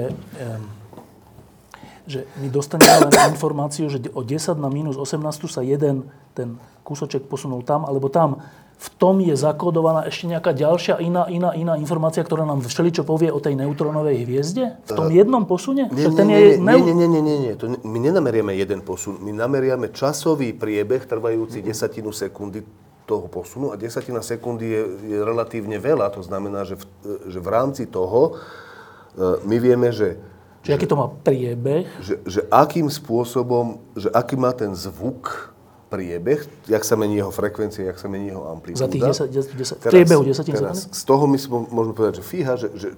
[2.07, 5.19] že my dostaneme len informáciu, že o 10 na minus 18
[5.51, 6.07] sa jeden
[6.39, 6.55] ten
[6.87, 8.39] kúsoček posunul tam alebo tam.
[8.77, 13.33] V tom je zakódovaná ešte nejaká ďalšia iná, iná, iná informácia, ktorá nám všeličo povie
[13.33, 14.77] o tej neutrónovej hviezde?
[14.85, 15.89] V tom jednom posune?
[15.91, 17.53] Nie, nie, nie, je neu- nie, nie, nie, nie, nie.
[17.57, 22.63] To my nenameriame jeden posun, my nameriame časový priebeh trvajúci desatinu sekundy
[23.07, 24.83] toho posunu a desatina sekundy je,
[25.15, 26.11] je relatívne veľa.
[26.19, 26.85] To znamená, že v,
[27.31, 30.19] že v rámci toho e, my vieme, že,
[30.67, 31.87] Čiže aký to má priebeh?
[32.03, 35.55] že, že akým spôsobom, že aký má ten zvuk
[35.87, 38.85] priebeh, jak sa mení jeho frekvencia, jak sa mení jeho amplitúda.
[38.85, 39.07] Za tých
[39.55, 42.59] 10, 10, 10 v priebehu 10 teraz, z toho my si môžeme povedať, že fíha,
[42.59, 42.89] že, že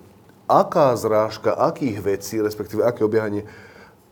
[0.49, 3.45] aká zrážka, akých vecí, respektíve aké obiehanie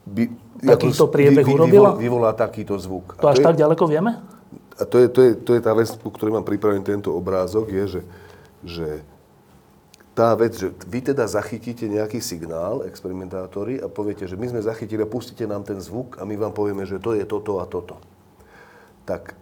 [0.07, 0.29] by
[0.63, 1.99] Takýto priebeh urobila?
[1.99, 3.19] vyvolá takýto zvuk.
[3.19, 4.36] To až je, tak ďaleko vieme?
[4.77, 7.73] A to je, to, je, to je tá vec, ku ktorej mám pripravený tento obrázok,
[7.73, 8.03] je, že,
[8.61, 8.89] že
[10.17, 15.05] tá vec, že vy teda zachytíte nejaký signál, experimentátori, a poviete, že my sme zachytili
[15.05, 18.01] a pustíte nám ten zvuk a my vám povieme, že to je toto a toto.
[19.05, 19.37] Tak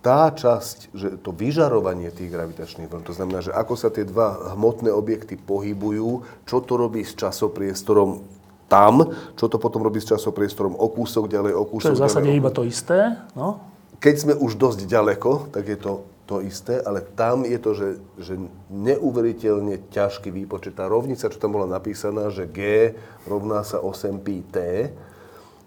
[0.00, 4.56] tá časť, že to vyžarovanie tých gravitačných vln, to znamená, že ako sa tie dva
[4.56, 8.22] hmotné objekty pohybujú, čo to robí s časopriestorom
[8.70, 9.02] tam,
[9.34, 12.38] čo to potom robí s časopriestorom o kúsok ďalej, o kúsok je v zásade ďalej.
[12.38, 13.18] iba to isté.
[13.34, 13.60] No.
[14.00, 15.92] Keď sme už dosť ďaleko, tak je to
[16.30, 17.88] to isté, ale tam je to, že,
[18.22, 18.34] že
[18.70, 20.78] neuveriteľne ťažký výpočet.
[20.78, 22.94] Tá rovnica, čo tam bola napísaná, že G
[23.26, 24.56] rovná sa 8πt,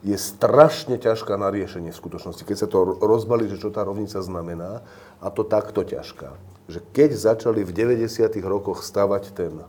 [0.07, 2.47] je strašne ťažká na riešenie v skutočnosti.
[2.47, 4.88] Keď sa to rozbalí, že čo tá rovnica znamená,
[5.19, 6.31] a to takto ťažká.
[6.72, 8.07] Že keď začali v 90.
[8.47, 9.68] rokoch stavať ten,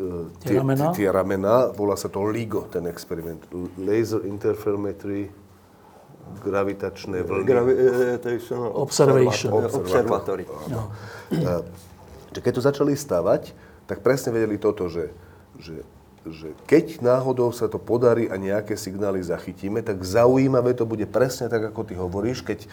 [0.00, 0.92] e, Tie ramená?
[0.96, 3.44] tie ramená, volá sa to LIGO, ten experiment.
[3.76, 5.28] Laser Interferometry
[6.44, 7.44] gravitačné vlny.
[7.46, 9.50] Gravitational Observation.
[9.52, 10.44] Observatory.
[12.32, 13.54] Že keď to začali stavať,
[13.86, 15.10] tak presne vedeli toto, že,
[15.56, 15.82] že
[16.26, 21.46] že keď náhodou sa to podarí a nejaké signály zachytíme, tak zaujímavé to bude presne
[21.46, 22.66] tak, ako ty hovoríš, keď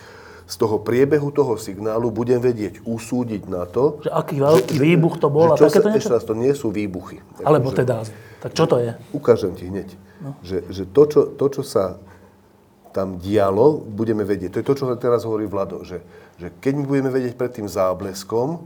[0.43, 4.03] z toho priebehu toho signálu budem vedieť usúdiť na to...
[4.03, 6.09] Že aký veľký že, výbuch to bol a takéto niečo?
[6.09, 7.21] Ešte raz, to nie sú výbuchy.
[7.45, 8.03] Alebo že, teda,
[8.43, 8.91] tak čo to je?
[9.15, 9.93] Ukážem ti hneď.
[10.19, 10.35] No.
[10.43, 12.01] Že, že to, čo, to, čo sa
[12.93, 14.53] tam dialo, budeme vedieť.
[14.53, 16.05] To je to, čo teraz hovorí Vlado, že,
[16.37, 18.61] že keď my budeme vedieť pred tým zábleskom,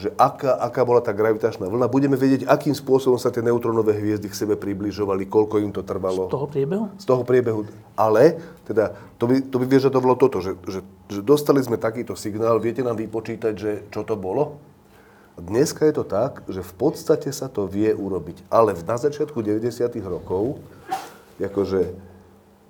[0.00, 4.32] že aká, aká bola tá gravitačná vlna, budeme vedieť, akým spôsobom sa tie neutrónové hviezdy
[4.32, 6.30] k sebe približovali, koľko im to trvalo.
[6.30, 6.84] Z toho priebehu?
[6.96, 7.60] Z toho priebehu.
[7.98, 10.80] Ale, teda, to by, to by vyžadovalo toto, že, že,
[11.10, 14.56] že dostali sme takýto signál, viete nám vypočítať, že čo to bolo?
[15.36, 18.48] Dneska je to tak, že v podstate sa to vie urobiť.
[18.52, 19.88] Ale na začiatku 90.
[20.04, 20.60] rokov,
[21.40, 22.09] akože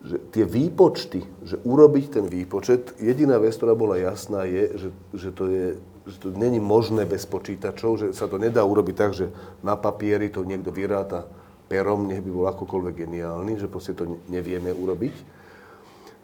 [0.01, 5.31] že tie výpočty, že urobiť ten výpočet, jediná vec, ktorá bola jasná, je, že, že
[5.33, 5.67] to je
[6.11, 9.31] že to není možné bez počítačov, že sa to nedá urobiť tak, že
[9.63, 11.29] na papieri to niekto vyráta
[11.71, 15.15] perom, nech by bol akokoľvek geniálny, že proste to nevieme urobiť.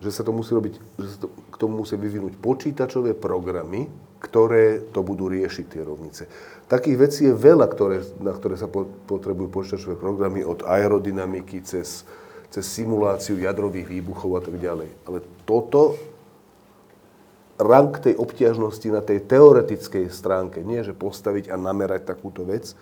[0.03, 3.89] Že sa to musí robiť, že sa to, k tomu musí vyvinúť počítačové programy,
[4.21, 6.29] ktoré to budú riešiť, tie rovnice.
[6.67, 8.69] Takých vecí je veľa, ktoré, na ktoré sa
[9.07, 12.05] potrebujú počítačové programy, od aerodynamiky cez,
[12.57, 14.89] cez simuláciu jadrových výbuchov a tak ďalej.
[15.05, 16.01] Ale toto
[17.61, 22.73] rang tej obťažnosti na tej teoretickej stránke, nie že postaviť a namerať takúto vec,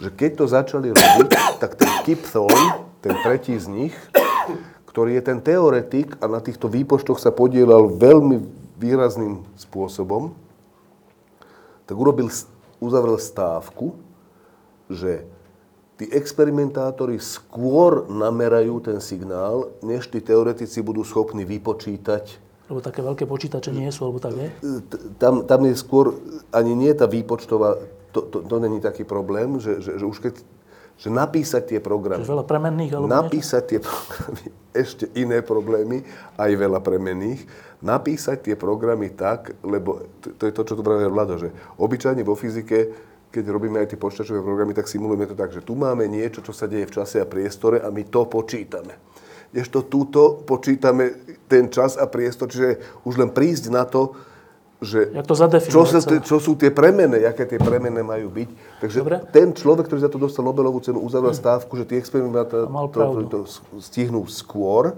[0.00, 1.28] že keď to začali robiť,
[1.60, 3.94] tak ten Kip Thorne, ten tretí z nich,
[4.88, 8.40] ktorý je ten teoretik a na týchto výpočtoch sa podielal veľmi
[8.80, 10.32] výrazným spôsobom,
[11.84, 12.32] tak urobil,
[12.80, 13.92] uzavrel stávku,
[14.88, 15.28] že
[15.98, 23.24] tí experimentátori skôr namerajú ten signál, než tí teoretici budú schopní vypočítať lebo také veľké
[23.24, 24.52] počítače nie sú, alebo tak, nie?
[25.16, 26.20] Tam, tam je skôr,
[26.52, 27.80] ani nie tá výpočtová,
[28.12, 30.34] to, to, to není taký problém, že, že, že už keď
[30.98, 32.26] že napísať tie programy.
[32.26, 32.90] Čiže veľa premenných?
[32.90, 33.70] Alebo napísať niečo?
[33.70, 34.42] tie programy,
[34.84, 35.98] ešte iné problémy,
[36.34, 37.40] aj veľa premenných.
[37.78, 42.26] Napísať tie programy tak, lebo to, to je to, čo tu práve Vlado, že obyčajne
[42.26, 42.90] vo fyzike,
[43.28, 46.56] keď robíme aj tie počítačové programy, tak simulujeme to tak, že tu máme niečo, čo
[46.56, 49.08] sa deje v čase a priestore a my to počítame
[49.52, 51.16] kdežto túto počítame
[51.48, 54.12] ten čas a priestor, čiže už len prísť na to,
[54.78, 55.34] že to
[55.66, 58.48] čo, sa, čo sú tie premene, aké tie premene majú byť.
[58.78, 59.16] Takže Dobre.
[59.34, 61.40] ten človek, ktorý za to dostal Nobelovú cenu, uzavrel hm.
[61.40, 63.38] stávku, že tie experimenty to, to, to
[63.82, 64.94] stihnú skôr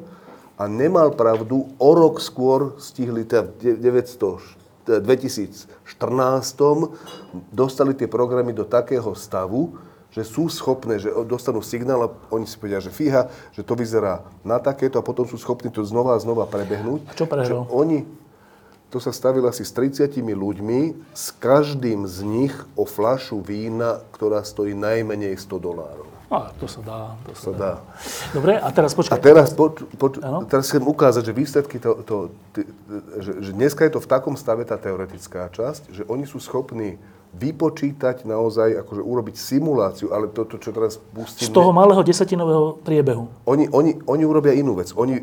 [0.60, 4.59] a nemal pravdu, o rok skôr stihli, teda 900,
[4.98, 5.70] 2014
[7.54, 9.78] dostali tie programy do takého stavu,
[10.10, 14.26] že sú schopné, že dostanú signál a oni si povedia, že fíha, že to vyzerá
[14.42, 17.06] na takéto a potom sú schopní to znova a znova prebehnúť.
[17.06, 17.70] A čo prehral?
[17.70, 18.02] Oni,
[18.90, 24.42] to sa stavilo asi s 30 ľuďmi, s každým z nich o flašu vína, ktorá
[24.42, 26.09] stojí najmenej 100 dolárov.
[26.30, 27.00] A, to sa dá.
[27.26, 27.58] To sa, to dá.
[27.58, 27.72] dá.
[28.30, 29.18] Dobre, a teraz počkaj.
[29.18, 32.30] A teraz, poč, poč, teraz chcem ukázať, že výsledky, to, to,
[33.18, 37.02] že, že dneska je to v takom stave tá teoretická časť, že oni sú schopní
[37.34, 41.50] vypočítať naozaj, akože urobiť simuláciu, ale to, to čo teraz pustíme...
[41.50, 43.26] Z toho malého desatinového priebehu.
[43.50, 44.94] Oni, oni, oni urobia inú vec.
[44.94, 45.22] Oni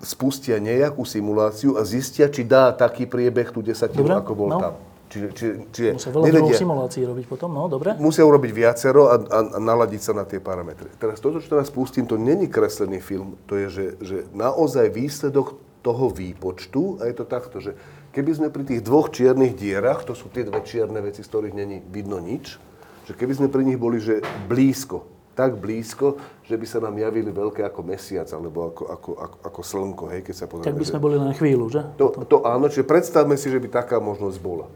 [0.00, 4.60] spustia nejakú simuláciu a zistia, či dá taký priebeh tú desatinu, dobre, ako bol no.
[4.60, 4.74] tam.
[5.16, 7.96] Čiže, či, čiže Musia veľa nevedia, simulácií robiť potom, no dobre.
[7.96, 10.92] Musia urobiť viacero a, a, a naladiť sa na tie parametre.
[11.00, 13.40] Teraz toto, čo teraz pustím, to není kreslený film.
[13.48, 17.72] To je, že, že naozaj výsledok toho výpočtu, a je to takto, že
[18.12, 21.54] keby sme pri tých dvoch čiernych dierach, to sú tie dve čierne veci, z ktorých
[21.56, 22.60] není vidno nič,
[23.08, 24.20] že keby sme pri nich boli že
[24.50, 26.16] blízko, tak blízko,
[26.48, 30.20] že by sa nám javili veľké ako mesiac, alebo ako, ako, ako, ako slnko, hej,
[30.24, 30.68] keď sa pozrieme.
[30.72, 31.04] Tak by sme že...
[31.04, 31.82] boli len chvíľu, že?
[32.00, 34.66] To, to áno, čiže predstavme si, že by taká možnosť bola.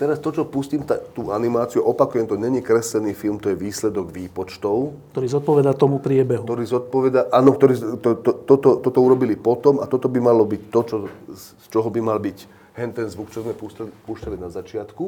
[0.00, 4.08] Teraz to, čo pustím, tá, tú animáciu, opakujem, to není kreslený film, to je výsledok
[4.08, 4.96] výpočtov.
[5.12, 6.40] Ktorý zodpoveda tomu priebehu.
[6.40, 10.48] Ktorý zodpoveda, áno, ktorý, to, to, to, to, toto urobili potom a toto by malo
[10.48, 10.96] byť to, čo,
[11.36, 12.48] z čoho by mal byť
[12.80, 15.04] hen ten zvuk, čo sme púšťali, púšťali na začiatku.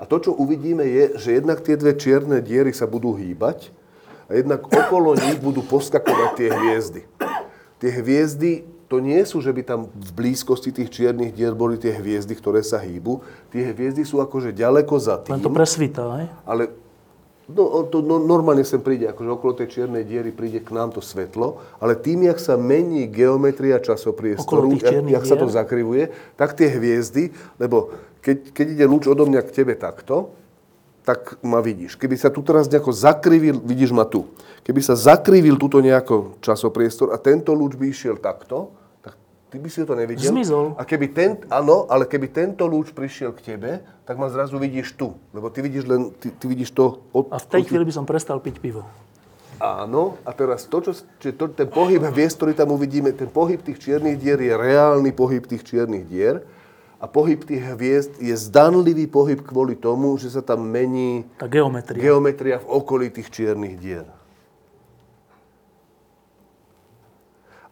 [0.00, 3.76] A to, čo uvidíme, je, že jednak tie dve čierne diery sa budú hýbať
[4.32, 7.00] a jednak okolo nich budú poskakovať tie hviezdy.
[7.76, 8.64] Tie hviezdy
[8.94, 12.62] to nie sú, že by tam v blízkosti tých čiernych dier boli tie hviezdy, ktoré
[12.62, 13.26] sa hýbu.
[13.50, 15.34] Tie hviezdy sú akože ďaleko za tým.
[15.34, 16.30] Len to presvítá, aj?
[16.46, 16.62] Ale
[17.50, 21.02] no, to no, normálne sem príde, akože okolo tej čiernej diery príde k nám to
[21.02, 26.70] svetlo, ale tým, jak sa mení geometria časopriestoru, jak, jak sa to zakrivuje, tak tie
[26.70, 27.90] hviezdy, lebo
[28.22, 30.30] keď, keď ide lúč odo mňa k tebe takto,
[31.02, 31.98] tak ma vidíš.
[31.98, 34.24] Keby sa tu teraz nejako zakrivil, vidíš ma tu.
[34.64, 38.83] Keby sa zakrivil túto nejako časopriestor a tento lúč by išiel takto, tak
[39.54, 40.34] ty by si to nevidel.
[40.34, 40.74] Zmizol.
[40.74, 44.98] A keby ten, áno, ale keby tento lúč prišiel k tebe, tak ma zrazu vidíš
[44.98, 45.14] tu.
[45.30, 47.06] Lebo ty vidíš len, ty, ty vidíš to...
[47.14, 47.66] Od, a v tej od...
[47.70, 48.82] chvíli by som prestal piť pivo.
[49.62, 53.62] Áno, a teraz to, čo, čiže to, ten pohyb hviezd, ktorý tam uvidíme, ten pohyb
[53.62, 56.42] tých čiernych dier je reálny pohyb tých čiernych dier
[56.98, 62.02] a pohyb tých hviezd je zdanlivý pohyb kvôli tomu, že sa tam mení Tá geometria.
[62.02, 64.10] geometria v okolí tých čiernych dier.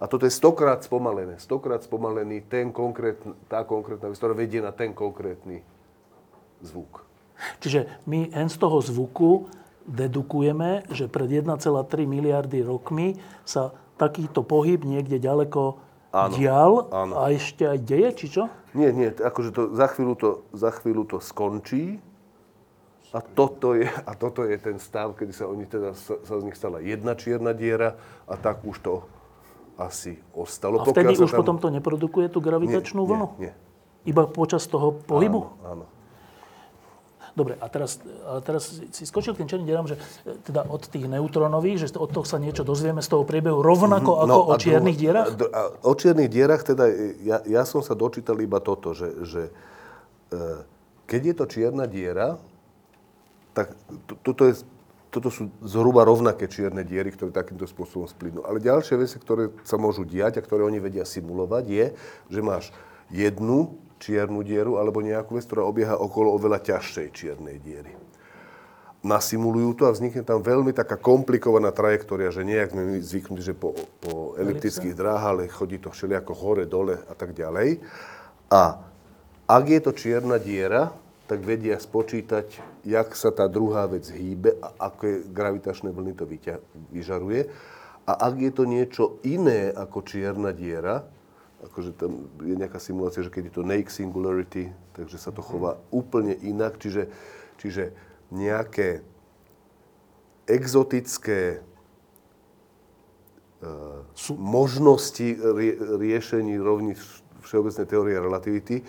[0.03, 1.39] A toto je stokrát spomalené.
[1.39, 5.63] Stokrát spomalený ten konkrétny, tá konkrétna vec, ktorá vedie na ten konkrétny
[6.59, 7.07] zvuk.
[7.63, 9.47] Čiže my len z toho zvuku
[9.87, 11.63] dedukujeme, že pred 1,3
[12.03, 15.79] miliardy rokmi sa takýto pohyb niekde ďaleko
[16.13, 17.15] Áno, dial áno.
[17.23, 18.43] a ešte aj deje, či čo?
[18.77, 22.03] Nie, nie, akože to, za, chvíľu to, za chvíľu to skončí
[23.17, 26.43] a toto, je, a toto je ten stav, kedy sa, oni teda, sa, sa z
[26.45, 27.97] nich stala jedna čierna diera
[28.29, 28.95] a tak už to
[29.77, 30.79] asi ostalo.
[30.79, 33.27] A vtedy už potom to neprodukuje tú gravitačnú nie, vlnu?
[33.39, 33.53] Nie, nie.
[34.05, 35.41] Iba počas toho pohybu?
[35.63, 35.87] Áno, áno.
[37.33, 39.97] Dobre, a teraz, a teraz si skočil k tým černým dierám, že
[40.45, 44.37] teda od tých neutrónových, že od toho sa niečo dozvieme z toho priebehu rovnako ako
[44.37, 44.51] o Mhm.
[44.51, 45.27] No a čiernych dru- dierach?
[45.33, 46.85] a- a o čiernych dierach teda,
[47.23, 49.43] ja, ja som sa dočítal iba toto, že, že
[50.29, 50.41] e,
[51.07, 52.37] keď je to čierna diera,
[53.51, 53.73] tak
[54.05, 54.61] to, toto, je,
[55.13, 58.41] toto sú zhruba rovnaké čierne diery, ktoré takýmto spôsobom splynú.
[58.49, 61.87] Ale ďalšie veci, ktoré sa môžu diať a ktoré oni vedia simulovať, je,
[62.33, 62.73] že máš
[63.13, 67.93] jednu čiernu dieru alebo nejakú vec, ktorá obieha okolo oveľa ťažšej čiernej diery
[69.03, 73.55] nasimulujú to a vznikne tam veľmi taká komplikovaná trajektória, že nejak sme my zvyknutí, že
[73.59, 77.83] po, po eliptických dráhach, ale chodí to všelijako hore, dole a tak ďalej.
[78.47, 78.79] A
[79.51, 80.95] ak je to čierna diera,
[81.27, 82.47] tak vedia spočítať,
[82.83, 87.47] jak sa tá druhá vec hýbe a aké gravitačné vlny to vyťa- vyžaruje.
[88.03, 91.07] A ak je to niečo iné ako čierna diera,
[91.63, 95.79] akože tam je nejaká simulácia, že keď je to naked singularity, takže sa to chová
[95.95, 97.07] úplne inak, čiže,
[97.63, 97.95] čiže
[98.35, 99.07] nejaké
[100.51, 101.63] exotické
[104.19, 106.99] Sú- možnosti rie, riešení rovní
[107.47, 108.83] všeobecnej teórie relativity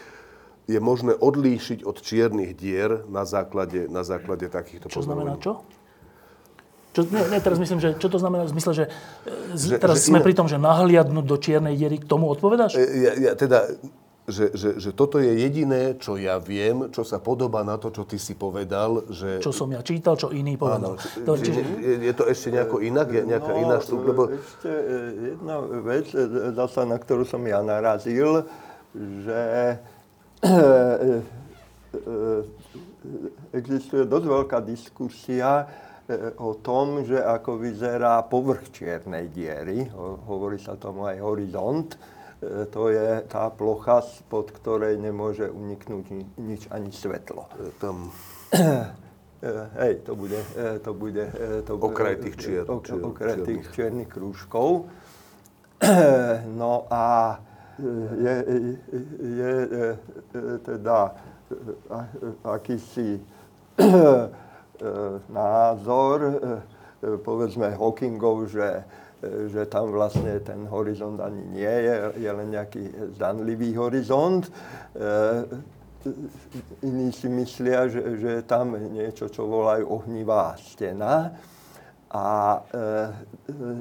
[0.68, 5.60] je možné odlíšiť od čiernych dier na základe, na základe takýchto Čo znamená čo?
[6.94, 8.86] Čo, nie, nie, teraz myslím, že čo to znamená v zmysle, že,
[9.26, 12.06] e, z, Že- teraz že sme iné- pri tom, že nahliadnúť do čiernej diery, k
[12.06, 12.78] tomu odpovedáš?
[12.78, 13.66] E, Ja, ja, teda,
[14.30, 18.06] že, že, že toto je jediné, čo ja viem, čo sa podobá na to, čo
[18.06, 19.42] ty si povedal, že...
[19.42, 20.96] Čo som ja čítal, čo iný povedal.
[20.96, 23.08] Áno, či, Dobre, čiže, je, je to ešte nejako inak?
[23.10, 24.14] Je nejaká no, iná štruktúra?
[24.14, 24.94] Lebo Ešte e,
[25.34, 26.24] jedna vec, e,
[26.56, 28.46] zasa, na ktorú som ja narazil,
[28.96, 30.03] že e, e,
[33.54, 35.68] existuje dosť veľká diskusia
[36.38, 39.88] o tom, že ako vyzerá povrch čiernej diery.
[39.96, 41.90] Ho- Hovorí sa tomu aj horizont.
[42.44, 47.48] To je tá plocha, spod ktorej nemôže uniknúť ni- nič ani svetlo.
[47.80, 48.12] tam...
[49.76, 50.40] Hej, to bude,
[50.84, 51.26] to bude,
[51.68, 54.08] to bude Okraj tých čier- ok- čier- okraj tých čiernych.
[54.08, 54.88] krúžkov.
[56.48, 57.36] No a
[58.20, 58.36] je,
[59.22, 59.54] je,
[60.62, 61.14] teda e,
[61.90, 62.12] a-
[62.54, 63.24] akýsi e,
[65.30, 66.20] názor,
[67.24, 68.84] povedzme Hawkingov, že,
[69.48, 72.84] že tam vlastne ten horizont ani nie je, je len nejaký
[73.16, 74.48] zdanlivý horizont.
[76.84, 81.32] Iní si myslia, že, že tam niečo, čo volajú ohnivá stena
[82.14, 82.78] a e,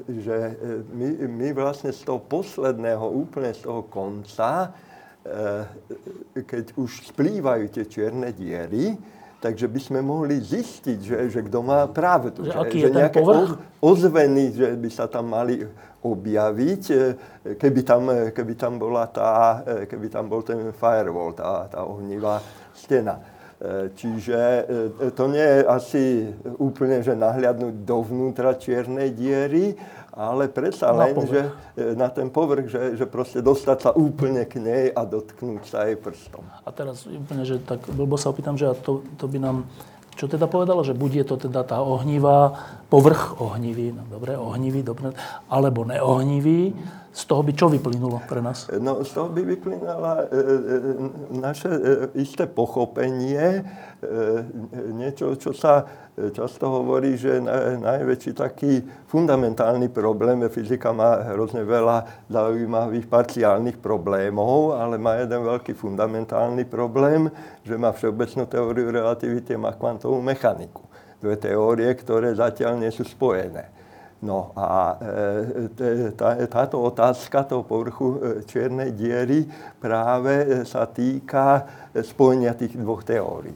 [0.09, 0.53] e, že e,
[0.89, 4.73] my, my vlastne z toho posledného, úplne z toho konca,
[5.21, 8.97] e, keď už splývajú tie čierne diery,
[9.37, 12.47] takže by sme mohli zistiť, že, že kto má pravdu.
[12.47, 13.53] Že Že, aký že je nejaké povrch?
[13.53, 15.61] oz- ozveny, že by sa tam mali
[16.01, 16.97] objaviť, e,
[17.55, 18.03] keby tam,
[18.33, 22.41] keby tam, bola tá, e, keby tam bol ten firewall, tá, tá ohnivá
[22.73, 23.21] stena.
[23.95, 24.41] Čiže
[24.99, 26.05] e, to nie je asi
[26.59, 29.79] úplne, že nahliadnúť dovnútra čiernej diery,
[30.11, 31.31] ale predsa Na len, povrch.
[31.31, 31.41] že
[31.79, 35.87] e, na ten povrch, že, že proste dostať sa úplne k nej a dotknúť sa
[35.87, 36.43] jej prstom.
[36.43, 39.63] a teraz úplne, že tak blbo sa opýtam, že to, to by nám
[40.13, 42.53] čo teda povedalo, že bude to teda tá ohnivá,
[42.93, 45.17] povrch ohnivý, no dobre, ohnivý, dobre,
[45.49, 46.77] alebo neohnivý,
[47.13, 48.73] z toho by čo vyplynulo pre nás?
[48.73, 50.37] No, z toho by vyplynala e, e,
[51.37, 51.81] naše e,
[52.25, 54.11] isté pochopenie, e,
[54.97, 55.85] niečo, čo sa
[56.17, 58.81] e, často hovorí, že na, najväčší taký
[59.13, 67.29] fundamentálny problém, fyzika má hrozne veľa zaujímavých parciálnych problémov, ale má jeden veľký fundamentálny problém,
[67.61, 70.81] že má všeobecnú teóriu relativity, má kvantovú mechaniku.
[71.21, 73.82] Dve teórie, ktoré zatiaľ nie sú spojené.
[74.23, 79.51] No a e, tá, táto otázka toho povrchu e, čiernej diery
[79.83, 83.55] práve e, sa týka e, spojenia tých dvoch teórií.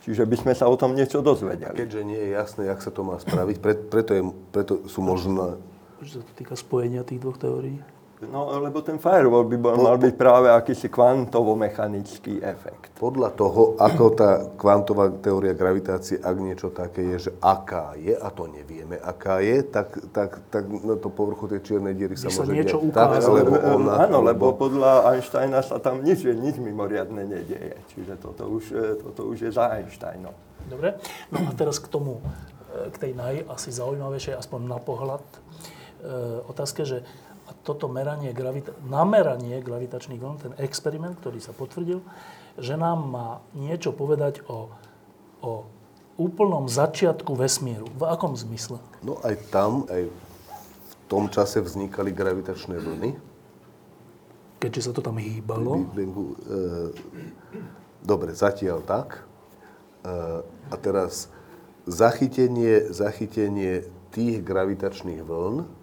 [0.00, 1.76] Čiže by sme sa o tom niečo dozvedeli.
[1.76, 5.60] Keďže nie je jasné, jak sa to má spraviť, pre, preto, je, preto sú možné...
[6.00, 7.78] Čo sa to týka spojenia tých dvoch teórií?
[8.22, 12.94] No, lebo ten firewall by bol, mal byť práve akýsi kvantovo-mechanický efekt.
[12.94, 18.28] Podľa toho, ako tá kvantová teória gravitácie, ak niečo také je, že aká je, a
[18.30, 22.54] to nevieme, aká je, tak, tak, tak na to povrchu tej čiernej diery sa môže
[22.54, 23.26] niečo ukáže.
[23.26, 23.92] tak, alebo ona.
[24.06, 27.74] Áno, lebo podľa Einsteina sa tam nič, nič mimoriadne nedieje.
[27.90, 30.34] Čiže toto už, e, toto už je za Einsteinom.
[30.70, 30.94] Dobre.
[31.34, 32.22] No a teraz k tomu,
[32.70, 35.38] e, k tej naj asi zaujímavejšej, aspoň na pohľad, e,
[36.46, 37.02] otázke, že
[37.52, 42.00] a toto meranie, gravita- nameranie gravitačných vln, ten experiment, ktorý sa potvrdil,
[42.56, 44.72] že nám má niečo povedať o,
[45.44, 45.68] o
[46.16, 47.92] úplnom začiatku vesmíru.
[47.92, 48.80] V akom zmysle?
[49.04, 53.20] No aj tam, aj v tom čase vznikali gravitačné vlny.
[54.64, 55.84] Keďže sa to tam hýbalo.
[55.92, 56.32] Big Bangu.
[56.32, 56.56] E,
[58.00, 59.20] dobre, zatiaľ tak.
[59.20, 60.12] E,
[60.72, 61.28] a teraz
[61.84, 63.84] zachytenie, zachytenie
[64.14, 65.81] tých gravitačných vln,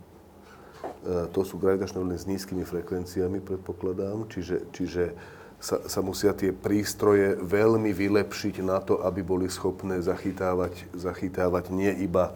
[1.06, 5.16] to sú gravitačné vlny s nízkymi frekvenciami, predpokladám, čiže, čiže
[5.60, 11.92] sa, sa musia tie prístroje veľmi vylepšiť na to, aby boli schopné zachytávať, zachytávať nie
[12.00, 12.32] iba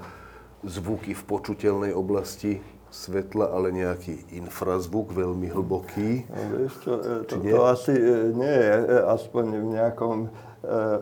[0.63, 2.59] zvuky v počuteľnej oblasti
[2.93, 6.29] svetla, ale nejaký infrazvuk veľmi hlboký.
[6.29, 7.49] Vieš čo, e, to, nie?
[7.49, 10.29] to asi e, nie je e, aspoň v nejakom e,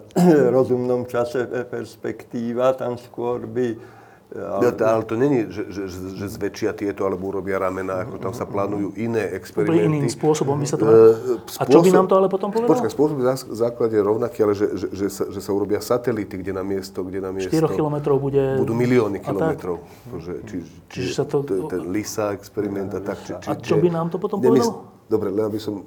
[0.56, 4.00] rozumnom čase e, perspektíva, tam skôr by...
[4.32, 8.34] e, Ale, ale to není, že, že, že, zväčšia tieto alebo urobia ramena, ako tam
[8.34, 9.88] sa plánujú iné experimenty.
[9.88, 10.88] iným spôsobom by sa to...
[10.88, 12.72] E, A čo by nám to ale potom povedalo?
[12.74, 16.40] Počkaj, spôsob je v základe rovnaký, ale že, že, že, sa, že sa urobia satelity,
[16.40, 18.60] kde na miesto, kde na miesto 4 kilometrov bude...
[18.60, 19.84] budú milióny kilometrov.
[20.12, 20.58] Že, či,
[20.90, 23.22] či, Čiže sa to- Ten LISA experiment a tak.
[23.24, 24.91] Či, či, A čo by nám to potom povedalo?
[25.12, 25.84] Dobre, len aby som,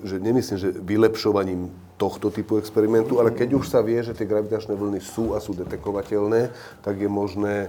[0.00, 1.68] že nemyslím, že vylepšovaním
[2.00, 5.52] tohto typu experimentu, ale keď už sa vie, že tie gravitačné vlny sú a sú
[5.52, 6.48] detekovateľné,
[6.80, 7.68] tak je možné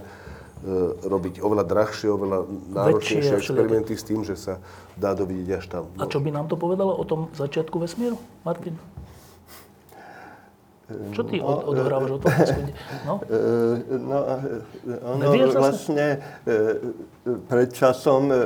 [1.04, 4.64] robiť oveľa drahšie, oveľa náročnejšie experimenty s tým, že sa
[4.96, 5.84] dá dovidieť až tam.
[6.00, 8.72] A čo by nám to povedalo o tom začiatku vesmíru, Martin?
[11.16, 12.32] Čo ty od, odohrávaš o tom?
[13.08, 13.14] No?
[13.28, 13.36] E,
[13.92, 14.40] No, e,
[15.04, 15.60] ono Nevieš zase?
[15.60, 16.06] vlastne
[17.24, 18.36] pred časom e,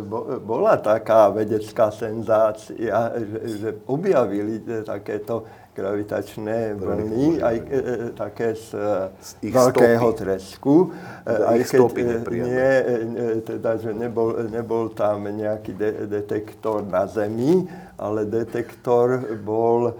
[0.00, 3.12] bo- bola taká vedecká senzácia,
[3.44, 5.44] že, objavili e, takéto
[5.74, 7.82] gravitačné vlny, aj e, e,
[8.12, 8.78] také z,
[9.18, 10.16] Z ich veľkého stopy.
[10.16, 10.74] tresku.
[11.20, 12.04] E, Aj keď e,
[12.40, 19.20] nie, e, e, teda, že nebol, nebol tam nejaký de- detektor na Zemi, ale detektor
[19.36, 19.94] bol e,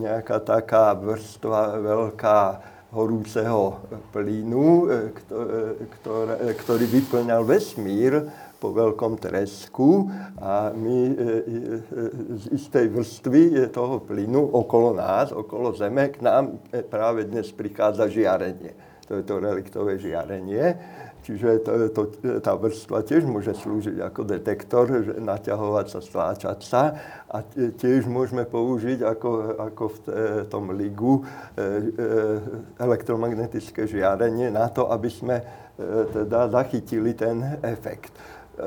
[0.00, 2.40] nejaká taká vrstva veľká
[2.90, 4.98] horúceho plynu, e, e,
[5.98, 8.26] ktoré, e, ktorý vyplňal vesmír
[8.60, 11.16] po veľkom tresku a my
[12.36, 16.60] z istej vrstvy toho plynu okolo nás, okolo Zeme, k nám
[16.92, 18.76] práve dnes prichádza žiarenie.
[19.08, 20.76] To je to reliktové žiarenie.
[21.30, 22.02] Čiže to, to,
[22.42, 26.82] tá vrstva tiež môže slúžiť ako detektor, že naťahovať sa, stláčať sa.
[27.30, 29.30] A tiež môžeme použiť ako,
[29.62, 29.98] ako v
[30.50, 31.62] tom ligu e, e,
[32.82, 35.44] elektromagnetické žiarenie na to, aby sme e,
[36.10, 38.10] teda zachytili ten efekt.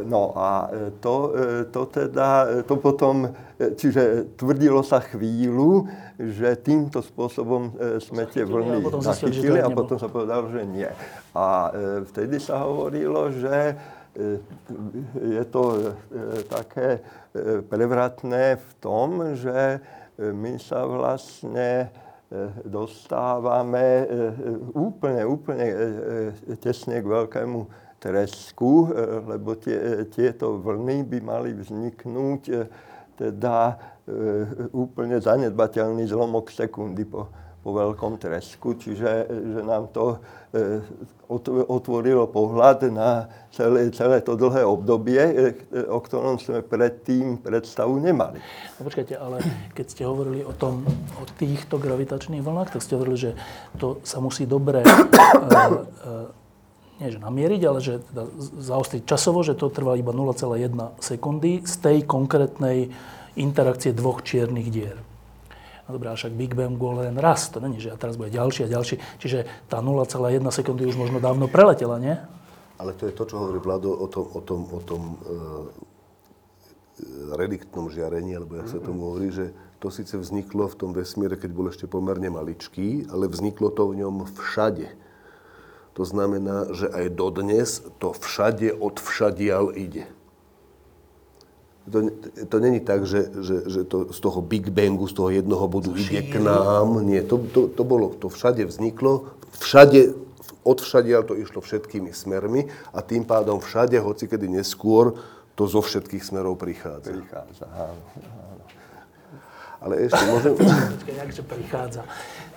[0.02, 3.30] No a e, to, e, to teda, e, to potom,
[3.78, 5.86] čiže tvrdilo sa chvíľu,
[6.18, 10.90] že týmto spôsobom sme tie vlny a potom zachytili a potom sa povedalo, že nie.
[11.34, 11.74] A
[12.10, 13.78] vtedy sa hovorilo, že
[15.18, 15.94] je to
[16.54, 17.02] také
[17.66, 19.82] prevratné v tom, že
[20.22, 21.90] my sa vlastne
[22.62, 24.06] dostávame
[24.78, 25.68] úplne, úplne
[26.62, 32.56] tesne k veľkému tresku, e, lebo tie, tieto vlny by mali vzniknúť e,
[33.16, 33.76] teda e,
[34.76, 37.32] úplne zanedbateľný zlomok sekundy po,
[37.64, 40.20] po veľkom tresku, čiže že nám to
[41.32, 45.24] ot- otvorilo pohľad na celé, celé to dlhé obdobie,
[45.88, 48.44] o ktorom sme predtým predstavu nemali.
[48.78, 49.40] No počkajte, ale
[49.72, 50.84] keď ste hovorili o, tom,
[51.18, 53.32] o týchto gravitačných vlnách, tak ste hovorili, že
[53.80, 54.84] to sa musí dobre,
[57.04, 58.24] nie že namieriť, ale že teda
[58.64, 60.72] zaostriť časovo, že to trvá iba 0,1
[61.04, 62.88] sekundy z tej konkrétnej
[63.36, 64.96] interakcie dvoch čiernych dier.
[65.84, 68.32] No dobré, a však Big Bang bol len raz, to není, že a teraz bude
[68.32, 69.04] ďalší a ďalší.
[69.20, 72.16] Čiže tá 0,1 sekundy už možno dávno preletela, nie?
[72.80, 75.16] Ale to je to, čo hovorí Vlado o tom, o tom, o tom e,
[77.36, 79.52] reliktnom žiarení, alebo jak sa tomu hovorí, že
[79.84, 84.00] to síce vzniklo v tom vesmíre, keď bol ešte pomerne maličký, ale vzniklo to v
[84.00, 84.88] ňom všade.
[85.94, 90.10] To znamená, že aj dodnes to všade od všadial ide.
[91.92, 92.10] to,
[92.50, 95.92] to není tak, že, že, že to z toho Big Bangu, z toho jednoho bodu
[95.92, 97.04] ide k nám.
[97.04, 100.16] Nie, to, to, to bolo, to všade vzniklo, všade,
[100.64, 105.20] odvšadiaľ to išlo všetkými smermi a tým pádom všade, hoci kedy neskôr,
[105.54, 107.14] to zo všetkých smerov prichádza.
[107.14, 108.66] Prichádza, áno, áno.
[109.84, 110.56] Ale ešte môžem...
[111.30, 112.02] Že prichádza.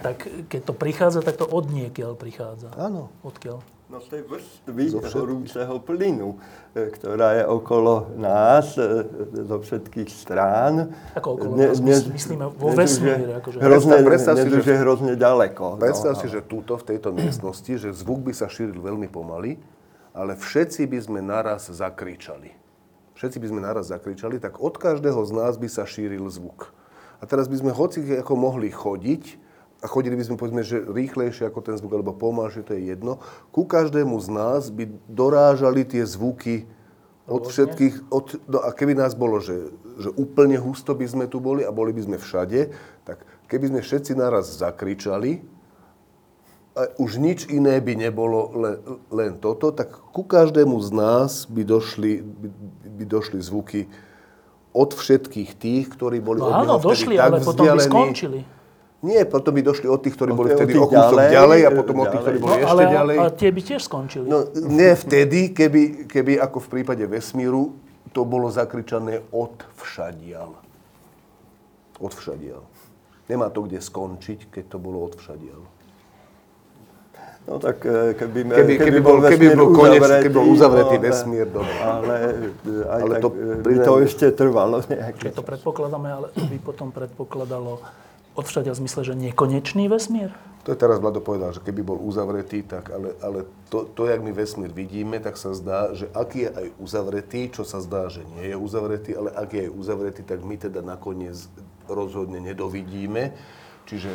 [0.04, 2.72] Tak keď to prichádza, tak to od niekiaľ prichádza.
[2.76, 3.08] Áno.
[3.24, 3.76] Odkiaľ?
[3.86, 6.42] No z tej vrstvy horúceho plynu,
[6.74, 9.06] e, ktorá je okolo nás, e,
[9.46, 10.90] zo všetkých strán.
[11.14, 13.38] Ako okolo nás, myslíme vo vesmíre.
[13.38, 13.62] Akože.
[13.62, 15.78] Hrozne, Predstav si, že, hrozne ďaleko.
[15.78, 19.54] Predstav no, si, že túto, v tejto miestnosti, že zvuk by sa šíril veľmi pomaly,
[20.10, 22.58] ale všetci by sme naraz zakričali.
[23.14, 26.74] Všetci by sme naraz zakričali, tak od každého z nás by sa šíril zvuk.
[27.22, 29.45] A teraz by sme hoci ako mohli chodiť,
[29.80, 33.20] a chodili by sme povedzme, že rýchlejšie ako ten zvuk, alebo pomalšie, to je jedno.
[33.52, 36.64] Ku každému z nás by dorážali tie zvuky
[37.26, 41.42] od všetkých, od, no a keby nás bolo, že, že úplne husto by sme tu
[41.42, 42.70] boli a boli by sme všade,
[43.02, 45.42] tak keby sme všetci naraz zakričali,
[46.76, 48.76] a už nič iné by nebolo len,
[49.08, 52.48] len toto, tak ku každému z nás by došli, by,
[53.00, 53.88] by došli zvuky
[54.76, 58.44] od všetkých tých, ktorí boli No od áno, došli, tak ale potom by skončili.
[59.06, 61.70] Nie, potom by došli od tých, ktorí Od boli vtedy o kúsok ďalej, ďalej, a
[61.70, 62.42] potom od tých, ktorí ďalej.
[62.42, 63.16] boli No ešte ale ďalej.
[63.16, 64.26] a tie by tiež skončili.
[64.26, 67.70] No nie vtedy, keby, keby ako v prípade vesmíru
[68.10, 70.50] to bolo zakričané od všadial.
[71.96, 72.66] Od všadial.
[73.26, 75.62] Nemá to kde skončiť, keď to bolo od všadial.
[77.46, 81.02] No tak e, keby, Keby- keby bol- keby bol konec- uzavretý, keby bol uzavretý no,
[81.04, 81.74] vesmír, dobre.
[81.78, 82.14] Ale,
[82.58, 86.08] e, aj Ale tak to e, by pri- to ešte trvalo nejaký Keď to predpokladáme,
[86.10, 87.78] ale by potom predpokladalo
[88.36, 90.30] odvšade v zmysle, že nekonečný vesmír?
[90.66, 94.18] To je teraz Vlado povedal, že keby bol uzavretý, tak ale, ale to, to, jak
[94.18, 98.26] my vesmír vidíme, tak sa zdá, že ak je aj uzavretý, čo sa zdá, že
[98.34, 101.38] nie je uzavretý, ale ak je aj uzavretý, tak my teda nakoniec
[101.86, 103.30] rozhodne nedovidíme.
[103.86, 104.10] Čiže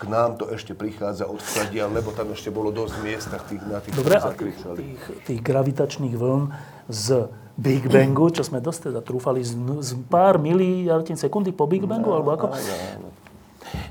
[0.00, 1.38] k nám to ešte prichádza od
[1.70, 5.40] lebo tam ešte bolo dosť miest, tak tých, na tých Dobre, a tých, tých, tých
[5.44, 6.50] gravitačných vln
[6.90, 9.54] z Big Bangu, čo sme dosť teda trúfali z,
[9.84, 12.46] z pár miliardín sekundy po Big Bangu, alebo ako?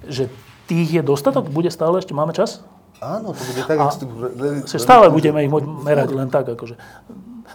[0.05, 0.29] Že
[0.65, 1.49] tých je dostatok?
[1.49, 2.13] Bude stále ešte?
[2.13, 2.61] Máme čas?
[2.99, 5.51] Áno, to bude tak, A- jak si- stále budeme ich
[5.85, 6.75] merať len tak, akože.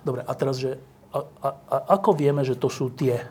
[0.01, 0.81] Dobre, a teraz, že
[1.13, 3.23] a, a, a ako vieme, že to sú tie?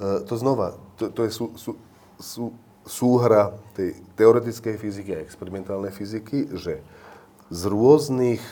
[0.00, 1.70] E, to znova, to, to je sú, sú,
[2.18, 2.44] sú,
[2.86, 6.80] súhra tej teoretickej fyziky a experimentálnej fyziky, že
[7.50, 8.42] z rôznych,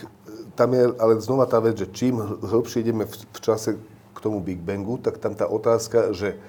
[0.55, 3.75] tam je ale znova tá vec, že čím hl- hĺbšie ideme v, v čase
[4.15, 6.39] k tomu Big Bangu, tak tam tá otázka, že,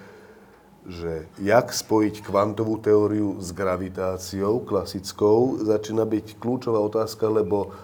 [0.86, 7.74] že jak spojiť kvantovú teóriu s gravitáciou klasickou, začína byť kľúčová otázka, lebo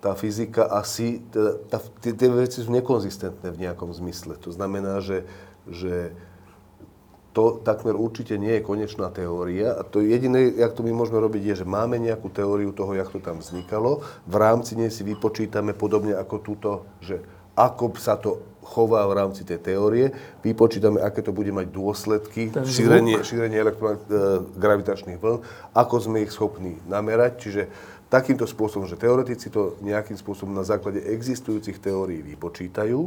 [0.00, 1.58] tá fyzika asi, teda,
[2.00, 4.38] tie veci sú nekonzistentné v nejakom zmysle.
[4.40, 5.26] To znamená, že,
[5.66, 6.14] že
[7.34, 11.42] to takmer určite nie je konečná teória a to jediné, jak to my môžeme robiť,
[11.44, 14.02] je, že máme nejakú teóriu toho, jak to tam vznikalo.
[14.26, 16.70] V rámci nej si vypočítame podobne ako túto,
[17.02, 17.20] že
[17.58, 20.12] ako sa to chová v rámci tej teórie,
[20.44, 23.64] vypočítame, aké to bude mať dôsledky, šírenie, šírenie
[24.60, 25.40] gravitačných vln,
[25.72, 27.32] ako sme ich schopní namerať.
[27.40, 27.62] Čiže
[28.12, 33.00] takýmto spôsobom, že teoretici to nejakým spôsobom na základe existujúcich teórií vypočítajú,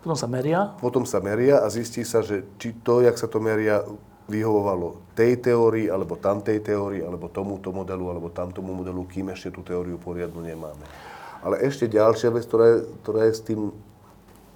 [0.00, 0.72] Potom sa meria.
[0.80, 3.84] potom sa meria a zistí sa, že či to, jak sa to meria,
[4.30, 9.60] vyhovovalo tej teórii, alebo tamtej teórii, alebo tomuto modelu, alebo tamtomu modelu, kým ešte tú
[9.66, 10.86] teóriu poriadnu nemáme.
[11.42, 13.60] Ale ešte ďalšia vec, ktorá je, ktorá je s tým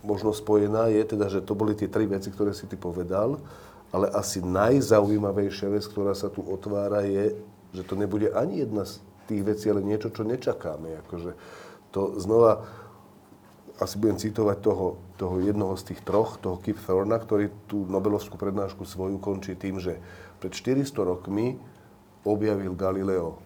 [0.04, 3.40] možno spojená, je teda, že to boli tie tri veci, ktoré si ty povedal,
[3.90, 7.34] ale asi najzaujímavejšia vec, ktorá sa tu otvára, je,
[7.72, 11.00] že to nebude ani jedna z tých vecí, ale niečo, čo nečakáme.
[11.08, 11.32] Akože
[11.90, 12.68] to znova,
[13.80, 18.38] asi budem citovať toho, toho jednoho z tých troch, toho Kip Thorna, ktorý tú Nobelovskú
[18.38, 19.98] prednášku svoju končí tým, že
[20.38, 21.58] pred 400 rokmi
[22.22, 23.40] objavil Galileo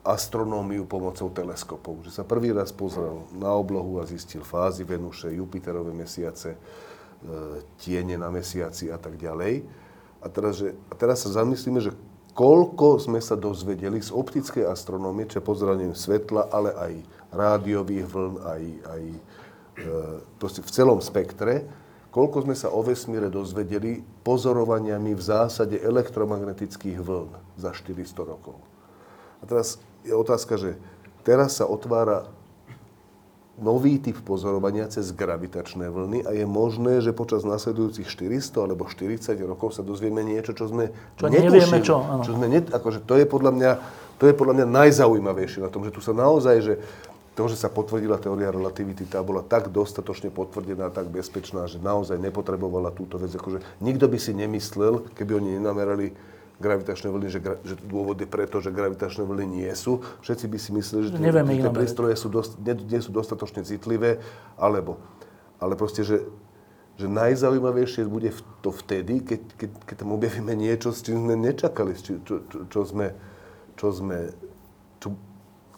[0.00, 2.00] astronómiu pomocou teleskopov.
[2.08, 6.58] Že sa prvý raz pozrel na oblohu a zistil fázy Venuše, Jupiterové mesiace, e,
[7.76, 9.60] tiene na mesiaci a tak ďalej.
[10.20, 11.92] A teraz, že, a teraz sa zamyslíme, že
[12.32, 16.92] koľko sme sa dozvedeli z optickej astronómie, čo je pozeraním svetla, ale aj
[17.36, 19.02] rádiových vln, aj, aj
[19.84, 21.68] e, v celom spektre,
[22.08, 28.56] koľko sme sa o vesmíre dozvedeli pozorovaniami v zásade elektromagnetických vln za 400 rokov.
[29.40, 30.80] A teraz je otázka, že
[31.22, 32.28] teraz sa otvára
[33.60, 39.36] nový typ pozorovania cez gravitačné vlny a je možné, že počas nasledujúcich 400 alebo 40
[39.44, 41.84] rokov sa dozvieme niečo, čo sme Čo nevieme netušili.
[41.84, 42.24] čo, áno.
[42.24, 43.72] čo sme net, akože to je podľa mňa
[44.20, 46.74] to je podľa mňa najzaujímavejšie na tom, že tu sa naozaj, že
[47.32, 52.20] to, že sa potvrdila teória relativity, tá bola tak dostatočne potvrdená, tak bezpečná, že naozaj
[52.20, 53.32] nepotrebovala túto vec.
[53.32, 56.12] Akože nikto by si nemyslel, keby oni nenamerali
[56.60, 60.04] gravitačné vlny, že, gra, že dôvod je preto, že gravitačné vlny nie sú.
[60.20, 63.64] Všetci by si mysleli, že, tie, že tie prístroje sú dost, nie, nie sú dostatočne
[63.64, 64.20] citlivé,
[64.60, 65.00] alebo,
[65.56, 66.28] ale proste, že,
[67.00, 68.28] že najzaujímavejšie bude
[68.60, 72.58] to vtedy, keď, keď, keď tam objavíme niečo, s čím sme nečakali, čo, čo, čo,
[72.68, 73.16] čo sme,
[73.80, 74.36] čo sme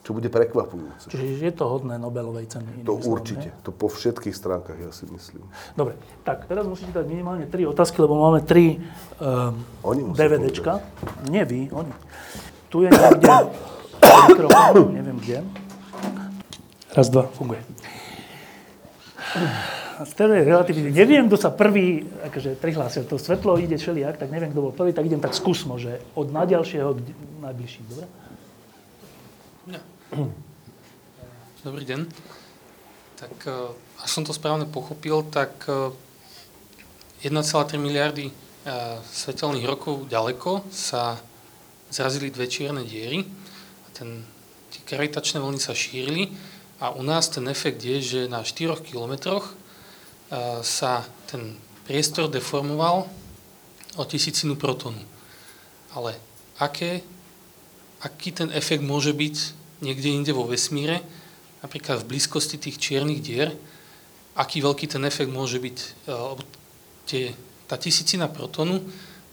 [0.03, 1.15] čo bude prekvapujúce.
[1.15, 2.83] Čiže je to hodné Nobelovej ceny.
[2.83, 3.55] To určite.
[3.55, 3.63] Ne?
[3.63, 5.47] To po všetkých stránkach, ja si myslím.
[5.79, 5.95] Dobre,
[6.27, 8.83] tak teraz musíte dať minimálne tri otázky, lebo máme tri
[9.23, 10.83] um, oni DVDčka.
[10.83, 11.31] Povedať.
[11.31, 11.95] Nie vy, oni.
[12.67, 13.31] Tu je niekde
[14.03, 15.39] mikrofón, neviem kde.
[16.93, 17.63] Raz, dva, funguje.
[20.03, 20.91] Z teórie relativity.
[20.91, 23.07] Neviem, kto sa prvý akože, prihlásil.
[23.07, 26.35] To svetlo ide všelijak, tak neviem, kto bol prvý, tak idem tak skúsmo, že od
[26.35, 27.01] najďalšieho k
[27.39, 27.85] najbližším.
[27.87, 28.07] Dobre?
[31.65, 32.05] Dobrý deň.
[33.17, 38.33] Tak e, ak som to správne pochopil, tak 1,3 e, miliardy e,
[39.09, 41.17] svetelných rokov ďaleko sa
[41.89, 44.21] zrazili dve čierne diery a ten,
[44.69, 46.29] tie gravitačné vlny sa šírili
[46.77, 49.57] a u nás ten efekt je, že na 4 kilometroch
[50.61, 51.57] sa ten
[51.89, 53.09] priestor deformoval
[53.97, 55.01] o tisícinu protonu.
[55.97, 56.21] Ale
[56.61, 57.01] aké,
[58.05, 61.03] aký ten efekt môže byť niekde inde vo vesmíre,
[61.63, 63.51] napríklad v blízkosti tých čiernych dier,
[64.39, 66.15] aký veľký ten efekt môže byť, e,
[67.07, 67.25] tie,
[67.69, 68.81] tá tisícina protonu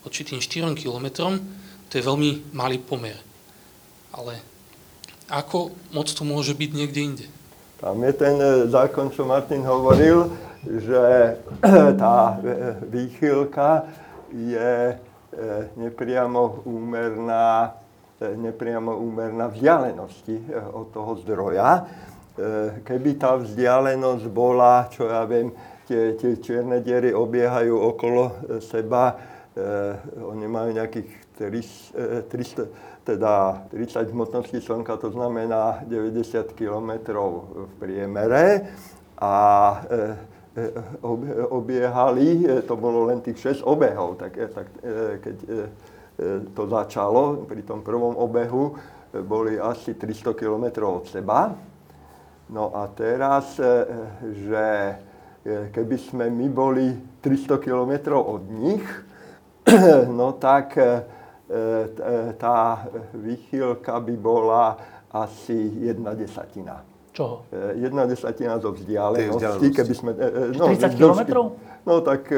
[0.04, 1.40] voči tým 4 kilometrom,
[1.88, 3.18] to je veľmi malý pomer.
[4.14, 4.42] Ale
[5.30, 7.26] ako moc to môže byť niekde inde?
[7.80, 10.30] Tam je ten e, zákon, čo Martin hovoril,
[10.66, 11.38] že
[12.02, 12.38] tá e,
[12.90, 13.88] výchylka
[14.30, 14.98] je
[15.78, 17.79] nepriamo úmerná
[18.20, 21.70] nepriamo úmerná vzdialenosti eh, od toho zdroja.
[21.80, 25.56] Eh, keby tá vzdialenosť bola, čo ja viem,
[25.88, 28.34] tie, tie čierne diery obiehajú okolo eh,
[28.64, 29.38] seba,
[30.16, 32.32] oni majú nejakých 300,
[33.04, 37.20] teda 30 hmotností Slnka, to znamená 90 km
[37.68, 38.72] v priemere
[39.20, 39.36] a
[41.52, 44.68] obiehali, to bolo len tých 6 obehov, tak, tak
[45.28, 45.68] keď E,
[46.54, 51.56] to začalo, pri tom prvom obehu e, boli asi 300 km od seba.
[52.50, 53.86] No a teraz, e,
[54.48, 54.66] že
[55.72, 56.92] keby sme my boli
[57.24, 58.84] 300 km od nich,
[60.20, 60.76] no tak
[62.38, 62.58] tá
[63.16, 64.78] výchylka by bola
[65.10, 66.86] asi jedna desatina.
[67.16, 67.50] Čoho?
[67.74, 70.12] Jedna desatina zo vzdialenosti, keby sme...
[70.54, 71.22] No, 40 km?
[71.88, 72.30] No tak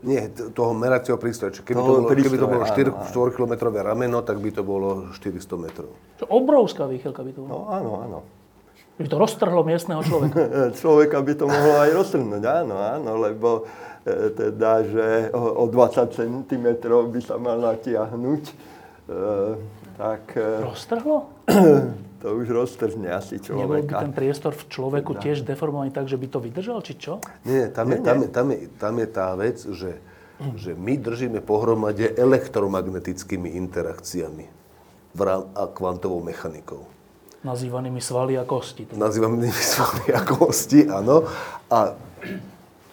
[0.00, 1.60] nie, toho meracieho prístroja.
[1.60, 5.60] Keby, to bolo, keby to bolo 4, 4 km rameno, tak by to bolo 400
[5.60, 5.92] metrov.
[6.16, 7.52] Čo obrovská výchylka by to bolo.
[7.52, 8.18] No áno, áno.
[8.96, 10.40] By to roztrhlo miestneho človeka.
[10.80, 13.68] človeka by to mohlo aj roztrhnúť, áno, áno, lebo
[14.04, 18.42] e, teda, že o, o 20 cm by sa mal natiahnuť.
[18.48, 18.54] E,
[20.00, 20.22] tak...
[20.36, 21.41] E, roztrhlo?
[22.22, 23.66] to už roztržne asi človeka.
[23.66, 27.18] Nebol by ten priestor v človeku tiež deformovaný tak, že by to vydržal, či čo?
[27.42, 29.98] Nie, tam je, tam je, tam je, tam je tá vec, že,
[30.54, 34.46] že my držíme pohromade elektromagnetickými interakciami
[35.52, 36.88] a kvantovou mechanikou.
[37.42, 38.86] Nazývanými svaly a kosti.
[38.94, 41.26] Nazývanými svaly a kosti, áno.
[41.66, 41.98] A,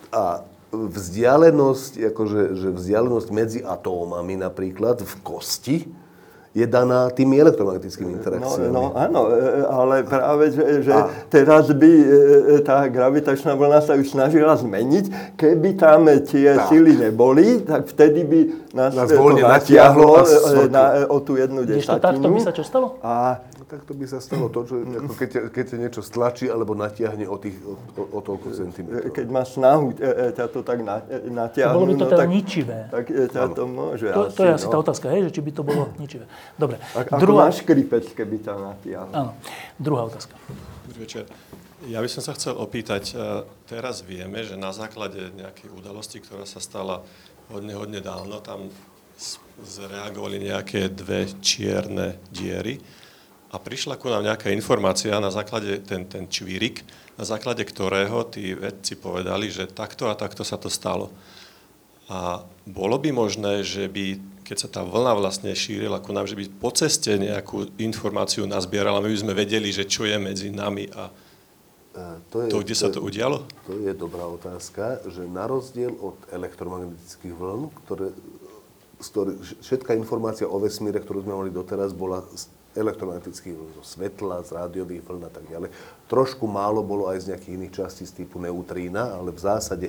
[0.09, 0.23] a
[0.73, 5.77] vzdialenosť, akože, že vzdialenosť medzi atómami napríklad v kosti,
[6.49, 8.73] je daná tými elektromagnetickými interakciami.
[8.73, 11.05] No, no áno, e, e, ale práve, že, že a...
[11.29, 12.05] teraz by e,
[12.65, 15.37] tá gravitačná vlna sa už snažila zmeniť.
[15.37, 16.73] Keby tam tie tak.
[16.73, 18.39] sily neboli, tak vtedy by
[18.73, 20.25] nás, nás to natiahlo
[20.73, 22.01] na, o tú jednu desatinu.
[22.01, 22.97] takto by sa čo stalo?
[23.05, 27.29] A takto by sa stalo to, že ako keď, keď sa niečo stlačí alebo natiahne
[27.29, 29.13] o, tých, o, o, o toľko centimetrov.
[29.13, 31.77] Keď má snahu e, ťa to tak na, natiahnuť.
[31.77, 32.79] Bolo by to no, teda tak, ničivé.
[32.89, 34.71] Tak ťa to môže to, asi, to je asi no.
[34.73, 36.25] tá otázka, hej, že či by to bolo ničivé.
[36.57, 36.81] Dobre.
[36.97, 37.41] A, ako Druhá...
[37.45, 39.13] máš škripec, keby ťa natiahol.
[39.13, 39.31] Áno.
[39.77, 40.33] Druhá otázka.
[40.89, 41.29] Dobrý večer.
[41.87, 43.15] Ja by som sa chcel opýtať,
[43.69, 47.07] teraz vieme, že na základe nejakej udalosti, ktorá sa stala
[47.47, 48.67] hodne, hodne dávno, tam
[49.63, 52.83] zreagovali nejaké dve čierne diery
[53.49, 56.85] a prišla ku nám nejaká informácia na základe, ten, ten čvírik,
[57.17, 61.09] na základe ktorého tí vedci povedali, že takto a takto sa to stalo.
[62.09, 66.37] A bolo by možné, že by, keď sa tá vlna vlastne šírila ku nám, že
[66.37, 70.89] by po ceste nejakú informáciu nazbierala, my by sme vedeli, že čo je medzi nami
[70.93, 71.09] a
[72.29, 73.43] to, je, to kde to, sa to udialo?
[73.65, 78.13] To je dobrá otázka, že na rozdiel od elektromagnetických vln, ktoré,
[79.01, 82.23] ktoré, všetká informácia o vesmíre, ktorú sme mali doteraz, bola
[82.77, 85.69] elektromagnetických vln, zo svetla, z rádiových vln a tak ďalej.
[86.05, 89.87] Trošku málo bolo aj z nejakých iných častí z typu neutrína, ale v zásade...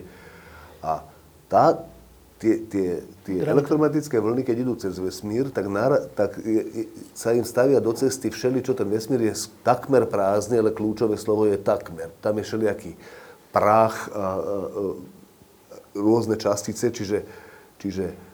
[0.80, 1.04] A
[1.44, 1.76] tá,
[2.40, 7.36] tie, tie, tie elektromagnetické vlny, keď idú cez vesmír, tak, nara, tak je, je, sa
[7.36, 11.60] im stavia do cesty všeli, čo ten vesmír je takmer prázdny, ale kľúčové slovo je
[11.60, 12.08] takmer.
[12.24, 12.96] Tam je všelijaký
[13.52, 14.82] prach a, a, a
[15.98, 17.26] rôzne častice, čiže,
[17.76, 18.29] čiže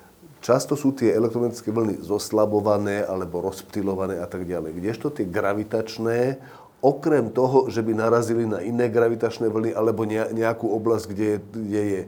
[0.47, 4.78] často sú tie elektromagnetické vlny zoslabované alebo rozptylované a tak ďalej.
[4.78, 6.39] Kdežto tie gravitačné,
[6.78, 11.82] okrem toho, že by narazili na iné gravitačné vlny alebo nejakú oblasť, kde je, kde
[11.82, 12.02] je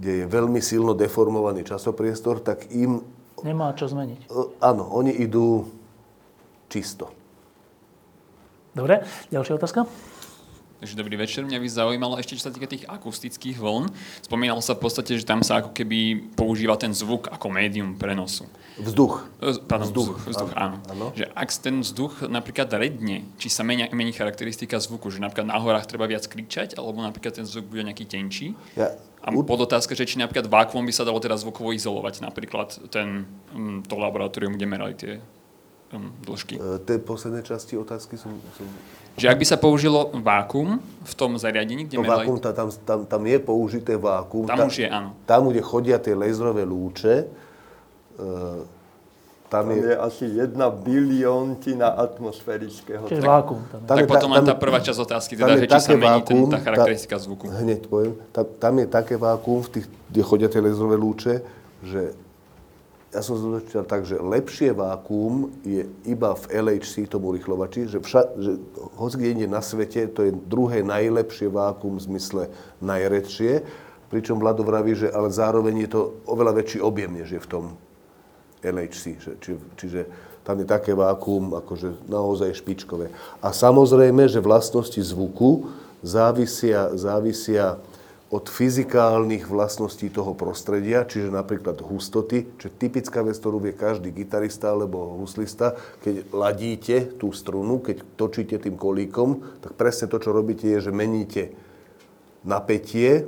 [0.00, 3.04] kde je veľmi silno deformovaný časopriestor, tak im...
[3.44, 4.32] Nemá čo zmeniť.
[4.60, 5.68] Áno, oni idú
[6.72, 7.12] čisto.
[8.72, 9.84] Dobre, ďalšia otázka?
[10.80, 11.44] Takže dobrý večer.
[11.44, 13.92] Mňa by zaujímalo ešte, čo sa týka tých akustických vln.
[14.24, 18.48] Spomínalo sa v podstate, že tam sa ako keby používa ten zvuk ako médium prenosu.
[18.80, 19.28] Vzduch.
[19.44, 20.80] E, pardon, vzduch, vzduch, vzduch áno.
[20.88, 21.12] áno.
[21.12, 25.60] Že ak ten vzduch napríklad redne, či sa menia, mení charakteristika zvuku, že napríklad na
[25.60, 28.56] horách treba viac kričať, alebo napríklad ten zvuk bude nejaký tenčí.
[28.72, 33.28] Ja, a podotázka, že či napríklad vákuum by sa dalo teda zvukovo izolovať, napríklad ten,
[33.84, 35.20] to laboratórium, kde merali tie
[35.92, 36.56] um, dĺžky.
[36.56, 38.64] E, tie posledné časti otázky som, som...
[39.20, 42.24] Že ak by sa použilo vákum v tom zariadení, kde to merali...
[42.24, 44.48] Vákum, tam, tam, tam je použité vákum.
[44.48, 45.12] Tam, tam už je, áno.
[45.28, 47.28] Tam, kde chodia tie laserové lúče,
[48.16, 48.24] e,
[49.52, 53.04] tam, tam je, je asi jedna biliontina atmosférického.
[53.12, 53.60] Čiže vákum.
[53.68, 56.06] Tam, tam tak je, potom len tá prvá časť otázky, teda, že či sa mení
[56.06, 57.44] vákum, ten, tá charakteristika zvuku.
[57.52, 58.16] Hneď poviem.
[58.32, 61.34] Tam, tam je také vákum, v tých, kde chodia tie laserové lúče,
[61.84, 62.16] že
[63.10, 68.22] ja som začal tak, že lepšie vákuum je iba v LHC, tomu rýchlovači, že, vša,
[68.38, 68.62] že
[68.94, 72.42] hoď kde ide na svete, to je druhé najlepšie vákuum v zmysle
[72.78, 73.66] najredšie,
[74.14, 76.00] pričom Vlado vraví, že ale zároveň je to
[76.30, 77.64] oveľa väčší objem, než je v tom
[78.62, 80.06] LHC, že, či, čiže
[80.46, 83.10] tam je také vákuum akože naozaj špičkové.
[83.42, 85.66] A samozrejme, že vlastnosti zvuku
[86.06, 87.76] závisia, závisia
[88.30, 94.14] od fyzikálnych vlastností toho prostredia, čiže napríklad hustoty, čo je typická vec, ktorú vie každý
[94.14, 100.30] gitarista alebo huslista, keď ladíte tú strunu, keď točíte tým kolíkom, tak presne to, čo
[100.30, 101.50] robíte, je, že meníte
[102.46, 103.26] napätie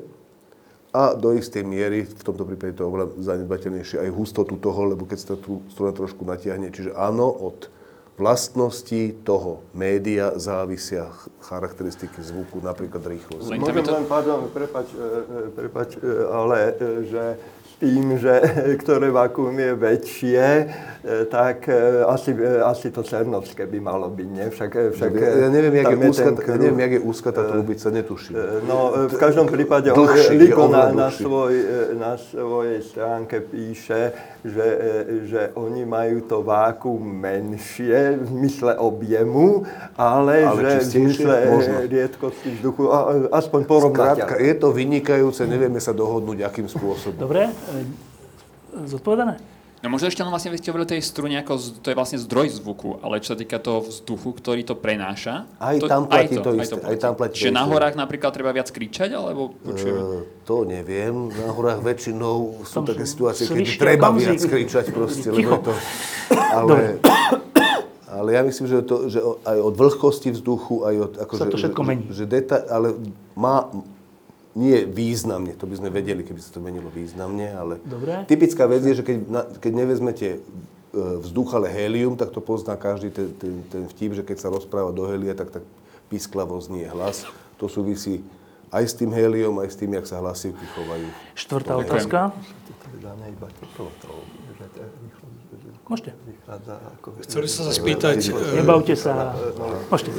[0.94, 5.02] a do istej miery, v tomto prípade to je oveľa zanedbateľnejšie, aj hustotu toho, lebo
[5.02, 6.70] keď sa tu struna trošku natiahne.
[6.70, 7.72] Čiže áno, od
[8.20, 11.08] vlastnosti toho média závisia
[11.40, 13.48] charakteristiky zvuku, napríklad rýchlosť.
[13.56, 16.58] Môžem len, pardon, prepač, e, e, prepač, e, ale
[17.08, 17.22] že
[17.82, 18.34] tým, že
[18.82, 20.64] ktoré vakuum je väčšie, e,
[21.26, 24.46] tak e, asi, e, asi to Cernovské by malo byť, nie?
[24.54, 28.38] Však, však ja neviem, jak je, úzka, ja neviem, jak je úzka tá trubica, netuším.
[28.70, 31.54] No, v každom prípade dlhší, Liko na, na, svoj,
[31.98, 34.14] na svojej stránke píše,
[34.46, 34.68] že,
[35.26, 41.34] že oni majú to vákuum menšie v zmysle objemu, ale, ale že v zmysle
[41.86, 42.90] riedkosti vzduchu,
[43.30, 44.26] aspoň porovnateľ.
[44.26, 47.22] Skrátka, je to vynikajúce, nevieme sa dohodnúť, akým spôsobom.
[47.22, 47.54] Dobre,
[48.86, 49.40] zodpovedané?
[49.82, 52.62] No možno ešte len vlastne vy ste hovorili tej strune, ako to je vlastne zdroj
[52.62, 55.42] zvuku, ale čo sa týka toho vzduchu, ktorý to prenáša.
[55.58, 56.62] Aj to, tam platí aj to, to isté.
[56.62, 59.98] Aj, to aj tam platí Čiže na horách napríklad treba viac kričať, alebo počujeme?
[59.98, 61.34] Uh, to neviem.
[61.34, 65.74] Na horách väčšinou sú tam také situácie, keď treba viac kričať proste, lebo to...
[66.30, 67.02] Ale,
[68.06, 71.12] ale ja myslím, že, to, že aj od vlhkosti vzduchu, aj od...
[71.26, 72.06] Ako, sa to všetko mení.
[72.06, 72.94] Že, že deta, ale
[73.34, 73.66] má,
[74.52, 78.28] nie významne, to by sme vedeli, keby sa to menilo významne, ale Dobre.
[78.28, 80.38] typická vec je, že keď, na, keď nevezmete e,
[81.24, 84.92] vzduch, ale hélium, tak to pozná každý ten, ten, ten vtip, že keď sa rozpráva
[84.92, 85.64] do hélia, tak tak
[86.12, 87.24] písklavo znie hlas.
[87.56, 88.20] To súvisí
[88.68, 91.08] aj s tým héliom, aj s tým, jak sa hlasivky chovajú.
[91.32, 92.18] Štvrtá otázka.
[95.88, 96.12] Môžete.
[97.24, 98.16] Chceli sa sa spýtať...
[98.56, 99.32] Nebavte sa.
[99.88, 100.12] Môžete.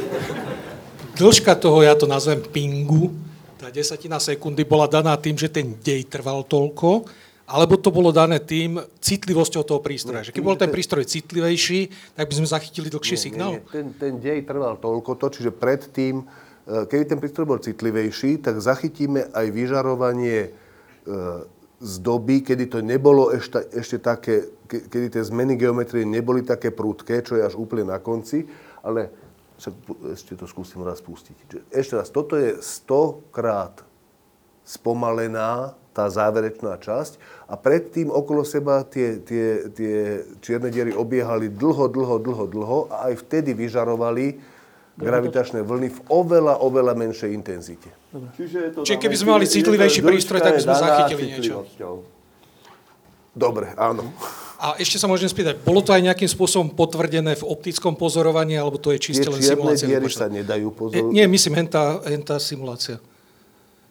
[1.14, 3.14] Dĺžka toho, ja to nazvem pingu,
[3.64, 7.08] tá desatina sekundy bola daná tým, že ten dej trval toľko,
[7.48, 10.28] alebo to bolo dané tým citlivosťou toho prístroja.
[10.28, 13.52] Že keď bol ten prístroj citlivejší, tak by sme zachytili dlhší nie, signál?
[13.56, 13.72] Nie, nie.
[13.72, 18.60] Ten, ten dej trval toľko to, čiže predtým, e, keby ten prístroj bol citlivejší, tak
[18.60, 20.50] zachytíme aj vyžarovanie e,
[21.84, 27.24] z doby, kedy to nebolo ešte, ešte také, kedy tie zmeny geometrie neboli také prudké,
[27.24, 28.44] čo je až úplne na konci,
[28.84, 29.12] ale
[29.58, 29.74] však
[30.14, 31.70] ešte to skúsim raz pustiť.
[31.70, 33.86] Ešte raz, toto je stokrát
[34.64, 41.86] spomalená tá záverečná časť a predtým okolo seba tie, tie, tie čierne diery obiehali dlho,
[41.86, 44.42] dlho, dlho, dlho a aj vtedy vyžarovali
[44.98, 47.90] gravitačné vlny v oveľa, oveľa menšej intenzite.
[48.38, 51.66] Čiže, Čiže keby sme mali citlivejší prístroj, tak by sme zachytili niečo.
[53.34, 54.14] Dobre, áno.
[54.64, 58.80] A ešte sa môžem spýtať, bolo to aj nejakým spôsobom potvrdené v optickom pozorovaní, alebo
[58.80, 59.92] to je čiste len simulácia?
[59.92, 61.12] Tie sa nedajú pozorovať?
[61.12, 63.04] Nie, myslím, hentá, hentá simulácia.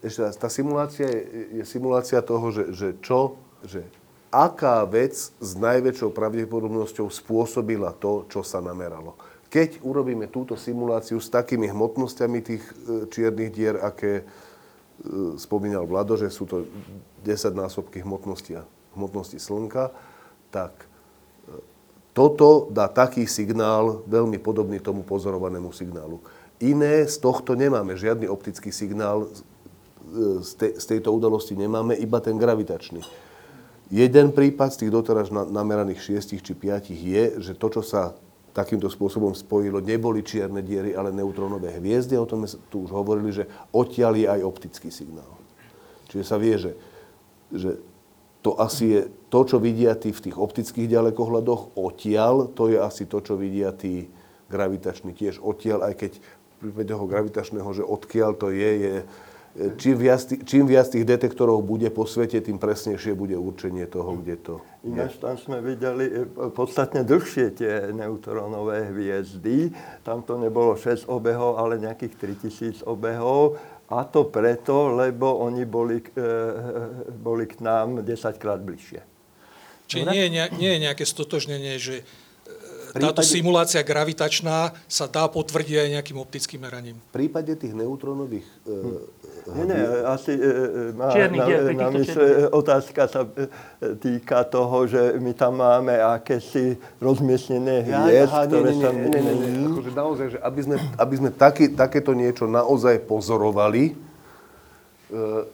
[0.01, 3.37] Ešte raz, tá simulácia je, je simulácia toho, že, že čo,
[3.69, 3.85] že
[4.33, 9.13] aká vec s najväčšou pravdepodobnosťou spôsobila to, čo sa nameralo.
[9.53, 12.73] Keď urobíme túto simuláciu s takými hmotnosťami tých e,
[13.13, 16.65] čiernych dier, aké e, spomínal Vlado, že sú to
[17.29, 18.57] 10 násobky hmotnosti,
[18.97, 19.93] hmotnosti Slnka,
[20.53, 20.87] tak e,
[22.13, 26.21] toto dá taký signál, veľmi podobný tomu pozorovanému signálu.
[26.61, 29.29] Iné z tohto nemáme, žiadny optický signál e,
[30.45, 33.01] z, te, z tejto udalosti nemáme, iba ten gravitačný.
[33.93, 38.17] Jeden prípad z tých doteraz nameraných šiestich či piatich je, že to, čo sa
[38.53, 42.21] takýmto spôsobom spojilo, neboli čierne diery, ale neutrónové hviezdy.
[42.21, 45.29] O tom sme tu už hovorili, že odtiaľ je aj optický signál.
[46.13, 46.73] Čiže sa vie, že,
[47.49, 47.81] že
[48.45, 49.01] to asi je
[49.33, 53.73] to, čo vidia tí v tých optických ďalekohľadoch odtiaľ, to je asi to, čo vidia
[53.73, 54.13] tí
[54.53, 56.13] gravitační tiež odtiaľ, aj keď
[56.61, 58.95] pri toho gravitačného, že odkiaľ to je, je
[59.81, 64.37] čím viac, čím viac tých detektorov bude po svete, tým presnejšie bude určenie toho, kde
[64.37, 64.93] to je.
[64.93, 69.73] Ináč tam sme videli e, podstatne dlhšie tie neutrónové hviezdy.
[70.03, 73.61] Tam to nebolo 6 obehov, ale nejakých 3000 obehov.
[73.93, 76.21] A to preto, lebo oni boli, e,
[77.13, 79.12] boli k nám 10 krát bližšie.
[79.87, 82.05] Čiže nie je, nie je nejaké stotožnenie, že e,
[82.97, 86.97] táto simulácia gravitačná sa dá potvrdiť aj nejakým optickým meraním.
[87.13, 93.27] V prípade tých neutrónových e, nie, nie, asi e, má na, na mysle otázka sa
[93.99, 98.91] týka toho, že my tam máme akési rozmiestnené hviezd, ja, ktoré nie, nie, sa...
[98.95, 99.67] Nie, nie, nie, nie.
[99.67, 103.99] Akože naozaj, že aby sme, aby sme taký, takéto niečo naozaj pozorovali,
[105.11, 105.53] e,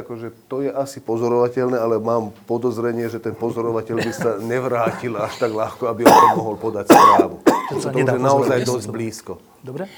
[0.00, 5.38] akože to je asi pozorovateľné, ale mám podozrenie, že ten pozorovateľ by sa nevrátil až
[5.38, 7.36] tak ľahko, aby o tom mohol podať správu.
[7.44, 9.32] To, to je naozaj dosť blízko.
[9.64, 9.88] Dobre.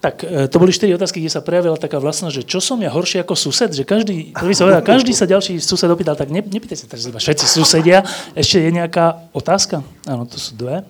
[0.00, 2.88] Tak e, to boli štyri otázky, kde sa prejavila taká vlastná, že čo som ja
[2.88, 6.88] horší ako sused, že každý, sa povedal, každý sa ďalší sused opýtal, tak ne, nepýtajte
[6.88, 8.00] sa teraz iba všetci susedia.
[8.32, 9.84] Ešte je nejaká otázka?
[10.08, 10.88] Áno, to sú dve.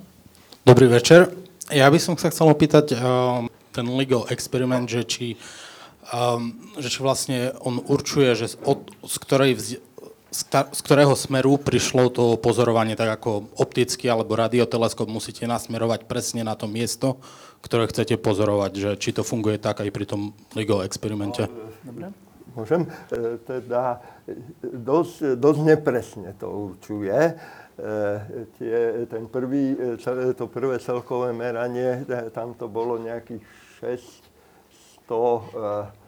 [0.63, 1.27] Dobrý večer.
[1.75, 5.35] Ja by som sa chcel opýtať um, ten legal experiment, že či,
[6.11, 9.69] um, že či vlastne on určuje, že od, z, ktorej vz,
[10.31, 16.55] z ktorého smeru prišlo to pozorovanie, tak ako optický alebo radioteleskop musíte nasmerovať presne na
[16.55, 17.19] to miesto,
[17.67, 21.51] ktoré chcete pozorovať, že či to funguje tak aj pri tom LIGO experimente.
[21.83, 22.15] Dobre.
[22.55, 22.87] Môžem?
[23.11, 24.35] E, teda e,
[24.75, 27.15] dosť, dosť nepresne to určuje.
[27.15, 27.33] E,
[28.59, 29.79] tie, ten prvý,
[30.35, 32.03] to prvé celkové meranie,
[32.35, 33.43] tam to bolo nejakých
[35.07, 36.00] 600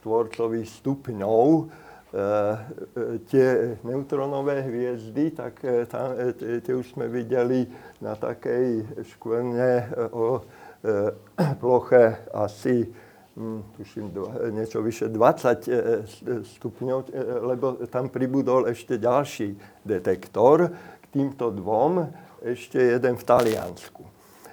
[0.00, 1.46] štvorcových stupňov
[2.10, 7.70] E, e, tie neutronové hviezdy, tak e, tam, tie už sme videli
[8.02, 8.82] na takej
[9.14, 10.42] škvrne o
[11.62, 12.82] ploche asi
[13.38, 14.10] hm, tuším,
[14.50, 16.98] niečo vyše 20 stupňov,
[17.46, 19.54] lebo tam pribudol ešte ďalší
[19.86, 20.66] detektor
[20.98, 22.10] k týmto dvom,
[22.42, 24.09] ešte jeden v Taliansku.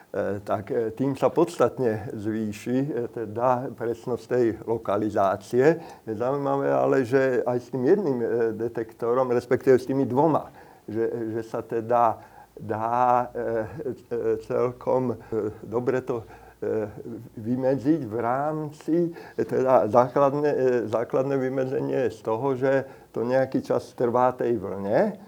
[0.07, 5.83] E, tak e, tým sa podstatne zvýši e, teda presnosť tej lokalizácie.
[6.07, 8.19] Zaujímavé ale, že aj s tým jedným
[8.55, 10.47] detektorom, respektíve s tými dvoma,
[10.87, 12.23] že, že sa teda
[12.57, 13.29] dá
[14.49, 15.13] celkom
[15.61, 16.25] dobre to
[17.37, 20.49] vymedziť v rámci, teda základné,
[20.89, 22.81] základné vymedzenie je z toho, že
[23.13, 25.21] to nejaký čas trvá tej vlne,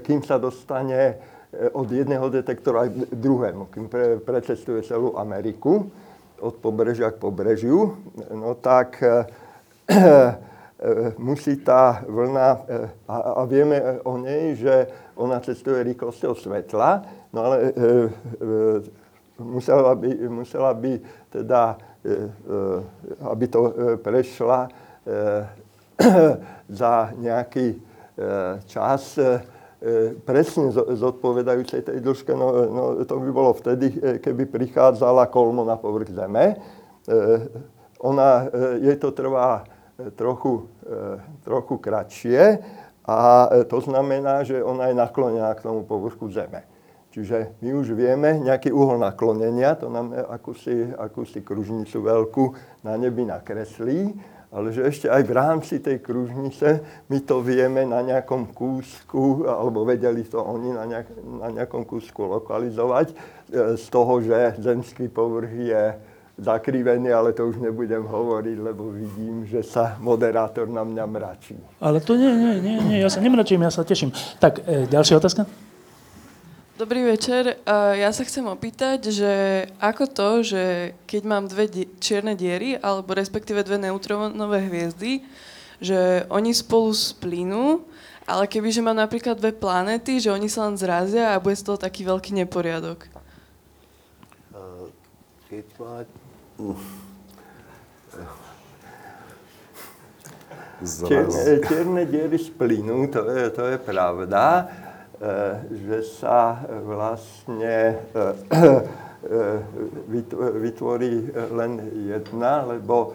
[0.00, 1.29] kým sa dostane Eh,
[1.72, 5.90] od jedného detektora k druhému, kým pre, precestuje celú Ameriku,
[6.40, 8.00] od pobrežia k pobrežiu,
[8.32, 9.28] no tak e,
[9.90, 9.98] e,
[11.20, 12.48] musí tá vlna,
[13.04, 17.04] a, a vieme o nej, že ona cestuje rýchlosťou svetla,
[17.34, 17.88] no ale e, e,
[19.36, 20.96] musela, by, musela by
[21.28, 22.16] teda, e, e,
[23.26, 23.60] aby to
[24.00, 24.70] prešla e,
[26.80, 27.78] za nejaký e,
[28.64, 29.59] čas, E,
[30.28, 35.80] presne zodpovedajúcej tej dĺžke, no, no to by bolo vtedy, e, keby prichádzala kolmo na
[35.80, 36.52] povrch Zeme.
[36.52, 37.16] E,
[38.00, 38.48] ona,
[38.80, 39.64] jej to trvá
[40.16, 40.72] trochu,
[41.44, 42.64] trochu kratšie
[43.04, 46.64] a to znamená, že ona je naklonená k tomu povrchu Zeme.
[47.10, 52.44] Čiže my už vieme nejaký uhol naklonenia, to nám akúsi, akúsi kružnicu veľkú
[52.86, 54.14] na nebi nakreslí
[54.50, 59.86] ale že ešte aj v rámci tej kružnice my to vieme na nejakom kúsku, alebo
[59.86, 65.54] vedeli to oni na, nejak, na nejakom kúsku lokalizovať, e, z toho, že zemský povrch
[65.54, 65.82] je
[66.40, 71.56] zakrivený, ale to už nebudem hovoriť, lebo vidím, že sa moderátor na mňa mračí.
[71.78, 74.10] Ale to nie, nie, nie, nie ja sa nemračím, ja sa teším.
[74.42, 75.69] Tak, e, ďalšia otázka?
[76.80, 77.60] Dobrý večer.
[77.68, 83.12] Ja sa chcem opýtať, že ako to, že keď mám dve di- čierne diery, alebo
[83.12, 85.20] respektíve dve neutrónové hviezdy,
[85.76, 87.84] že oni spolu splínu,
[88.24, 91.76] ale kebyže mám napríklad dve planéty, že oni sa len zrazia a bude z toho
[91.76, 93.12] taký veľký neporiadok.
[95.52, 96.08] Keď má...
[100.80, 104.64] Čierne, čierne diery splínu, to je, to je pravda,
[105.68, 108.00] že sa vlastne
[110.64, 111.72] vytvorí len
[112.08, 113.12] jedna, lebo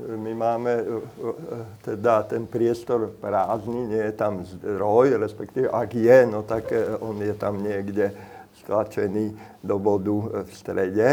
[0.00, 0.72] my máme
[1.86, 7.34] teda ten priestor prázdny, nie je tam zdroj, respektíve ak je, no tak on je
[7.34, 8.10] tam niekde
[8.60, 9.32] stlačený
[9.64, 11.08] do bodu v strede.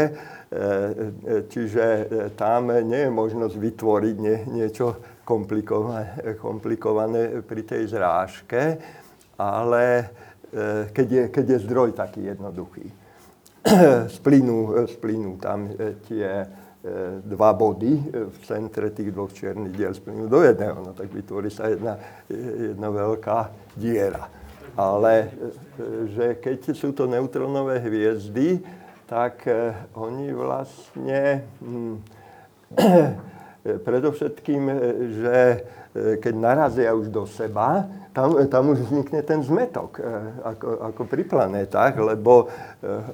[1.48, 1.84] Čiže
[2.36, 8.62] tam nie je možnosť vytvoriť nie, niečo komplikované, komplikované pri tej zrážke,
[9.36, 9.84] ale
[10.92, 12.88] keď je, keď je zdroj taký jednoduchý.
[14.20, 15.68] Splínu, splínu tam
[16.08, 16.48] tie
[17.24, 17.92] dva body
[18.30, 21.98] v centre tých dvoch čiernych diel splynú do jedného, no tak vytvorí sa jedna,
[22.30, 23.38] jedna veľká
[23.74, 24.30] diera.
[24.78, 25.34] Ale
[26.14, 28.62] že keď sú to neutronové hviezdy,
[29.10, 29.42] tak
[29.98, 31.96] oni vlastne hm,
[33.86, 34.62] predovšetkým,
[35.18, 37.88] že keď narazia už do seba,
[38.18, 40.02] tam, tam už vznikne ten zmetok,
[40.42, 42.50] ako, ako pri planetách, lebo,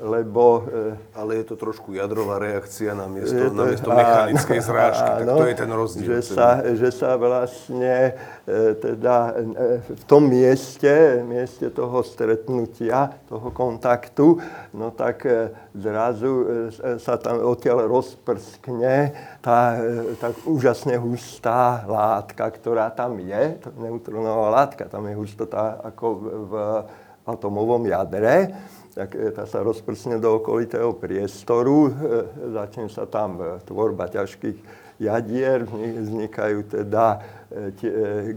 [0.01, 0.65] lebo...
[1.13, 5.57] Ale je to trošku jadrová reakcia na miesto, na miesto mechanickej zrážky, tak to je
[5.61, 6.09] ten rozdiel.
[6.09, 8.17] Že sa, že sa vlastne
[8.81, 9.17] teda
[9.93, 14.41] v tom mieste, mieste toho stretnutia, toho kontaktu,
[14.73, 15.29] no tak
[15.77, 16.33] zrazu
[16.97, 19.13] sa tam odtiaľ rozprskne
[19.45, 19.77] tá
[20.17, 26.07] tak úžasne hustá látka, ktorá tam je, neutronová látka, tam je hustota ako
[26.49, 26.53] v
[27.28, 28.57] atomovom jadre,
[28.97, 31.93] tak e, tá sa rozprsne do okolitého priestoru, e,
[32.57, 34.57] začne sa tam e, tvorba ťažkých
[34.97, 37.19] jadier, vznikajú teda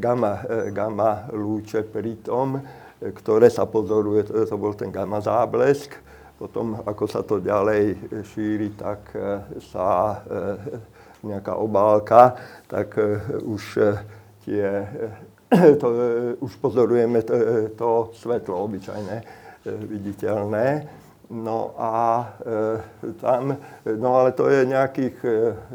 [0.02, 0.42] gamma,
[0.74, 2.60] gamma lúče pri tom,
[2.98, 5.94] ktoré sa pozoruje, to bol ten gamma záblesk.
[6.42, 7.94] Potom, ako sa to ďalej
[8.34, 9.06] šíri, tak
[9.70, 10.18] sa
[11.22, 12.98] nejaká obálka, tak
[13.46, 13.78] už
[14.48, 14.88] tie
[15.82, 19.18] to, e, už pozorujeme to, e, to svetlo obyčajné,
[19.68, 20.88] viditeľné.
[21.28, 23.52] No a e, tam,
[23.84, 25.18] no ale to je nejakých,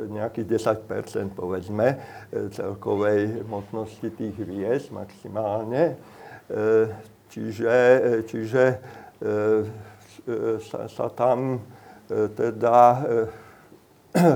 [0.09, 0.47] nejakých
[0.89, 2.01] 10 povedzme
[2.57, 5.93] celkovej motnosti tých hviezd maximálne.
[6.49, 6.89] E,
[7.29, 7.77] čiže
[8.25, 8.77] čiže e,
[10.65, 11.61] sa, sa tam
[12.09, 13.05] teda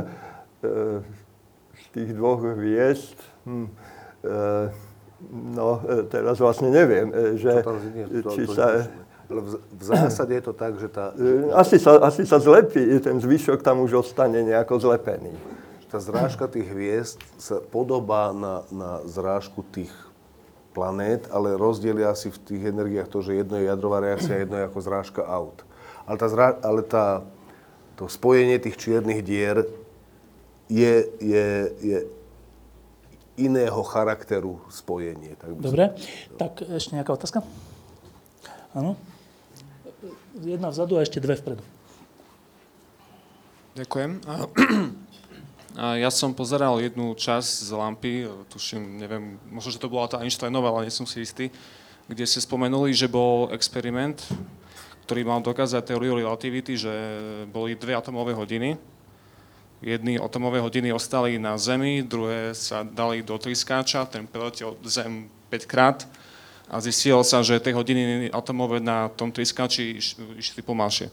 [1.77, 3.17] z tých dvoch hviezd
[3.49, 3.69] hm,
[5.33, 8.85] No, e, teraz vlastne neviem, e, že to znie, to, či to sa...
[9.27, 11.11] Ale v, zásade je to tak, že tá...
[11.59, 15.35] Asi sa, asi sa zlepí, ten zvyšok tam už ostane nejako zlepený.
[15.91, 19.91] Tá zrážka tých hviezd sa podobá na, na zrážku tých
[20.77, 24.63] planét, ale rozdiel je asi v tých energiách to, že jedno je jadrová reakcia, jedno
[24.63, 25.65] je ako zrážka aut.
[26.07, 27.27] Ale, tá, zrá, ale tá,
[27.99, 29.67] to spojenie tých čiernych dier
[30.71, 31.49] je, je,
[31.83, 31.99] je
[33.37, 35.37] iného charakteru spojenie.
[35.37, 35.93] Tak Dobre,
[36.41, 37.39] tak ešte nejaká otázka?
[38.73, 38.97] Áno?
[40.41, 41.65] Jedna vzadu a ešte dve vpredu.
[43.77, 44.11] Ďakujem.
[45.77, 50.73] Ja som pozeral jednu časť z lampy, tuším, neviem, možno, že to bola tá Einsteinová,
[50.73, 51.53] ale nie som si istý,
[52.09, 54.17] kde ste spomenuli, že bol experiment,
[55.05, 56.89] ktorý mal dokázať teóriu relativity, že
[57.53, 58.81] boli dve atomové hodiny
[59.85, 65.69] Jedny atomové hodiny ostali na Zemi, druhé sa dali do triskáča, ten preletel Zem 5
[65.69, 66.09] krát
[66.67, 70.01] a zistilo sa, že tie hodiny atomové na tom triskáči
[70.41, 71.13] išli pomalšie.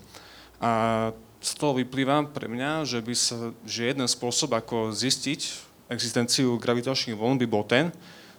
[0.64, 1.12] A
[1.44, 7.20] z toho vyplýva pre mňa, že, by sa, že jeden spôsob, ako zistiť existenciu gravitačných
[7.20, 7.92] vln by bol ten,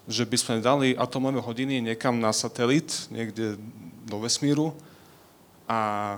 [0.08, 3.60] že by sme dali atomové hodiny niekam na satelit, niekde
[4.08, 4.72] do vesmíru
[5.68, 6.16] a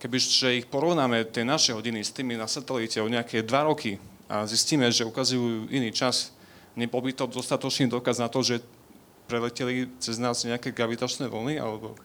[0.00, 4.00] Kebyže ich porovnáme, tie naše hodiny s tými na satelite o nejaké dva roky
[4.32, 6.32] a zistíme, že ukazujú iný čas,
[6.72, 8.64] nebol to dostatočný dokaz na to, že
[9.28, 12.00] preleteli cez nás nejaké gravitačné vlny, alebo...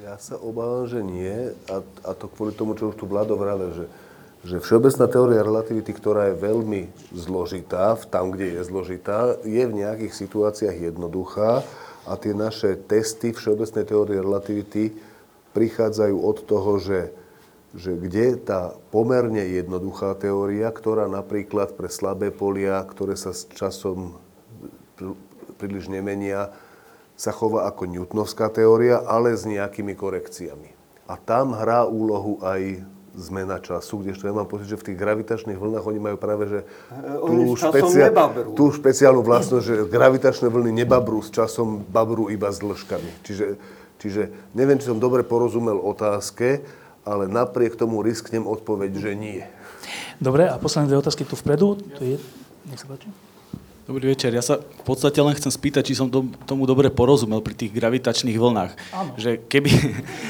[0.00, 3.68] Ja sa obávam, že nie, a, a to kvôli tomu, čo už tu Vlado vravel,
[3.76, 3.86] že,
[4.48, 10.16] že všeobecná teória relativity, ktorá je veľmi zložitá, tam, kde je zložitá, je v nejakých
[10.16, 11.60] situáciách jednoduchá
[12.08, 14.96] a tie naše testy všeobecnej teórie relativity
[15.52, 16.98] prichádzajú od toho, že
[17.76, 24.16] že kde tá pomerne jednoduchá teória, ktorá napríklad pre slabé polia, ktoré sa s časom
[25.60, 26.56] príliš nemenia,
[27.16, 30.72] sa chová ako newtonovská teória, ale s nejakými korekciami.
[31.08, 32.84] A tam hrá úlohu aj
[33.16, 36.60] zmena času, kdežto ja mám pocit, že v tých gravitačných vlnách oni majú práve že
[37.24, 38.12] tú, špecia-
[38.52, 43.24] tú špeciálnu vlastnosť, že gravitačné vlny nebabrú s časom, babrú iba s dĺžkami.
[43.24, 43.46] Čiže,
[43.96, 44.22] čiže
[44.52, 46.60] neviem, či som dobre porozumel otázke,
[47.06, 49.46] ale napriek tomu risknem odpoveď, že nie.
[50.18, 51.78] Dobre, a posledné dve otázky tu vpredu.
[51.78, 52.18] To je...
[52.66, 53.06] Nech sa páči.
[53.86, 54.34] Dobrý večer.
[54.34, 56.10] Ja sa v podstate len chcem spýtať, či som
[56.42, 58.72] tomu dobre porozumel pri tých gravitačných vlnách.
[58.90, 59.14] Áno.
[59.14, 59.70] Že keby,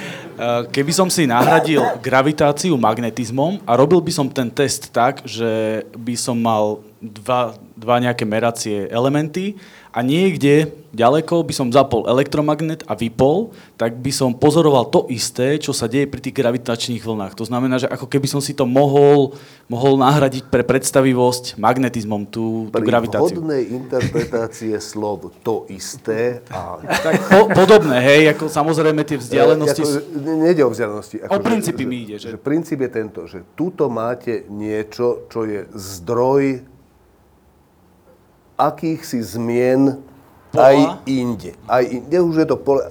[0.76, 6.12] keby som si nahradil gravitáciu magnetizmom a robil by som ten test tak, že by
[6.20, 9.56] som mal dva, dva nejaké meracie elementy
[9.96, 15.56] a niekde ďaleko by som zapol elektromagnet a vypol, tak by som pozoroval to isté,
[15.56, 17.32] čo sa deje pri tých gravitačných vlnách.
[17.40, 19.32] To znamená, že ako keby som si to mohol,
[19.72, 23.40] mohol nahradiť pre predstavivosť magnetizmom tú, tú gravitáciu.
[23.40, 26.76] Pri vhodnej interpretácie slov to isté a...
[26.84, 29.80] Tak po, podobné, hej, ako samozrejme tie vzdialenosti...
[29.80, 29.98] E, ako,
[30.44, 31.16] nejde o vzdialenosti.
[31.24, 32.20] Ako, o princípy mi ide.
[32.20, 36.75] Že, že princíp je tento, že tuto máte niečo, čo je zdroj
[38.56, 40.00] akýchsi zmien
[40.56, 41.52] aj inde.
[41.68, 42.82] Aj inde už je to pole...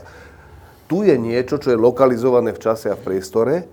[0.86, 3.66] Tu je niečo, čo je lokalizované v čase a v priestore.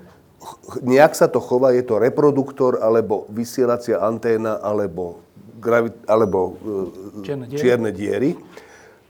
[0.81, 5.20] Nejak sa to chová, je to reproduktor, alebo vysielacia anténa, alebo,
[5.60, 7.60] gravi- alebo e, čierne diery.
[7.60, 8.31] Čierne diery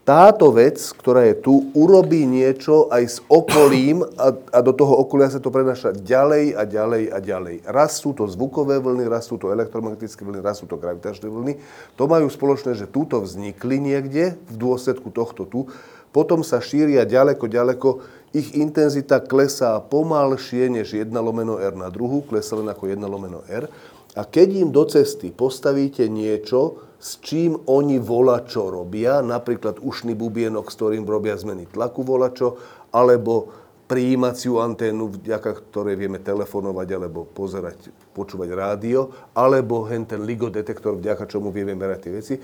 [0.03, 5.31] táto vec, ktorá je tu, urobí niečo aj s okolím a, a do toho okolia
[5.31, 7.57] sa to prenáša ďalej a ďalej a ďalej.
[7.71, 11.55] Raz sú to zvukové vlny, raz sú to elektromagnetické vlny, raz sú to gravitačné vlny.
[11.95, 15.71] To majú spoločné, že túto vznikli niekde v dôsledku tohto tu,
[16.13, 17.89] potom sa šíria ďaleko, ďaleko,
[18.37, 23.47] ich intenzita klesá pomalšie než 1 lomeno R na druhu, klesá len ako 1 lomeno
[23.49, 23.71] R.
[24.13, 30.15] A keď im do cesty postavíte niečo, s čím oni vola čo robia, napríklad ušný
[30.15, 32.63] bubienok, s ktorým robia zmeny tlaku volačo,
[32.95, 33.51] alebo
[33.91, 41.27] prijímaciu anténu, vďaka ktorej vieme telefonovať alebo pozerať, počúvať rádio, alebo hen ten ligodetektor, vďaka
[41.27, 42.35] čomu vieme merať tie veci,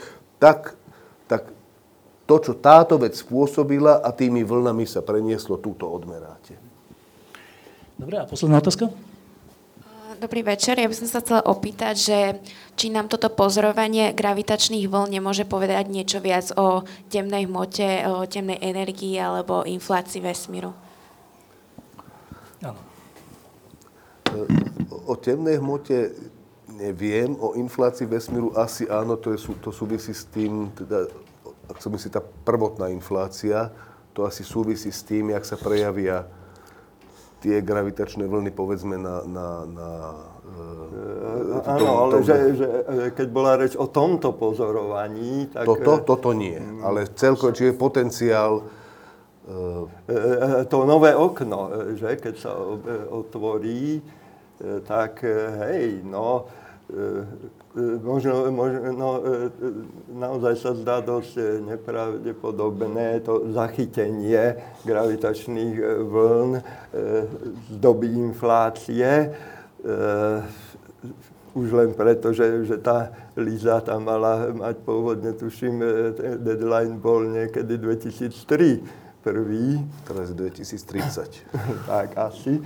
[0.43, 0.75] tak,
[1.31, 1.55] tak
[2.27, 6.59] to, čo táto vec spôsobila a tými vlnami sa prenieslo, túto odmeráte.
[7.95, 8.91] Dobre, a posledná otázka?
[10.19, 10.75] Dobrý večer.
[10.83, 12.19] Ja by som sa chcela opýtať, že
[12.75, 18.59] či nám toto pozorovanie gravitačných vln nemôže povedať niečo viac o temnej hmote, o temnej
[18.59, 20.75] energii alebo inflácii vesmíru.
[22.67, 22.83] Áno.
[25.07, 26.11] O temnej hmote
[26.67, 31.07] neviem, o inflácii vesmíru asi áno, to, je, to súvisí s tým, teda,
[31.71, 33.71] ak som myslí, tá prvotná inflácia,
[34.19, 36.27] to asi súvisí s tým, jak sa prejavia
[37.39, 39.23] tie gravitačné vlny, povedzme, na...
[39.25, 39.89] na, na
[40.49, 42.69] e, Áno, ale že, že
[43.15, 45.67] keď bola reč o tomto pozorovaní, tak...
[45.67, 48.67] Toto, toto nie, ale celkovo, či je potenciál...
[49.49, 52.53] E, to nové okno, že keď sa
[53.09, 54.03] otvorí,
[54.85, 55.23] tak
[55.63, 56.51] hej, no,
[58.03, 59.11] možno, možno no,
[60.11, 65.75] naozaj sa zdá dosť nepravdepodobné to zachytenie gravitačných
[66.09, 66.51] vln
[67.71, 69.33] z doby inflácie.
[71.55, 75.83] Už len preto, že, že tá Liza tam mala mať pôvodne, tuším,
[76.43, 79.83] deadline bol niekedy 2003 prvý.
[80.07, 81.47] Teraz 2030.
[81.91, 82.63] tak asi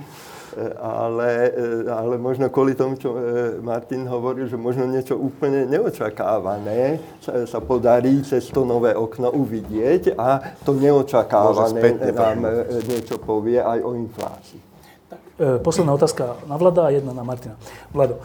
[0.79, 3.19] ale, e, ale možno kvôli tomu, čo e,
[3.59, 10.13] Martin hovoril, že možno niečo úplne neočakávané sa, sa podarí cez to nové okno uvidieť
[10.17, 12.51] a to neočakávané nám e,
[12.85, 14.61] niečo povie aj o inflácii.
[15.09, 15.21] Tak,
[15.65, 17.57] posledná otázka na Vlada a jedna na Martina.
[17.91, 18.21] Vlado,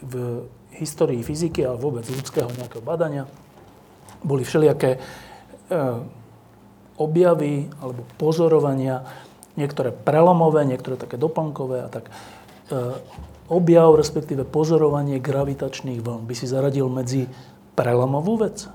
[0.00, 0.14] v
[0.80, 3.28] histórii fyziky a vôbec ľudského nejakého badania
[4.24, 4.96] boli všelijaké
[6.96, 9.25] objavy alebo pozorovania
[9.56, 12.08] niektoré prelomové, niektoré také doplnkové a tak.
[12.08, 12.12] E,
[13.48, 17.26] objav, respektíve pozorovanie gravitačných vln by si zaradil medzi
[17.74, 18.68] prelomovú vec?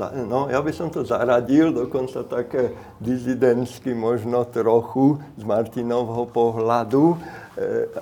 [0.00, 7.20] No, ja by som to zaradil, dokonca také dizidentsky možno trochu z Martinovho pohľadu,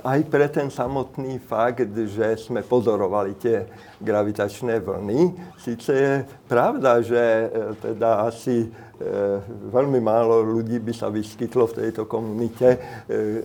[0.07, 3.67] aj pre ten samotný fakt, že sme pozorovali tie
[3.99, 5.35] gravitačné vlny.
[5.59, 6.15] Sice je
[6.47, 7.51] pravda, že eh,
[7.83, 9.43] teda asi eh,
[9.75, 12.79] veľmi málo ľudí by sa vyskytlo v tejto komunite,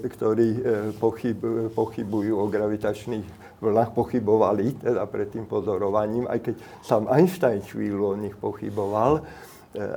[0.05, 0.61] ktorí
[1.01, 8.13] pochyb, pochybujú o gravitačných vlnách, pochybovali teda pred tým pozorovaním, aj keď sám Einstein chvíľu
[8.13, 9.25] o nich pochyboval.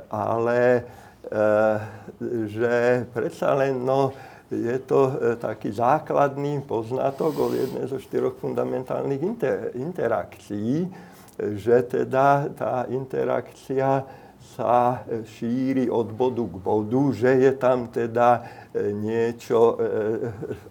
[0.09, 0.89] ale
[2.49, 4.15] že predsa len no,
[4.49, 10.89] je to taký základný poznatok o jednej zo štyroch fundamentálnych inter, interakcií,
[11.37, 14.03] že teda tá interakcia
[14.57, 15.05] sa
[15.37, 18.43] šíri od bodu k bodu, že je tam teda
[18.97, 19.77] niečo,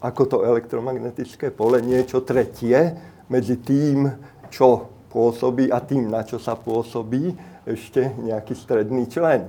[0.02, 2.98] ako to elektromagnetické pole, niečo tretie
[3.30, 4.10] medzi tým,
[4.50, 7.32] čo pôsobí a tým, na čo sa pôsobí,
[7.68, 9.48] ešte nejaký stredný člen.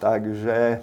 [0.00, 0.78] Takže, e,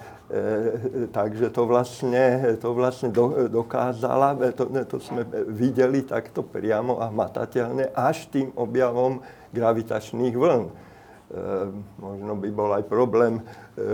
[1.11, 7.91] takže to vlastne, to vlastne do, dokázala, to, to sme videli takto priamo a matateľne
[7.93, 9.21] až tým objavom
[9.53, 10.65] gravitačných vln.
[10.65, 10.73] E,
[12.01, 13.85] možno by bol aj problém e, e,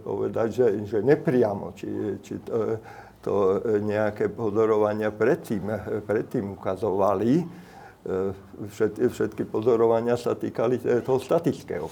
[0.00, 2.80] povedať, že, že nepriamo, či, či to,
[3.20, 3.34] to
[3.82, 5.66] nejaké pozorovania predtým,
[6.06, 7.65] predtým ukazovali
[8.70, 11.90] všetky, všetky pozorovania sa týkali toho statického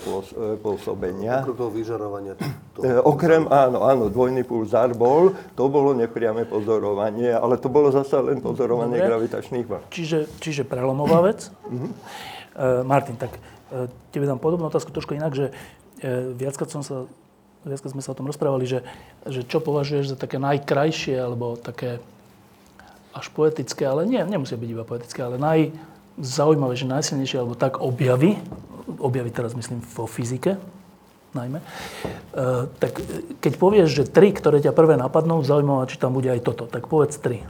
[0.62, 1.42] pôsobenia.
[1.42, 2.32] Okrem toho vyžarovania?
[2.78, 8.14] Toho okrem, áno, áno, dvojný pulzár bol, to bolo nepriame pozorovanie, ale to bolo zase
[8.22, 9.10] len pozorovanie Dobre.
[9.10, 9.82] gravitačných vln.
[9.90, 11.50] Čiže, čiže prelomová vec.
[11.50, 11.90] uh-huh.
[11.90, 17.10] uh, Martin, tak uh, tebe dám podobnú otázku trošku inak, že uh, viackrát som sa
[17.64, 18.84] viackrát sme sa o tom rozprávali, že,
[19.24, 21.96] že čo považuješ za také najkrajšie, alebo také
[23.16, 25.72] až poetické, ale nie, nemusia byť iba poetické, ale naj,
[26.18, 28.38] zaujímavé, že najsilnejšie, alebo tak objavy,
[29.02, 30.60] objavy teraz myslím vo fyzike,
[31.34, 31.66] najmä, e,
[32.78, 33.02] tak
[33.42, 36.86] keď povieš, že tri, ktoré ťa prvé napadnú, zaujímavé, či tam bude aj toto, tak
[36.86, 37.42] povedz tri.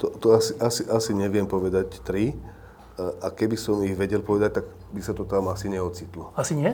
[0.00, 2.32] To, to asi, asi, asi neviem povedať tri.
[3.00, 6.36] A keby som ich vedel povedať, tak by sa to tam asi neocitlo.
[6.36, 6.72] Asi nie?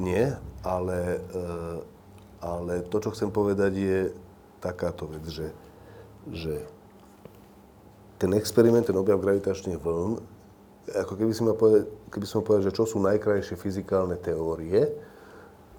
[0.00, 1.40] Nie, ale, e,
[2.40, 4.00] ale to, čo chcem povedať, je,
[4.62, 5.50] takáto vec, že,
[6.30, 6.62] že
[8.22, 10.22] ten experiment, ten objav gravitačných vln,
[10.94, 14.86] ako keby som povedal, keby som povedal, že čo sú najkrajšie fyzikálne teórie,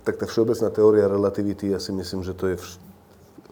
[0.03, 2.60] tak tá všeobecná teória relativity, ja si myslím, že to je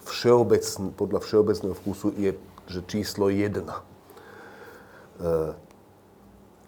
[0.03, 2.35] všeobecn, podľa všeobecného vkusu je
[2.71, 3.51] že číslo 1.
[3.51, 3.79] E,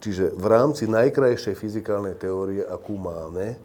[0.04, 3.56] čiže v rámci najkrajšej fyzikálnej teórie, akú máme,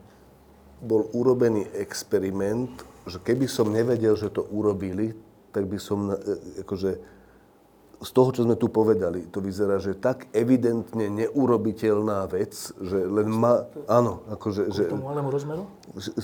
[0.79, 2.71] bol urobený experiment,
[3.09, 5.17] že keby som nevedel, že to urobili,
[5.51, 6.17] tak by som, e,
[6.63, 6.91] akože,
[7.99, 13.27] z toho, čo sme tu povedali, to vyzerá, že tak evidentne neurobiteľná vec, že len
[13.27, 14.71] má, áno, akože...
[14.71, 15.67] Že, tomu malému rozmeru?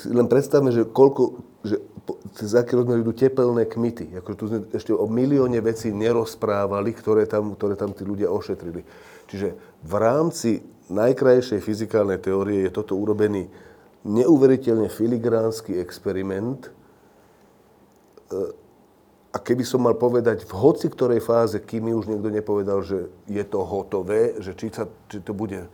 [0.06, 1.82] Len predstavme, že koľko, že
[2.38, 4.14] cez aký rozmer idú tepelné kmity.
[4.22, 8.86] Akože tu sme ešte o milióne vecí nerozprávali, ktoré tam, ktoré tam tí ľudia ošetrili.
[9.26, 9.48] Čiže
[9.82, 13.48] v rámci najkrajšej fyzikálnej teórie je toto urobený
[14.04, 16.68] neuveriteľne filigránsky experiment.
[16.68, 16.70] E,
[19.34, 23.10] a keby som mal povedať v hoci ktorej fáze, kým mi už niekto nepovedal, že
[23.26, 25.66] je to hotové, že či, sa, či to bude,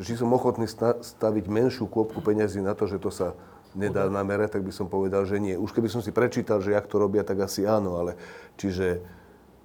[0.00, 0.64] že či som ochotný
[1.04, 3.36] staviť menšiu kôpku peniazy na to, že to sa
[3.76, 5.58] nedá namerať, tak by som povedal, že nie.
[5.58, 8.14] Už keby som si prečítal, že jak to robia, tak asi áno, ale
[8.56, 9.02] čiže,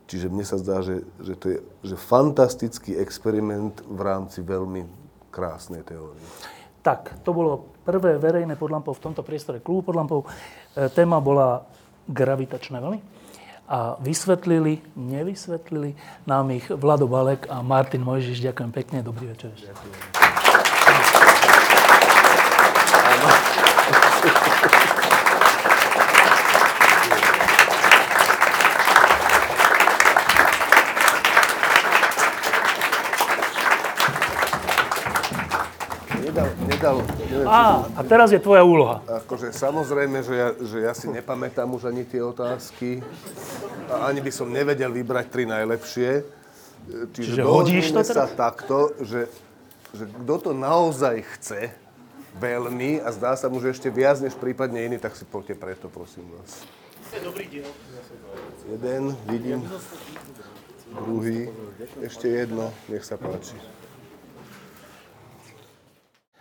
[0.10, 4.84] čiže mne sa zdá, že, že to je že fantastický experiment v rámci veľmi
[5.30, 6.20] krásnej teórie.
[6.82, 10.30] Tak, to bolo prvé verejné podlampov v tomto priestore klubu podlampov.
[10.78, 11.66] E, téma bola
[12.06, 13.02] gravitačné vlny.
[13.70, 18.46] A vysvetlili, nevysvetlili nám ich Vlado Balek a Martin Mojžiš.
[18.46, 19.50] Ďakujem pekne, dobrý večer.
[19.54, 20.29] Ďakujem.
[37.50, 39.02] Á, a teraz je tvoja úloha.
[39.10, 43.02] Akože samozrejme, že ja, že ja si nepamätám už ani tie otázky.
[43.90, 46.22] A ani by som nevedel vybrať tri najlepšie.
[47.18, 49.26] Čiže, Čiže hodíš to sa takto, že,
[49.98, 51.74] že kto to naozaj chce
[52.38, 55.90] veľmi a zdá sa mu, že ešte viac než prípadne iný, tak si poďte preto,
[55.90, 56.62] prosím vás.
[57.26, 57.70] Dobrý diel.
[58.70, 59.66] Jeden, vidím.
[60.94, 61.50] Druhý.
[62.06, 63.58] Ešte jedno, nech sa páči.